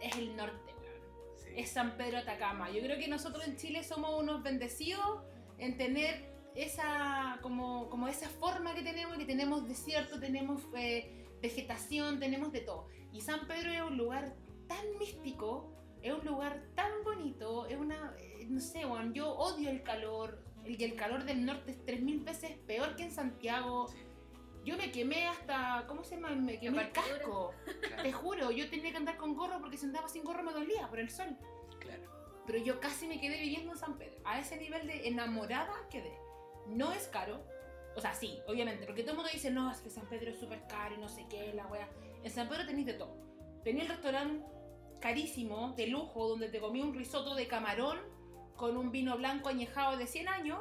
[0.00, 1.36] es el norte, weón.
[1.36, 1.50] Sí.
[1.56, 2.70] Es San Pedro Atacama.
[2.70, 5.22] Yo creo que nosotros en Chile somos unos bendecidos
[5.58, 12.18] en tener esa como, como esa forma que tenemos, que tenemos desierto, tenemos eh, vegetación,
[12.18, 12.86] tenemos de todo.
[13.12, 14.34] Y San Pedro es un lugar
[14.68, 15.70] tan místico,
[16.00, 20.42] es un lugar tan bonito, es una, eh, no sé, weón, yo odio el calor,
[20.64, 23.88] el, y el calor del norte es 3.000 veces peor que en Santiago.
[23.88, 23.98] Sí.
[24.64, 26.30] Yo me quemé hasta, ¿cómo se llama?
[26.30, 27.52] Me quemé el casco.
[27.64, 30.52] Claro, Te juro, yo tenía que andar con gorro porque si andaba sin gorro me
[30.52, 31.36] dolía por el sol.
[31.80, 32.04] claro.
[32.46, 34.20] Pero yo casi me quedé viviendo en San Pedro.
[34.24, 36.12] A ese nivel de enamorada quedé.
[36.66, 37.44] No es caro.
[37.96, 38.86] O sea, sí, obviamente.
[38.86, 41.08] Porque todo el mundo dice, no, es que San Pedro es súper caro y no
[41.08, 41.88] sé qué, la wea.
[42.22, 43.16] En San Pedro tenéis de todo.
[43.64, 44.44] Tenía el restaurante
[45.00, 47.98] carísimo, de lujo, donde te comí un risotto de camarón
[48.56, 50.60] con un vino blanco añejado de 100 años.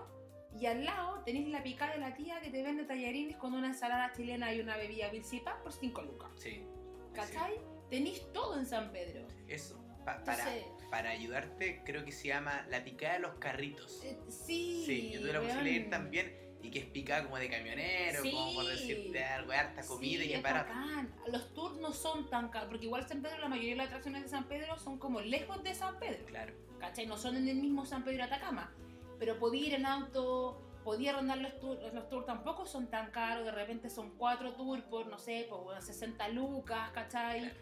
[0.59, 3.67] Y al lado tenéis la picada de la tía que te vende tallarines con una
[3.67, 6.29] ensalada chilena y una bebida Vilsipa por 5 lucas.
[6.35, 6.65] Sí.
[7.13, 7.53] ¿Cachai?
[7.89, 9.25] Tenéis todo en San Pedro.
[9.47, 14.03] Eso, pa- para, Entonces, para ayudarte, creo que se llama la picada de los carritos.
[14.03, 14.83] eh, sí.
[14.85, 18.21] Sí, yo tuve la posibilidad de ir también y que es picada como de camionero,
[18.21, 18.31] Sí.
[18.31, 20.69] como por decirte algo, harta comida Sí, y es barato.
[20.73, 21.13] bacán.
[21.31, 24.23] Los tours no son tan caros, porque igual San Pedro, la mayoría de las atracciones
[24.23, 26.53] de San Pedro son como lejos de San Pedro, Claro.
[26.79, 27.05] ¿cachai?
[27.07, 28.71] No son en el mismo San Pedro Atacama,
[29.19, 33.45] pero podía ir en auto, podía rondar los tours, los tours tampoco son tan caros,
[33.45, 37.41] de repente son cuatro tours por, no sé, por bueno, 60 lucas, ¿cachai?
[37.41, 37.55] Claro.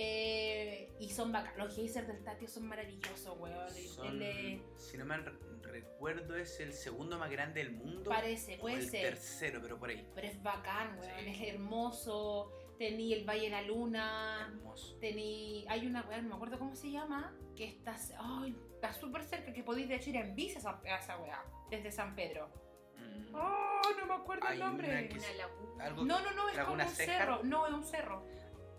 [0.00, 1.54] Eh, y son bacán.
[1.58, 3.68] Los geysers del Tatio son maravillosos, weón.
[3.68, 8.08] Son, el- si no mal re- recuerdo, es el segundo más grande del mundo.
[8.08, 9.02] parece, o puede el ser.
[9.14, 10.08] tercero, pero por ahí.
[10.14, 11.24] Pero es bacán, weón.
[11.24, 11.30] Sí.
[11.30, 12.52] Es hermoso.
[12.78, 14.46] Tení el Valle de la Luna.
[14.52, 14.96] Hermoso.
[15.00, 19.24] Tení, hay una weá, no me acuerdo cómo se llama, que está, ay, está súper
[19.24, 22.14] cerca, que podéis de hecho ir en bici a esa, a esa weá, desde San
[22.14, 22.48] Pedro.
[22.96, 23.34] Mm.
[23.34, 24.88] Oh, no me acuerdo Hay el nombre.
[24.90, 25.84] una que Una laguna.
[25.84, 27.42] Algo No, no, no, es como ¿Laguna un cerro.
[27.42, 28.24] No, es un cerro.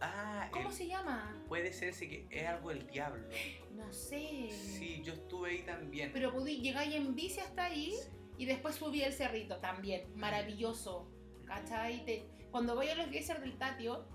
[0.01, 1.35] Ah, ¿Cómo el- se llama?
[1.47, 3.27] puede ser ese que es algo del diablo.
[3.79, 4.49] No sé.
[4.51, 6.11] Sí, yo estuve ahí también.
[6.11, 8.09] Pero podéis llegar en bici hasta ahí Sí.
[8.37, 10.11] y después subí el cerrito también.
[10.15, 11.09] Maravilloso.
[11.45, 12.03] ¿Cachai?
[12.05, 14.05] Te- cuando voy a los geysers del Tatio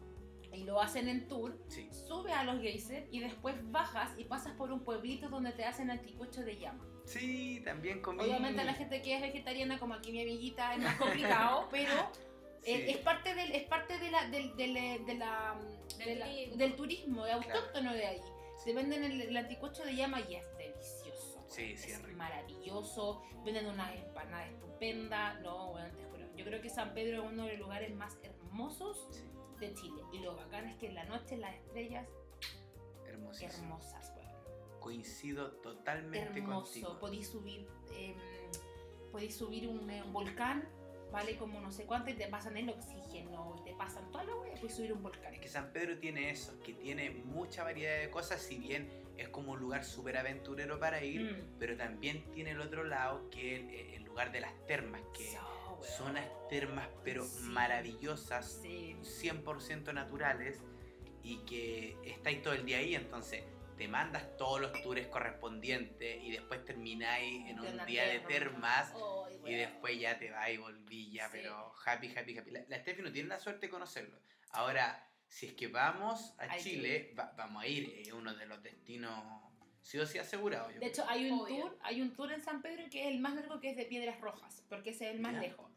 [0.52, 1.88] y lo hacen en tour, Sí.
[1.92, 5.90] sube a los geysers y después bajas y pasas por un pueblito donde te hacen
[5.90, 6.84] anticucho de llama.
[7.06, 8.22] Sí, también comí.
[8.22, 11.90] Obviamente la gente que es vegetariana, como aquí mi amiguita, es más complicado, pero
[12.64, 12.70] Sí.
[12.72, 14.74] eh, es parte del, es parte de la, del, del,
[15.06, 15.56] de la,
[15.98, 16.56] Del de la- turismo.
[16.56, 18.20] del turismo, autóctono de ahí.
[18.62, 21.44] Se venden el, el anticucho de llama y es delicioso.
[21.48, 22.18] Sí, sí, es es rico.
[22.18, 23.22] maravilloso.
[23.44, 25.40] Venden unas empanadas estupendas.
[25.42, 26.24] No, bueno, te juro.
[26.36, 29.22] Yo creo que San Pedro es uno de los lugares más hermosos Sí,
[29.60, 30.02] de Chile.
[30.12, 32.08] Y lo bacán es que en la noche las estrellas
[33.06, 34.80] hermosas, weón.
[34.80, 36.64] Coincido totalmente hermoso.
[36.72, 36.98] contigo.
[37.00, 37.66] Podéis subir,
[37.96, 38.16] em,
[39.12, 40.68] podéis subir un, eh, un volcán,
[41.14, 44.34] vale como no sé cuánto, y te pasan el oxígeno, y te pasan toda la
[44.36, 45.32] wea, puedes subir un volcán.
[45.32, 49.28] Es que San Pedro tiene eso, que tiene mucha variedad de cosas, si bien es
[49.28, 51.58] como un lugar súper aventurero para ir, Mm.
[51.58, 55.24] pero también tiene el otro lado, que es el, el lugar de las termas, que
[55.24, 57.44] So, son unas termas pero Sí.
[57.44, 58.96] maravillosas, Sí.
[59.02, 60.60] 100% naturales,
[61.22, 63.44] y que estáis todo el día ahí, entonces
[63.76, 68.28] te mandas todos los tours correspondientes y después termináis en un día de terma.
[68.28, 68.94] termas
[69.46, 71.38] y después ya te vas y volví ya, Sí.
[71.42, 72.50] pero happy, happy, happy.
[72.50, 74.18] La, la Steffi no tiene la suerte de conocerlo.
[74.50, 78.62] Ahora, si es que vamos a Chile, va- vamos a ir, es uno de los
[78.62, 79.22] destinos
[79.82, 80.68] sí o sí asegurados.
[80.68, 80.88] yo De creo.
[80.90, 81.56] hecho, hay un Obvio.
[81.62, 83.84] tour, hay un tour en San Pedro que es el más largo que es de
[83.84, 85.70] Piedras Rojas, porque ese es el más lejos.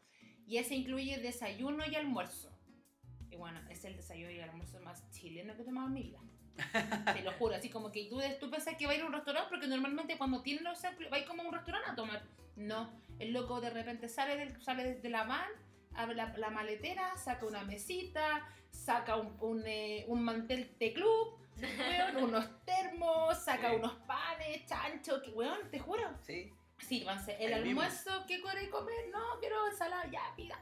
[0.46, 2.50] Y ese incluye desayuno y almuerzo.
[3.30, 6.20] Y bueno, es el desayuno y almuerzo más chileno que he tomado en mi vida.
[7.14, 9.12] Te lo juro, así como que tú, tú pensás que va a ir a un
[9.12, 11.94] restaurante porque normalmente cuando tienen los samples va a ir como a un restaurante a
[11.94, 12.22] tomar.
[12.56, 15.48] No, el loco de repente sale, del, sale de la van,
[15.94, 21.38] abre la, la maletera, saca una mesita, saca un, un, eh, un mantel de club,
[21.60, 23.76] weón, unos termos, saca Sí.
[23.76, 26.02] unos panes, chancho, que weón, te juro.
[26.22, 26.52] Sí.
[26.78, 27.32] Sírvanse.
[27.40, 27.80] El mismo.
[27.82, 29.08] almuerzo, ¿qué quiere comer?
[29.12, 30.58] No, quiero ensalada, ya, pida.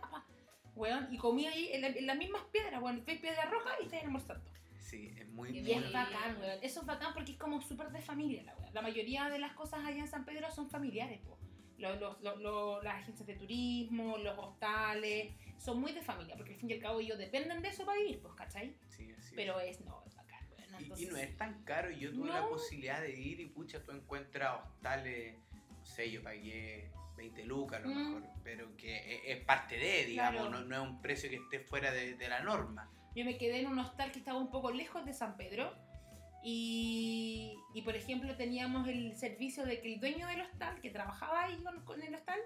[0.74, 3.84] Weón, y comí ahí en, la- en las mismas piedras, weón, fue piedra roja y
[3.84, 4.44] estoy almorzando.
[4.86, 6.58] Sí, es muy, Y muy- es bacán, weón.
[6.62, 8.72] Eso es bacán porque es como súper de familia, la weón.
[8.72, 11.36] La mayoría de las cosas allá en San Pedro son familiares, po.
[11.78, 16.60] Los, los- los- las agencias de turismo, los hostales, son muy de familia, porque al
[16.60, 18.76] fin y al cabo ellos dependen de eso para vivir, pues, ¿cachai?
[18.88, 19.34] sí, así.
[19.34, 20.46] Pero es, no, es bacán.
[20.78, 21.90] Y- Entonces, y, no es tan caro.
[21.90, 22.50] Yo tuve la No.
[22.50, 25.34] posibilidad de ir y pucha, tú encuentras hostales,
[25.68, 27.96] no sé, yo pagué 20 lucas a lo Mm.
[28.14, 30.60] mejor, pero que es, es parte de, digamos, Claro.
[30.60, 32.88] no, no es un precio que esté fuera de, de la norma.
[33.16, 35.72] Yo me quedé en un hostal que estaba un poco lejos de San Pedro.
[36.42, 41.44] Y, y, por ejemplo, teníamos el servicio de que el dueño del hostal, que trabajaba
[41.44, 42.38] ahí con, con el hostal,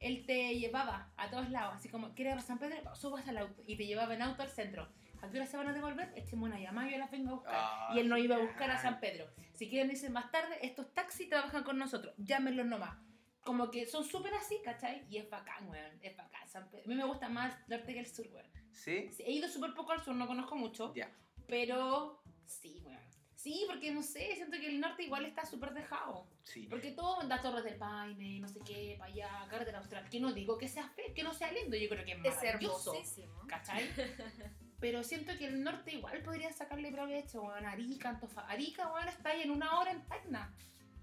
[0.00, 1.76] él te llevaba a todos lados.
[1.76, 2.94] Así como, ¿quieres ir a San Pedro?
[2.96, 3.62] Subas al auto.
[3.64, 4.88] Y te llevaba en auto al centro.
[5.22, 6.12] ¿A qué hora se van a devolver?
[6.16, 7.54] Echemos una llamada y yo las vengo a buscar.
[7.56, 8.78] Ah, y él nos iba a buscar a.
[8.78, 9.28] San Pedro.
[9.52, 12.12] Si quieren irse más tarde, estos taxis trabajan con nosotros.
[12.18, 12.98] Llámenlos nomás.
[13.44, 15.06] Como que son súper así, ¿cachai?
[15.08, 15.98] Y es bacán, weón.
[16.02, 16.48] Es bacán.
[16.48, 16.84] San Pedro.
[16.86, 18.48] A mí me gusta más el norte que el sur, weón.
[18.78, 19.08] ¿Sí?
[19.12, 20.94] Sí, He ido súper poco al sur, no conozco mucho.
[20.94, 21.10] Ya.
[21.46, 22.98] Pero sí, weón.
[23.34, 26.26] Sí, porque no sé, siento que el norte igual está súper dejado.
[26.42, 26.66] Sí.
[26.68, 30.08] Porque todo da Torres del Paine, no sé qué, para allá, carretera austral.
[30.10, 32.36] Que no digo que sea feo, que no sea lindo, yo creo que es Es
[32.36, 32.92] maravilloso.
[32.94, 33.32] hermosísimo.
[33.46, 33.84] ¿Cachai?
[34.80, 37.64] Pero siento que el norte igual podría sacarle provecho, weón.
[37.66, 38.52] Arica, Antofagasta.
[38.52, 40.54] Arica, weón, está ahí en una hora en Tacna.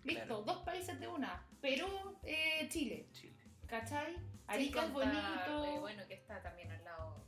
[0.04, 0.42] Listo, Claro.
[0.44, 1.46] dos países de una.
[1.62, 1.88] Perú,
[2.24, 3.08] eh, Chile.
[3.14, 3.36] Chile.
[3.68, 4.16] ¿Cachai?
[4.48, 5.66] Arica es contar, bonito.
[5.76, 7.25] eh, bueno, que está también al lado.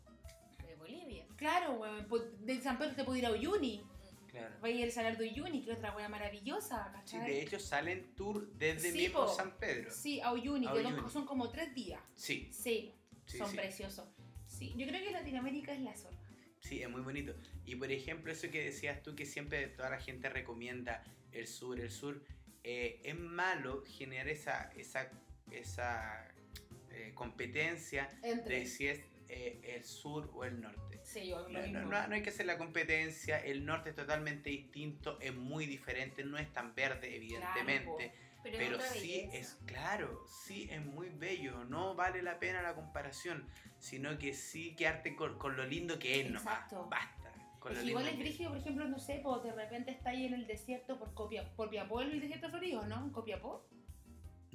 [1.38, 2.06] Claro, weón.
[2.08, 3.84] pues, De San Pedro te puedo ir a Uyuni.
[4.28, 4.54] Claro.
[4.64, 7.32] Va a ir el Salar de Uyuni, que es otra wea maravillosa, Sí, ¿cachai?
[7.32, 9.28] de hecho salen tour desde Sí, mismo.
[9.28, 9.90] San Pedro.
[9.92, 11.10] Sí, a Uyuni, A que Uyuni.
[11.10, 12.02] son como tres días.
[12.16, 12.94] Sí, Sí,
[13.26, 13.56] sí, son sí.
[13.58, 14.08] preciosos.
[14.48, 16.18] Sí, yo creo que Latinoamérica es la zona.
[16.60, 17.34] Sí, es muy bonito.
[17.66, 21.80] Y por ejemplo, eso que decías tú, que siempre toda la gente recomienda el sur,
[21.80, 22.22] el sur,
[22.64, 25.10] eh, es malo generar esa, esa,
[25.52, 26.28] esa
[26.92, 28.60] eh, competencia Entre.
[28.60, 31.00] de si es eh, el sur o el norte.
[31.04, 34.50] Sí, yo No, no- no- no hay que hacer la competencia, el norte es totalmente
[34.50, 38.14] distinto, es muy diferente, no es tan verde evidentemente,
[38.44, 39.38] Pero, pero es sí belleza.
[39.38, 43.48] es claro, sí es muy bello, no vale la pena la comparación,
[43.80, 46.88] sino que sí quedarte con, con lo lindo que es nomás, Exacto.
[46.90, 47.34] basta.
[47.60, 49.92] Con Es lo que igual lindo es brígido, por ejemplo, no sé, pues de repente
[49.92, 53.04] está ahí en el desierto por Copia, por Copiapó, en el desierto florido, ¿no?
[53.04, 53.68] ¿En Copiapó?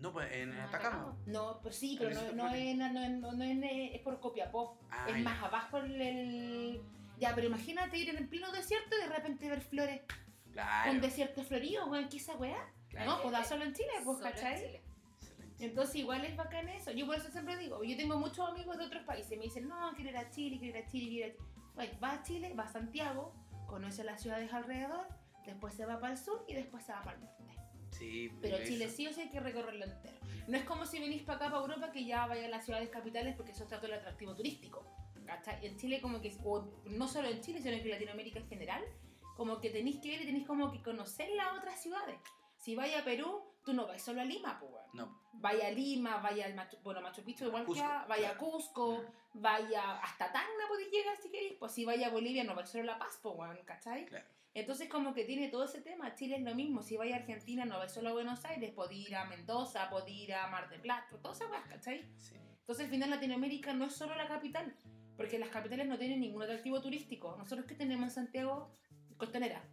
[0.02, 1.16] No, pues en No, Atacama.
[1.26, 3.58] No, pues sí, pero no, no, es, no, es- no, no es,
[3.94, 4.76] es por Copiapó.
[4.90, 5.22] Ah, es ya.
[5.22, 6.82] más abajo el, el-
[7.18, 10.02] Ya, pero imagínate ir en el pleno desierto y de repente ver flores.
[10.52, 10.90] Claro.
[10.90, 12.68] Un desierto florido, weón, ¿qué esa weá?
[12.90, 13.10] claro.
[13.12, 14.56] No, pues da solo en Chile, pues, Solo en ¿cachai?
[14.56, 14.82] Chile.
[15.60, 16.90] Entonces igual es bacán eso.
[16.90, 19.92] Yo por eso siempre digo, yo tengo muchos amigos de otros países, me dicen, no,
[19.94, 21.46] quiero ir a Chile, quiero ir a Chile, quiero ir a Chile.
[21.74, 23.32] Bueno, va a Chile, va a Santiago,
[23.68, 25.06] conoce las ciudades alrededor,
[25.46, 27.51] después se va para el sur y después se va para el norte.
[28.02, 28.66] Sí, Pero eso.
[28.66, 30.18] Chile sí o sí hay que recorrerlo entero.
[30.48, 32.88] No es como si venís para acá, para Europa, que ya vaya a las ciudades
[32.88, 34.84] capitales porque eso está todo el atractivo turístico.
[35.24, 35.64] ¿cachai?
[35.64, 38.82] En Chile como que, o no solo en Chile, sino en Latinoamérica en general,
[39.36, 42.18] como que tenéis que ir y tenéis como que conocer las otras ciudades.
[42.58, 44.86] Si vaya a Perú, tú no vas solo a Lima, pues weón.
[44.94, 48.30] No, Vaya a Lima, vaya al Machu, bueno, Machu Picchu igual Cusco, que a- vaya
[48.30, 48.50] a claro.
[48.52, 49.04] Cusco,
[49.34, 52.82] vaya hasta Tacna podéis llegar si queréis, pues si vaya a Bolivia no vais solo
[52.84, 54.04] a La Paz, pues weón, ¿cachai?
[54.06, 54.26] claro.
[54.54, 57.64] Entonces como que tiene todo ese tema, Chile es lo mismo, si vais a Argentina
[57.64, 60.80] no vais solo a Buenos Aires, podéis ir a Mendoza, podéis ir a Mar del
[60.80, 62.04] Plata, todas esas weas, ¿cachai?
[62.18, 62.34] Sí.
[62.60, 64.74] Entonces al final Latinoamérica no es solo la capital,
[65.16, 67.34] porque las capitales no tienen ningún atractivo turístico.
[67.38, 68.70] Nosotros que tenemos en Santiago,
[69.16, 69.64] Costanera.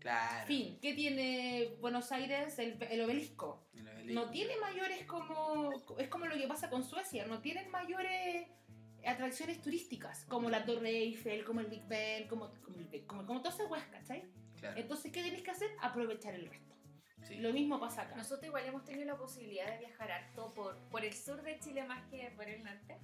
[0.00, 0.46] Claro.
[0.46, 2.58] Fin, ¿qué tiene Buenos Aires?
[2.58, 3.68] El, el obelisco.
[3.74, 4.20] El obelisco.
[4.20, 5.70] No tiene mayores como...
[5.98, 8.48] Es como lo que pasa con Suecia, no tienen mayores
[9.06, 13.40] atracciones turísticas, como la Torre Eiffel, como el Big Ben, como, como, el como, como
[13.40, 14.24] todas esas weas, ¿cachai?
[14.58, 14.76] Claro.
[14.78, 15.70] Entonces, ¿qué tenéis que hacer?
[15.80, 16.74] Aprovechar el resto.
[17.22, 17.36] Sí.
[17.38, 18.16] Lo mismo pasa acá.
[18.16, 21.84] Nosotros igual hemos tenido la posibilidad de viajar harto por, por el sur de Chile
[21.84, 22.98] más que por el norte,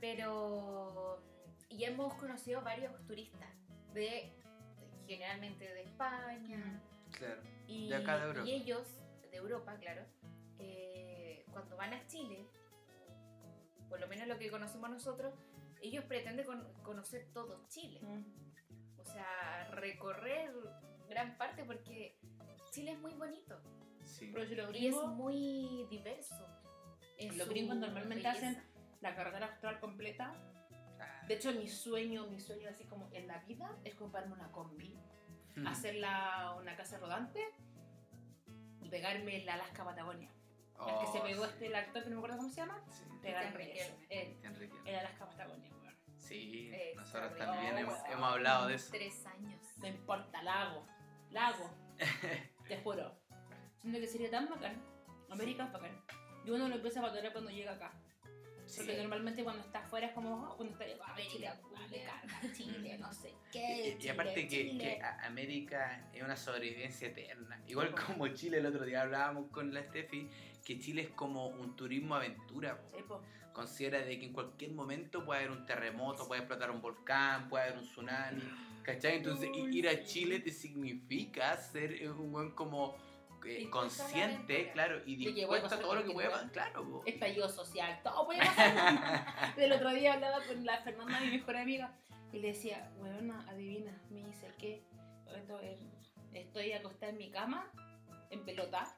[0.00, 1.22] pero
[1.68, 3.48] y hemos conocido varios turistas
[3.92, 4.32] de
[5.06, 6.80] generalmente de España
[7.12, 7.40] Claro.
[7.66, 8.48] y, De acá de Europa.
[8.48, 8.86] y ellos
[9.30, 10.02] de Europa, claro,
[10.58, 12.46] eh, cuando van a Chile,
[13.88, 15.34] por lo menos lo que conocimos nosotros,
[15.80, 19.00] ellos pretenden con- conocer todo Chile, Mm.
[19.00, 20.52] o sea, recorrer
[21.08, 22.18] gran parte porque
[22.72, 23.60] Chile es muy bonito.
[24.04, 24.30] Sí.
[24.32, 26.46] Pero si los Y es muy diverso.
[27.36, 28.48] Los gringos normalmente belleza.
[28.50, 28.62] hacen
[29.00, 30.34] la carretera austral completa.
[30.96, 31.26] Claro.
[31.28, 34.96] De hecho, mi sueño, mi sueño así como en la vida es comprarme una combi
[35.56, 35.66] Mm.
[35.66, 37.40] hacer la, una casa rodante
[38.80, 40.30] y pegarme la Alaska Patagonia.
[40.86, 41.50] El que se Oh, pegó sí.
[41.50, 44.38] este, el actor que no me acuerdo cómo se llama, Sí, pegarme Enrique.
[44.42, 44.76] Enrique.
[44.84, 45.94] el Alaska Patagonia, weón.
[46.16, 47.38] Sí, Eh, nosotros sorry.
[47.38, 48.90] también Oh, hemos, hemos hablado de eso.
[48.92, 49.60] Tres años.
[49.78, 50.86] No importa, lago,
[51.30, 51.70] lago,
[52.68, 53.18] te juro.
[53.80, 54.82] Siento que sería tan bacán,
[55.30, 56.02] América es bacán.
[56.44, 57.92] Y uno lo empieza a valorar cuando llega acá.
[58.76, 58.98] Porque Sí.
[58.98, 63.12] normalmente cuando está afuera es como, oh, cuando está ah, Chile, vale, carga, Chile, no
[63.12, 63.58] sé qué.
[63.58, 64.78] Y, y Chile, aparte que, Chile.
[64.98, 67.62] que América es una sobrevivencia eterna.
[67.66, 70.28] Igual como Chile, el otro día hablábamos con la Steffi,
[70.64, 72.78] que Chile es como un turismo aventura.
[72.94, 73.02] Sí.
[73.52, 77.64] Considera de que en cualquier momento puede haber un terremoto, puede explotar un volcán, puede
[77.64, 78.42] haber un tsunami.
[78.84, 79.16] ¿Cachai?
[79.16, 82.96] Entonces i- ir a Chile te significa ser un buen como
[83.48, 86.50] eh, consciente, claro, y dispuesto a todo lo que pasar.
[86.52, 87.02] Claro, po.
[87.06, 89.54] estallido social, todo puede pasar.
[89.56, 91.92] El otro día hablaba con la Fernanda, mi mejor amiga,
[92.32, 94.82] y le decía, weona, adivina, me dice que
[95.36, 95.80] esto es-
[96.32, 97.70] estoy acostada en mi cama,
[98.30, 98.94] en pelota,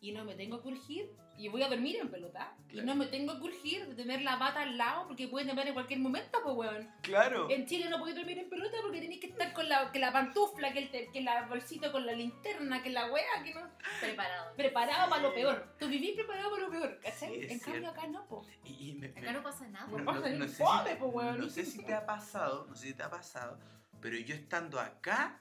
[0.00, 1.10] y no me tengo que urgir,
[1.44, 2.86] y voy a dormir en pelota, y Claro.
[2.86, 5.74] no me tengo que urgir de tener la bata al lado porque puede temblar en
[5.74, 6.88] cualquier momento, pues weón.
[7.02, 7.50] Claro.
[7.50, 10.12] En Chile no podéis dormir en pelota porque tenéis que estar con la, que la
[10.12, 13.60] pantufla, que el, que la bolsito con la linterna, que la wea, que no...
[14.00, 14.54] Preparado.
[14.56, 15.74] Preparado para lo peor.
[15.78, 17.40] Tú vivís preparado para lo peor, ¿cachai?
[17.40, 17.90] Sí, en cambio cierto.
[18.00, 18.42] acá no.
[18.64, 19.86] Y, y me- Acá no pasa nada.
[19.86, 21.38] No no, pasa no- ni no sé si, po, weón.
[21.40, 23.58] no sé si te ha pasado, no sé si te ha pasado,
[24.00, 25.38] pero yo estando acá,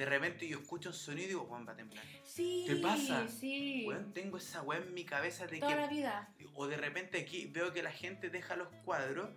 [0.00, 2.02] de repente yo escucho un sonido y digo, Juan va a temblar.
[2.24, 3.28] Sí, ¿Te pasa?
[3.28, 3.84] Sí.
[3.86, 5.94] Weón, tengo esa weá en mi cabeza de Toda la que.
[5.94, 6.28] vida.
[6.54, 9.28] O de repente aquí veo que la gente deja los cuadros,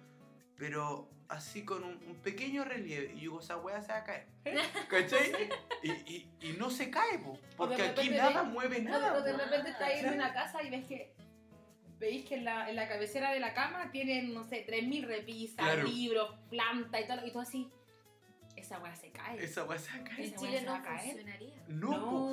[0.56, 3.08] pero así con un, un pequeño relieve.
[3.12, 4.28] Y yo digo, esa weá se va a caer.
[4.90, 5.50] ¿Cachai?
[5.84, 9.16] Y, y- y no se cae, po, porque aquí nada ve- mueve nada.
[9.18, 11.14] o de repente estás ahí en una casa y ves que.
[12.00, 15.56] Veis que en la, en la cabecera de la cama tienen, no sé, 3.000 repisas,
[15.58, 15.84] Claro.
[15.88, 17.26] libros, plantas y todo.
[17.28, 17.70] Y tú así.
[18.56, 19.44] Esa weá se cae.
[19.44, 20.20] Esa weá se caer.
[20.20, 21.02] En Esa Chile no a caer.
[21.12, 21.64] funcionaría.
[21.68, 21.90] No,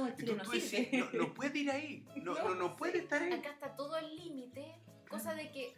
[0.06, 2.06] No, Chile tú, no tú decís, no, no puede ir ahí.
[2.16, 3.32] No, no, no puede estar ahí.
[3.32, 4.74] Acá está todo el límite.
[5.08, 5.74] Cosa de que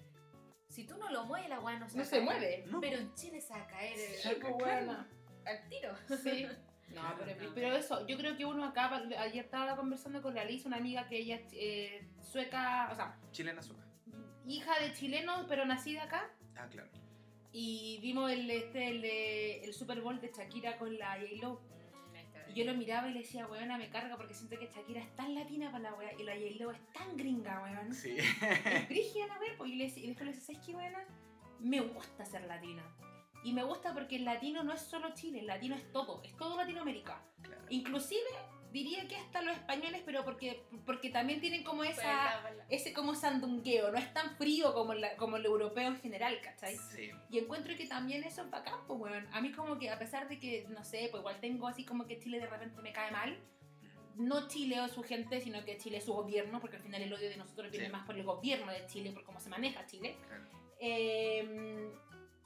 [0.69, 2.65] si tú no lo mueves, la weá no se No se mueve.
[2.67, 3.95] No, Pero en Chile se va a caer
[4.25, 5.09] el- pues, weona.
[5.47, 5.95] al tiro.
[6.23, 6.47] Sí.
[6.93, 10.67] No, pero, pero eso, yo creo que uno acá, ayer estaba conversando con la Liz,
[10.67, 13.87] una amiga que ella es eh, sueca, o sea, Chilena azúcar.
[14.47, 16.29] hija de chilenos, pero nacida acá.
[16.55, 16.91] Ah, claro.
[17.53, 21.61] Y vimos el, este, el, de- el Super Bowl de Shakira con la J-Lo.
[22.49, 25.15] Y yo lo miraba y le decía, weona, me carga porque siento que Shakira es
[25.17, 27.93] tan latina para la wea y la J-Lo es tan gringa, weón.
[27.95, 28.17] Sí.
[28.19, 31.05] Es brígida la wea, pues, y, le, y después le decía, ¿sabes qué, weona?
[31.61, 32.83] Me gusta ser latina.
[33.45, 36.37] Y me gusta porque el latino no es solo Chile, el latino es todo, es
[36.37, 37.23] todo Latinoamérica.
[37.43, 37.63] claro.
[37.71, 38.21] Inclusive
[38.73, 42.41] diría que hasta los españoles, pero porque, porque también tienen como esa,
[42.71, 46.77] ese como sandungueo, no es tan frío como, la- como el europeo en general, ¿cachai?
[46.77, 47.11] Sí.
[47.31, 49.29] Y encuentro que también eso es bacán, pues, weón.
[49.33, 52.07] A mí como que a pesar de que, no sé, pues igual tengo así como
[52.07, 53.39] que Chile de repente me cae mal.
[54.17, 57.29] No Chile o su gente, sino que Chile su gobierno, porque al final el odio
[57.31, 57.93] de nosotros viene Sí.
[57.93, 60.17] más por el gobierno de Chile, por cómo se maneja Chile.
[60.27, 60.45] Claro.
[60.81, 61.89] Eh,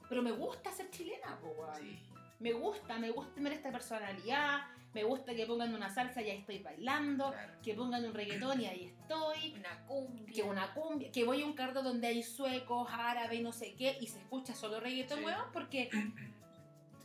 [0.09, 1.75] pero me gusta ser chilena, pues, weón.
[1.81, 1.99] Sí.
[2.39, 4.61] Me gusta, me gusta tener esta personalidad,
[4.97, 7.53] me gusta que pongan una salsa y ahí estoy bailando, Claro.
[7.61, 10.33] que pongan un reggaetón y ahí estoy, Una cumbia.
[10.33, 13.95] que una cumbia, que voy a un cardo donde hay suecos, árabes, no sé qué,
[14.01, 15.25] y se escucha solo reggaetón, Sí.
[15.25, 15.89] weón, porque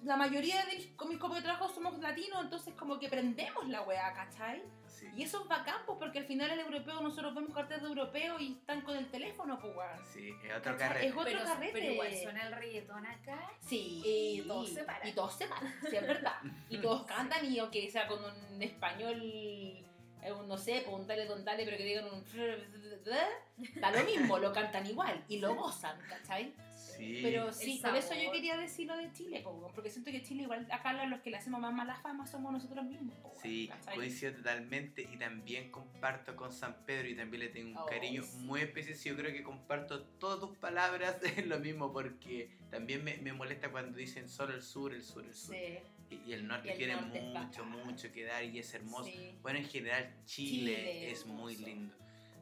[0.04, 3.68] la mayoría de mis, con mis compañeros de trabajo somos latinos, entonces como que prendemos
[3.68, 4.62] la weá, ¿cachai?
[4.86, 5.06] Sí.
[5.16, 8.38] Y eso es bacán, pues, porque al final el europeo, nosotros vemos cartel de europeo
[8.40, 10.06] y están con el teléfono, pues, weón.
[10.12, 10.88] Sí, es otro ¿Cachai?
[10.88, 11.06] carrete.
[11.06, 11.72] Es otro pero, carrete.
[11.72, 13.50] pero igual suena el reggaetón acá.
[13.60, 15.08] Sí, Y todos se paran.
[15.08, 16.36] Y todos se paran, sí, es verdad.
[16.68, 21.26] Y todos cantan y aunque sea con un español, eh, no sé, pues un dale
[21.26, 22.24] don dale, pero que digan un...
[23.80, 26.54] Da lo mismo, lo cantan igual y lo gozan, ¿cachai?
[27.02, 27.18] Sí.
[27.22, 30.42] Pero sí, por eso yo quería decir lo de Chile, po, porque siento que Chile
[30.44, 33.16] igual acá los que le hacemos más mala fama somos nosotros mismos.
[33.18, 33.96] po, Sí, ¿cachai?
[33.96, 38.22] coincido totalmente y también comparto con San Pedro y también le tengo un Oh, cariño
[38.22, 38.36] sí.
[38.38, 38.92] muy especial.
[39.02, 43.70] Yo creo que comparto todas tus palabras en lo mismo porque también me, me molesta
[43.70, 45.54] cuando dicen solo el sur, el sur, el sur.
[45.56, 45.78] Sí,
[46.10, 49.04] Y, y el norte Y el tiene mucho, mucho que dar y es hermoso.
[49.10, 49.34] sí.
[49.42, 51.66] Bueno, en general Chile, Chile, es muy hermoso.
[51.66, 51.94] lindo.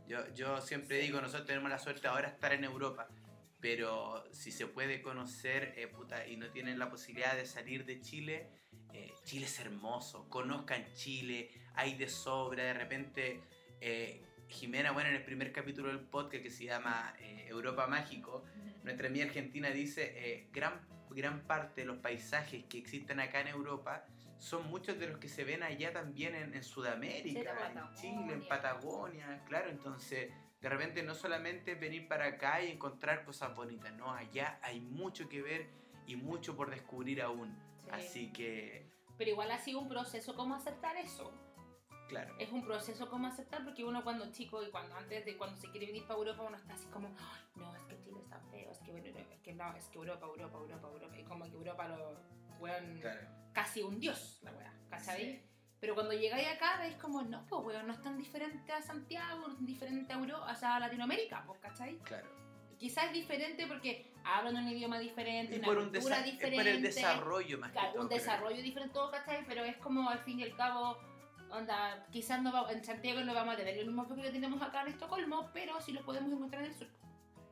[0.09, 1.07] Yo, yo siempre Sí.
[1.07, 3.07] digo, nosotros tenemos la suerte ahora de estar en Europa,
[3.61, 8.01] pero si se puede conocer eh, puta, y no tienen la posibilidad de salir de
[8.01, 8.49] Chile,
[8.93, 10.29] eh, Chile es hermoso.
[10.29, 12.65] Conozcan Chile, hay de sobra.
[12.65, 13.41] De repente,
[13.81, 17.15] eh, Jimena, bueno, en el primer capítulo del podcast que se llama
[17.47, 18.45] Europa Mágico,
[18.83, 20.81] nuestra amiga argentina dice, gran,
[21.11, 24.07] gran parte de los paisajes que existen acá en Europa
[24.39, 27.55] son muchos de los que se ven allá también en, en Sudamérica,
[27.95, 28.49] Sí, en Chile, en Patagonia.
[28.49, 33.93] Patagonia, claro, entonces de repente no solamente es venir para acá y encontrar cosas bonitas,
[33.95, 35.71] no, allá hay mucho que ver
[36.07, 37.91] y mucho por descubrir aún, Sí.
[37.93, 41.33] así que Pero igual ha sido un proceso como aceptar eso.
[42.09, 42.35] Claro.
[42.41, 45.71] Es un proceso como aceptar porque uno cuando chico y cuando antes de cuando se
[45.71, 48.71] quiere venir para Europa uno está así como, "Ay, no, es que Chile está feo,
[48.73, 51.17] es que bueno, no, es que no, es que Europa, Europa, Europa, Europa.
[51.19, 52.21] Y como que Europa lo,
[52.59, 53.29] weón, Claro.
[53.53, 55.21] casi un dios, la weá, ¿cachai?
[55.25, 55.47] Sí.
[55.81, 59.41] Pero cuando llegáis acá veis como, no, pues weón, no es tan diferente a Santiago,
[59.47, 61.97] no es tan diferente a Europa, o sea, a Latinoamérica, pues, ¿cachai?
[61.99, 62.29] Claro.
[62.79, 66.25] Quizás es diferente porque hablan un idioma diferente, Y una por, un cultura desa- es
[66.33, 66.57] diferente.
[66.57, 68.19] por el desarrollo más que todo, un creo.
[68.19, 69.45] desarrollo diferente, todo, ¿cachai?
[69.47, 70.99] Pero es como al fin y al cabo,
[71.51, 74.61] onda, quizás no va- en Santiago no vamos a tener el mismo enfoque que tenemos
[74.63, 76.89] acá en Estocolmo, pero sí lo podemos encontrar en el sur,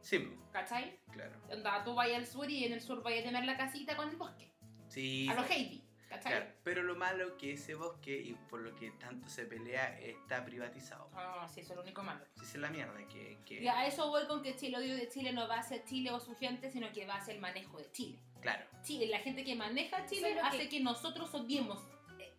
[0.00, 0.98] Sí, ¿cachai?
[1.12, 1.40] claro.
[1.50, 4.08] Onda, tú vas al sur y en el sur vas a tener la casita con
[4.10, 4.50] el bosque,
[4.88, 5.28] Sí.
[5.28, 6.32] a los Heidi, ¿cachai?
[6.32, 10.44] Claro, pero lo malo que ese bosque, y por lo que tanto se pelea, está
[10.44, 11.08] privatizado.
[11.14, 12.24] Ah, sí, eso es lo único malo.
[12.36, 13.38] Esa es la mierda, que...
[13.44, 15.84] que- Y a eso voy con que Chile, odio de Chile no va a ser
[15.84, 18.18] Chile o su gente, sino que va a ser el manejo de Chile.
[18.40, 20.80] Claro, Chile, la gente que maneja Chile es lo hace que...
[20.80, 21.78] nosotros odiemos.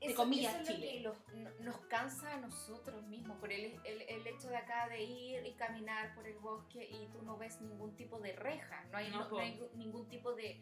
[0.02, 0.92] Eso, comillas, eso es lo Chile.
[0.94, 4.88] que los- no- nos cansa a nosotros mismos por el, el, el hecho de acá
[4.88, 8.86] de ir y caminar por el bosque y tú no ves ningún tipo de reja,
[8.92, 10.58] no hay, No, no- no hay ningún tipo de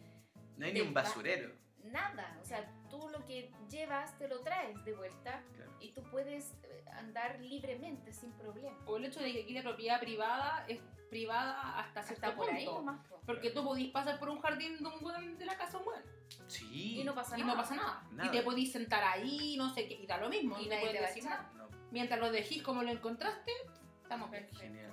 [0.58, 1.52] no hay de ni un ba- basurero.
[1.92, 5.72] Nada, o sea, tú lo que llevas te lo traes de vuelta Claro.
[5.80, 8.78] y tú puedes eh, andar libremente sin problema.
[8.86, 12.50] O el hecho de que aquí la propiedad privada es privada hasta cierto Hasta por
[12.50, 12.80] ahí punto.
[12.82, 13.06] nomás.
[13.08, 13.22] po.
[13.26, 16.02] Porque tú podís pasar por un jardín de un de la casa un buen
[16.48, 17.00] Sí.
[17.00, 17.54] Y no pasa y nada.
[17.54, 18.08] no pasa nada.
[18.12, 18.30] Nada.
[18.30, 20.58] Y te podís sentar ahí, no sé qué, y da lo mismo.
[20.60, 21.52] Y no nadie puedes te va a decir nada.
[21.56, 23.52] No, Mientras lo dejís como lo encontraste,
[24.02, 24.48] estamos bien.
[24.54, 24.92] Genial.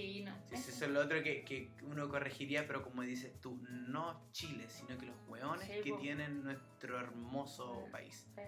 [0.00, 0.22] Sí.
[0.22, 0.34] No.
[0.48, 4.66] sí, eso es lo otro que, que uno corregiría, pero como dices tú, no Chile,
[4.68, 5.98] sino que los hueones Sí, que po.
[5.98, 8.26] tienen nuestro hermoso país.
[8.34, 8.42] Sí.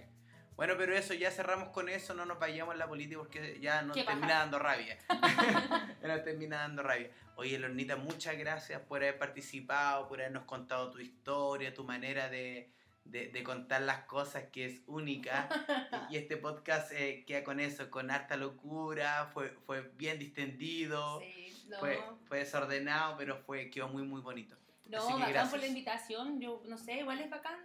[0.57, 3.83] Bueno, pero eso, ya cerramos con eso, no nos vayamos en la política porque ya
[3.83, 4.99] nos termina dando rabia.
[6.03, 7.11] ya nos termina dando rabia.
[7.37, 12.69] Oye, Lornita, muchas gracias por haber participado, por habernos contado tu historia, tu manera de,
[13.07, 15.49] de- de contar las cosas que es única.
[16.11, 21.42] y este podcast eh, queda con eso, con harta locura, fue, fue bien distendido, Sí,
[21.73, 21.79] no.
[21.79, 24.57] fue, fue desordenado, pero fue, quedó muy, muy bonito.
[24.87, 25.51] No, bacán gracias.
[25.51, 26.41] por la invitación.
[26.41, 27.59] Yo no sé, igual es bacán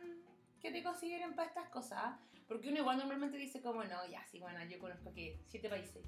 [0.61, 2.15] que te consideren para estas cosas.
[2.47, 6.05] Porque uno igual normalmente dice como, no, ya, sí, bueno, yo conozco que siete países.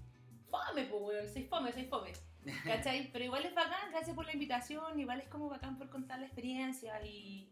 [0.49, 2.13] Fome, pues, weón, soy fome, soy fome.
[2.65, 3.11] ¿Cachai?
[3.11, 4.97] Pero igual es bacán, gracias por la invitación.
[4.99, 7.51] Igual es como bacán por contar la experiencia y...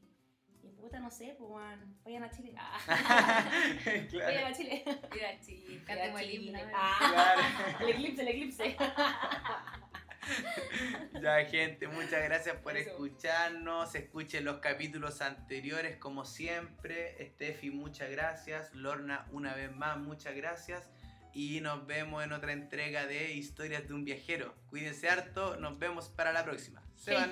[0.63, 2.53] Y puta, no sé, pues, weón, vayan a Chile.
[2.57, 2.79] Ah,
[3.85, 4.47] vayan claro.
[4.47, 4.83] a Chile.
[5.13, 6.45] Mira, sí, Vayan cantemos a el Chile.
[6.59, 6.59] himno.
[6.73, 7.41] Ah, Claro.
[7.87, 8.77] el eclipse, el eclipse.
[11.21, 12.91] Ya, gente, muchas gracias por Eso.
[12.91, 13.95] escucharnos.
[13.95, 17.17] Escuchen los capítulos anteriores, como siempre.
[17.33, 18.73] Steffi, muchas gracias.
[18.73, 20.89] Lorna, una vez más, muchas gracias.
[21.33, 24.55] Y nos vemos en otra entrega de Historias de un Viajero.
[24.69, 25.57] Cuídense harto.
[25.57, 26.81] Nos vemos para la próxima.
[26.95, 27.29] Se van.